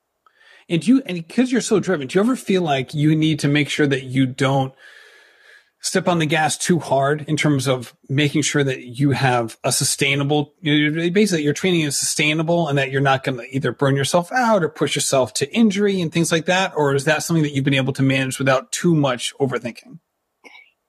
And 0.69 0.85
you, 0.85 1.01
and 1.05 1.15
because 1.15 1.51
you're 1.51 1.61
so 1.61 1.79
driven, 1.79 2.07
do 2.07 2.19
you 2.19 2.23
ever 2.23 2.35
feel 2.35 2.61
like 2.61 2.93
you 2.93 3.15
need 3.15 3.39
to 3.39 3.47
make 3.47 3.69
sure 3.69 3.87
that 3.87 4.03
you 4.03 4.25
don't 4.25 4.73
step 5.79 6.07
on 6.07 6.19
the 6.19 6.25
gas 6.25 6.57
too 6.57 6.79
hard 6.79 7.25
in 7.27 7.37
terms 7.37 7.67
of 7.67 7.95
making 8.09 8.41
sure 8.41 8.63
that 8.63 8.81
you 8.83 9.11
have 9.11 9.57
a 9.63 9.71
sustainable, 9.71 10.53
basically 10.61 11.43
your 11.43 11.53
training 11.53 11.81
is 11.81 11.97
sustainable 11.97 12.67
and 12.67 12.77
that 12.77 12.91
you're 12.91 13.01
not 13.01 13.23
going 13.23 13.37
to 13.37 13.55
either 13.55 13.71
burn 13.71 13.95
yourself 13.95 14.31
out 14.31 14.63
or 14.63 14.69
push 14.69 14.95
yourself 14.95 15.33
to 15.35 15.53
injury 15.53 16.01
and 16.01 16.11
things 16.11 16.31
like 16.31 16.45
that? 16.45 16.73
Or 16.75 16.95
is 16.95 17.05
that 17.05 17.23
something 17.23 17.43
that 17.43 17.53
you've 17.53 17.65
been 17.65 17.73
able 17.73 17.93
to 17.93 18.03
manage 18.03 18.39
without 18.39 18.71
too 18.71 18.95
much 18.95 19.33
overthinking? 19.39 19.99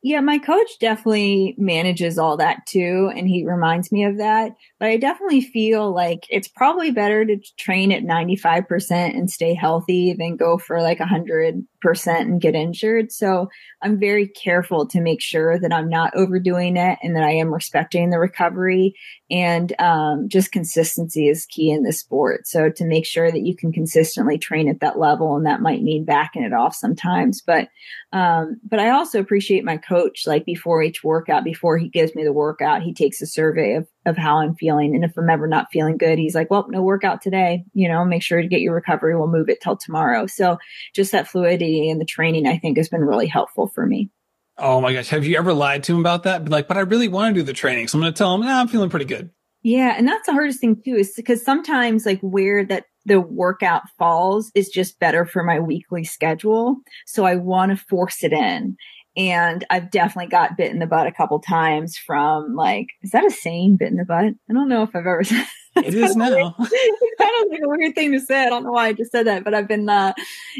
Yeah, 0.03 0.21
my 0.21 0.39
coach 0.39 0.79
definitely 0.79 1.57
manages 1.59 2.19
all 2.19 2.37
that 2.37 2.65
too. 2.67 3.11
And 3.17 3.29
he 3.29 3.45
reminds 3.45 3.91
me 3.91 4.05
of 4.05 4.19
that. 4.19 4.53
But 4.79 4.91
I 4.91 4.97
definitely 4.97 5.41
feel 5.41 5.93
like 5.93 6.21
it's 6.31 6.47
probably 6.47 6.93
better 6.93 7.25
to 7.25 7.37
train 7.59 7.91
at 7.91 8.05
95% 8.05 9.17
and 9.17 9.29
stay 9.29 9.55
healthy 9.55 10.13
than 10.17 10.37
go 10.37 10.57
for 10.57 10.81
like 10.83 11.01
100% 11.01 12.21
and 12.21 12.41
get 12.41 12.55
injured. 12.55 13.11
So 13.11 13.49
I'm 13.83 13.99
very 13.99 14.29
careful 14.29 14.87
to 14.87 15.01
make 15.01 15.21
sure 15.21 15.59
that 15.59 15.73
I'm 15.73 15.89
not 15.89 16.15
overdoing 16.15 16.77
it 16.77 16.99
and 17.03 17.17
that 17.17 17.25
I 17.25 17.33
am 17.33 17.53
respecting 17.53 18.11
the 18.11 18.21
recovery. 18.21 18.95
And 19.31 19.79
um, 19.79 20.29
just 20.29 20.53
consistency 20.53 21.29
is 21.29 21.47
key 21.47 21.71
in 21.71 21.83
this 21.83 22.01
sport. 22.01 22.47
So 22.47 22.71
to 22.71 22.85
make 22.87 23.05
sure 23.05 23.31
that 23.31 23.45
you 23.45 23.55
can 23.55 23.73
consistently 23.73 24.39
train 24.39 24.69
at 24.69 24.81
that 24.81 24.99
level, 24.99 25.37
and 25.37 25.45
that 25.45 25.61
might 25.61 25.83
mean 25.83 26.05
backing 26.05 26.43
it 26.43 26.55
off 26.55 26.75
sometimes. 26.75 27.43
But 27.43 27.69
um, 28.13 28.59
but 28.65 28.79
I 28.79 28.91
also 28.91 29.21
appreciate 29.21 29.65
my 29.65 29.77
coach. 29.77 30.27
Like 30.27 30.47
before 30.47 30.83
each 30.83 31.05
workout, 31.05 31.45
before 31.45 31.77
he 31.77 31.89
gives 31.89 32.15
me 32.15 32.25
the 32.25 32.33
workout, 32.33 32.83
he 32.83 32.95
takes 32.95 33.21
a 33.21 33.27
survey 33.27 33.75
of 33.75 33.87
of 34.07 34.17
how 34.17 34.39
I'm 34.39 34.55
feeling. 34.55 34.95
And 34.95 35.05
if 35.05 35.13
I'm 35.19 35.29
ever 35.29 35.47
not 35.47 35.69
feeling 35.71 35.99
good, 35.99 36.19
he's 36.19 36.35
like, 36.35 36.51
well, 36.51 36.67
no 36.71 36.83
workout 36.83 37.21
today, 37.21 37.65
you 37.75 37.89
know, 37.89 38.05
make 38.05 38.23
sure 38.23 38.41
to 38.41 38.49
get 38.49 38.63
your 38.63 38.75
recovery. 38.75 39.15
We'll 39.15 39.29
move 39.29 39.51
it 39.51 39.61
till 39.61 39.77
tomorrow. 39.77 40.27
So 40.27 40.59
just 40.95 41.13
that 41.13 41.29
fluidity 41.29 41.91
in 41.91 41.99
the 41.99 42.07
training, 42.07 42.47
I 42.47 42.59
think 42.59 42.79
has 42.79 42.89
been 42.89 43.05
really 43.05 43.27
helpful 43.27 43.69
for 43.69 43.85
me. 43.85 44.11
Oh 44.59 44.81
my 44.81 44.93
gosh. 44.93 45.09
Have 45.09 45.25
you 45.25 45.37
ever 45.39 45.53
lied 45.53 45.85
to 45.85 45.95
him 45.95 46.01
about 46.01 46.25
that? 46.25 46.45
Be 46.45 46.51
like, 46.51 46.69
but 46.69 46.77
I 46.77 46.81
really 46.81 47.09
want 47.09 47.35
to 47.35 47.41
do 47.41 47.45
the 47.45 47.53
training. 47.53 47.89
So 47.89 47.97
I'm 47.97 48.03
going 48.03 48.13
to 48.13 48.19
tell 48.19 48.35
him, 48.35 48.41
nah, 48.41 48.61
I'm 48.61 48.69
feeling 48.69 48.91
pretty 48.91 49.05
good. 49.05 49.31
Yeah. 49.63 49.95
And 49.97 50.07
that's 50.07 50.27
the 50.27 50.33
hardest 50.33 50.61
thing 50.61 50.81
too, 50.85 50.95
is 50.95 51.13
because 51.17 51.45
sometimes 51.45 52.07
like 52.07 52.21
where 52.21 52.65
that 52.65 52.85
the 53.07 53.21
workout 53.21 53.83
falls 53.99 54.51
is 54.55 54.69
just 54.69 55.01
better 55.01 55.25
for 55.25 55.43
my 55.43 55.59
weekly 55.61 56.05
schedule. 56.05 56.77
So 57.07 57.25
I 57.25 57.37
want 57.37 57.71
to 57.71 57.85
force 57.89 58.23
it 58.23 58.33
in. 58.33 58.77
And 59.17 59.65
I've 59.71 59.91
definitely 59.91 60.31
got 60.31 60.57
bit 60.57 60.71
in 60.71 60.79
the 60.79 60.87
butt 60.87 61.09
a 61.09 61.13
couple 61.13 61.41
times 61.41 61.97
from 61.97 62.55
like, 62.55 62.87
is 63.03 63.11
that 63.11 63.25
a 63.25 63.31
saying, 63.31 63.77
bit 63.77 63.89
in 63.89 63.97
the 63.97 64.05
butt? 64.05 64.27
I 64.49 64.53
don't 64.53 64.69
know 64.69 64.83
if 64.83 64.91
I've 64.91 65.07
ever 65.07 65.25
said 65.25 65.47
it 65.85 65.95
is 65.95 66.17
now. 66.17 66.55
it's 66.59 67.21
kind 67.21 67.45
of 67.45 67.51
like 67.51 67.61
a 67.63 67.69
weird 67.69 67.95
thing 67.95 68.13
to 68.13 68.21
say. 68.21 68.45
I 68.45 68.49
don't 68.49 68.65
know 68.65 68.73
why 68.73 68.89
I 68.89 68.93
just 68.93 69.13
said 69.13 69.27
that, 69.27 69.45
but 69.45 69.55
I've 69.55 69.69
been, 69.69 69.89
uh, 69.89 70.13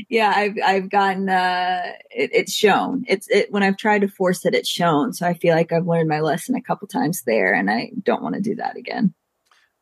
yeah, 0.09 0.33
I've, 0.35 0.55
I've 0.65 0.91
gotten, 0.91 1.29
uh, 1.29 1.93
it, 2.11 2.31
it's 2.33 2.55
shown. 2.55 3.05
It's, 3.09 3.29
it, 3.29 3.51
when 3.53 3.63
I've 3.63 3.77
tried 3.77 4.01
to 4.01 4.09
force 4.09 4.45
it, 4.45 4.55
it's 4.55 4.69
shown. 4.69 5.13
So 5.13 5.27
I 5.27 5.35
feel 5.35 5.55
like 5.55 5.73
I've 5.73 5.87
learned 5.87 6.09
my 6.09 6.21
lesson 6.21 6.55
a 6.55 6.63
couple 6.63 6.89
times 6.89 7.23
there 7.23 7.55
and 7.55 7.71
I 7.71 7.93
don't 8.03 8.23
want 8.23 8.35
to 8.35 8.41
do 8.41 8.55
that 8.57 8.77
again. 8.77 9.15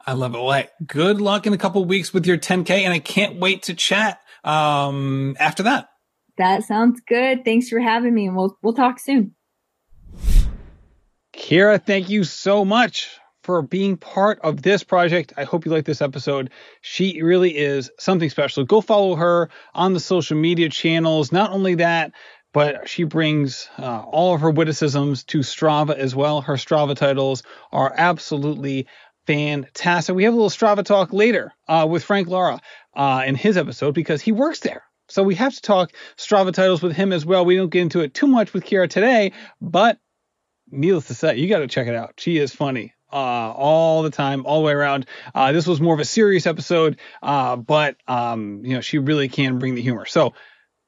I 0.05 0.13
love 0.13 0.35
it. 0.35 0.41
Well, 0.43 0.65
good 0.87 1.21
luck 1.21 1.47
in 1.47 1.53
a 1.53 1.59
couple 1.59 1.85
weeks 1.85 2.15
with 2.15 2.27
your 2.27 2.39
10K 2.39 2.71
and 2.71 2.93
I 2.93 3.01
can't 3.01 3.41
wait 3.41 3.65
to 3.65 3.75
chat, 3.75 4.21
um, 4.45 5.37
after 5.41 5.65
that. 5.65 5.89
That 6.39 6.65
sounds 6.65 7.01
good. 7.07 7.45
Thanks 7.45 7.69
for 7.69 7.81
having 7.81 8.15
me 8.15 8.27
and 8.27 8.37
we'll 8.37 8.59
we'll 8.63 8.75
talk 8.75 8.99
soon. 8.99 9.35
Keira, 11.35 11.85
thank 11.85 12.09
you 12.09 12.25
so 12.25 12.65
much 12.65 13.19
for 13.47 13.63
being 13.63 13.97
part 13.97 14.41
of 14.43 14.61
this 14.61 14.83
project. 14.83 15.33
I 15.37 15.45
hope 15.45 15.65
you 15.65 15.71
like 15.71 15.85
this 15.85 16.03
episode. 16.03 16.51
She 16.81 17.23
really 17.23 17.57
is 17.57 17.93
something 17.97 18.29
special. 18.29 18.65
Go 18.65 18.81
follow 18.81 19.15
her 19.15 19.51
on 19.73 19.95
the 19.95 20.01
social 20.01 20.37
media 20.37 20.69
channels. 20.69 21.31
Not 21.31 21.53
only 21.53 21.77
that, 21.77 22.11
but 22.53 22.89
she 22.89 23.05
brings 23.05 23.69
uh, 23.79 24.01
all 24.01 24.35
of 24.35 24.41
her 24.41 24.51
witticisms 24.51 25.23
to 25.25 25.39
Strava 25.39 25.97
as 25.97 26.13
well. 26.13 26.41
Her 26.41 26.55
Strava 26.55 26.97
titles 26.97 27.45
are 27.71 27.95
absolutely 27.97 28.89
fantastic. 29.29 30.17
We 30.17 30.25
have 30.25 30.33
a 30.33 30.37
little 30.37 30.51
Strava 30.51 30.85
talk 30.85 31.13
later 31.13 31.53
uh, 31.69 31.87
with 31.89 32.03
Frank 32.03 32.27
Lara 32.27 32.61
uh, 32.97 33.23
in 33.25 33.37
his 33.37 33.57
episode 33.57 33.95
because 33.95 34.21
he 34.21 34.33
works 34.33 34.59
there. 34.59 34.83
So 35.09 35.23
we 35.23 35.37
have 35.37 35.55
to 35.55 35.63
talk 35.63 35.93
Strava 36.17 36.53
titles 36.53 36.83
with 36.83 36.97
him 36.97 37.13
as 37.13 37.25
well. 37.25 37.45
We 37.45 37.55
don't 37.55 37.71
get 37.71 37.83
into 37.83 38.01
it 38.01 38.13
too 38.13 38.27
much 38.27 38.53
with 38.53 38.65
Keira 38.65 38.91
today, 38.91 39.35
but 39.61 40.01
needless 40.69 41.07
to 41.07 41.15
say, 41.15 41.37
you 41.37 41.49
got 41.49 41.61
to 41.61 41.69
check 41.69 41.87
it 41.87 41.95
out. 41.95 42.15
She 42.19 42.39
is 42.39 42.53
funny 42.53 42.96
uh, 43.13 43.17
all 43.17 44.03
the 44.03 44.11
time, 44.11 44.47
all 44.47 44.61
the 44.61 44.67
way 44.67 44.73
around. 44.73 45.07
Uh, 45.35 45.53
this 45.53 45.67
was 45.67 45.81
more 45.81 45.95
of 45.95 46.01
a 46.01 46.05
serious 46.05 46.47
episode, 46.47 46.99
uh, 47.23 47.57
but 47.57 47.97
um, 48.07 48.65
you 48.65 48.75
know 48.75 48.81
she 48.81 48.99
really 48.99 49.29
can 49.29 49.59
bring 49.59 49.75
the 49.75 49.83
humor. 49.83 50.07
So 50.07 50.35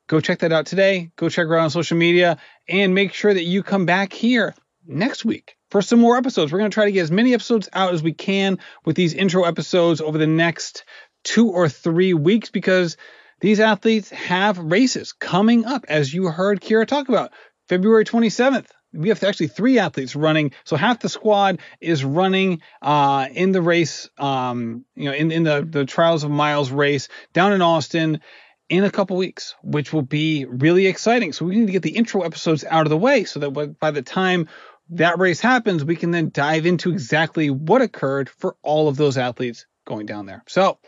go 0.09 0.21
check 0.21 0.41
that 0.41 0.53
out 0.53 0.67
today. 0.67 1.11
Go 1.17 1.29
check 1.29 1.47
her 1.47 1.57
out 1.57 1.65
on 1.65 1.71
social 1.71 1.97
media, 1.97 2.39
and 2.69 2.95
make 2.95 3.13
sure 3.13 3.33
that 3.33 3.45
you 3.45 3.63
come 3.63 3.87
back 3.87 4.13
here 4.13 4.55
next 4.87 5.25
week 5.25 5.57
for 5.71 5.83
some 5.83 6.01
more 6.01 6.17
episodes. 6.17 6.53
We're 6.53 6.61
going 6.61 6.71
to 6.71 6.75
try 6.75 6.87
to 6.87 6.93
get 6.93 7.03
as 7.03 7.11
many 7.11 7.35
episodes 7.35 7.69
out 7.73 7.95
as 7.95 8.03
we 8.03 8.13
can 8.13 8.59
with 8.85 8.97
these 8.97 9.15
intro 9.15 9.45
episodes 9.45 10.01
over 10.01 10.19
the 10.19 10.27
next 10.27 10.85
two 11.25 11.51
or 11.51 11.69
three 11.69 12.15
weeks 12.15 12.51
because 12.51 12.97
these 13.41 13.61
athletes 13.61 14.11
have 14.11 14.59
races 14.59 15.13
coming 15.13 15.65
up, 15.65 15.85
as 15.89 16.13
you 16.13 16.27
heard 16.27 16.61
Keira 16.61 16.87
talk 16.87 17.09
about. 17.09 17.33
February 17.69 18.05
27th, 18.05 18.67
we 18.99 19.09
have 19.09 19.23
actually 19.23 19.47
three 19.47 19.79
athletes 19.79 20.17
running. 20.17 20.53
So 20.65 20.77
half 20.77 20.99
the 20.99 21.09
squad 21.09 21.61
is 21.81 22.05
running 22.05 22.61
uh, 22.83 23.29
in 23.33 23.53
the 23.53 23.63
race, 23.63 24.11
um, 24.19 24.85
you 24.97 25.05
know, 25.05 25.15
in, 25.15 25.31
in 25.31 25.45
the, 25.45 25.67
the 25.69 25.85
Trials 25.85 26.25
of 26.25 26.31
Miles 26.31 26.71
race 26.73 27.09
down 27.33 27.53
in 27.53 27.63
Austin 27.63 28.21
in 28.69 28.85
a 28.85 28.91
couple 28.91 29.17
weeks, 29.17 29.55
which 29.63 29.93
will 29.93 30.03
be 30.03 30.45
really 30.47 30.87
exciting. 30.89 31.33
So 31.33 31.45
we 31.45 31.57
need 31.57 31.67
to 31.67 31.73
get 31.73 31.83
the 31.83 31.97
intro 31.97 32.23
episodes 32.23 32.65
out 32.65 32.87
of 32.87 32.91
the 32.91 32.99
way 32.99 33.25
so 33.25 33.41
that 33.41 33.77
by 33.79 33.93
the 33.93 34.03
time 34.03 34.49
that 34.91 35.19
race 35.19 35.41
happens, 35.41 35.85
we 35.85 35.97
can 35.97 36.11
then 36.11 36.31
dive 36.33 36.67
into 36.67 36.91
exactly 36.91 37.51
what 37.51 37.83
occurred 37.83 38.29
for 38.29 38.57
all 38.63 38.89
of 38.89 38.97
those 38.97 39.17
athletes 39.17 39.67
going 39.87 40.07
down 40.07 40.27
there. 40.27 40.43
So 40.49 40.79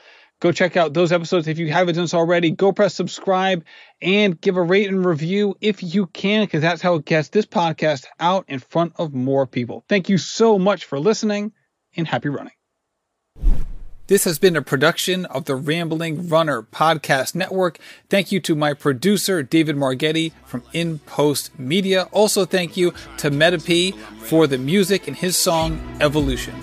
Go 0.41 0.53
check 0.53 0.77
out 0.77 0.95
those 0.95 1.13
episodes 1.13 1.49
if 1.49 1.59
you 1.59 1.71
haven't 1.71 1.97
done 1.97 2.09
so 2.09 2.19
already. 2.19 2.51
Go 2.51 2.73
press 2.73 2.95
subscribe 2.95 3.63
and 4.01 4.41
give 4.41 4.57
a 4.57 4.63
rate 4.63 4.89
and 4.89 5.05
review 5.05 5.55
if 5.61 5.83
you 5.83 6.07
can, 6.07 6.45
because 6.45 6.63
that's 6.63 6.81
how 6.81 6.95
it 6.95 7.05
gets 7.05 7.29
this 7.29 7.47
podcast 7.47 8.07
out 8.19 8.47
in 8.49 8.59
front 8.59 8.95
of 8.97 9.13
more 9.13 9.47
people. 9.47 9.85
Thank 9.89 10.09
you 10.09 10.17
so 10.17 10.59
much 10.59 10.87
for 10.87 10.99
listening 10.99 11.53
and 11.97 12.09
happy 12.09 12.31
running. 12.31 12.53
This 14.07 14.25
has 14.25 14.41
been 14.41 14.57
a 14.57 14.63
production 14.63 15.25
of 15.27 15.45
the 15.45 15.55
Rambling 15.55 16.29
Runner 16.29 16.63
Podcast 16.63 17.37
Network. 17.37 17.79
Thank 18.09 18.33
you 18.33 18.41
to 18.41 18.57
my 18.57 18.75
producer, 18.75 19.45
David 19.45 19.77
Margetti 19.77 20.33
from 20.45 20.65
In 20.73 20.99
Post 21.01 21.57
Media. 21.61 22.09
Also, 22.11 22.45
thank 22.45 22.77
you 22.77 22.93
to 23.19 23.31
Metapee 23.31 23.95
for 24.19 24.49
the 24.49 24.59
music 24.59 25.07
and 25.07 25.17
his 25.17 25.37
song 25.37 25.81
Evolution. 26.01 26.57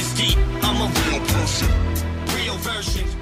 I'm 0.00 0.76
a 0.76 0.86
real 1.10 1.20
person, 1.26 1.68
real 2.32 2.54
version. 2.58 3.17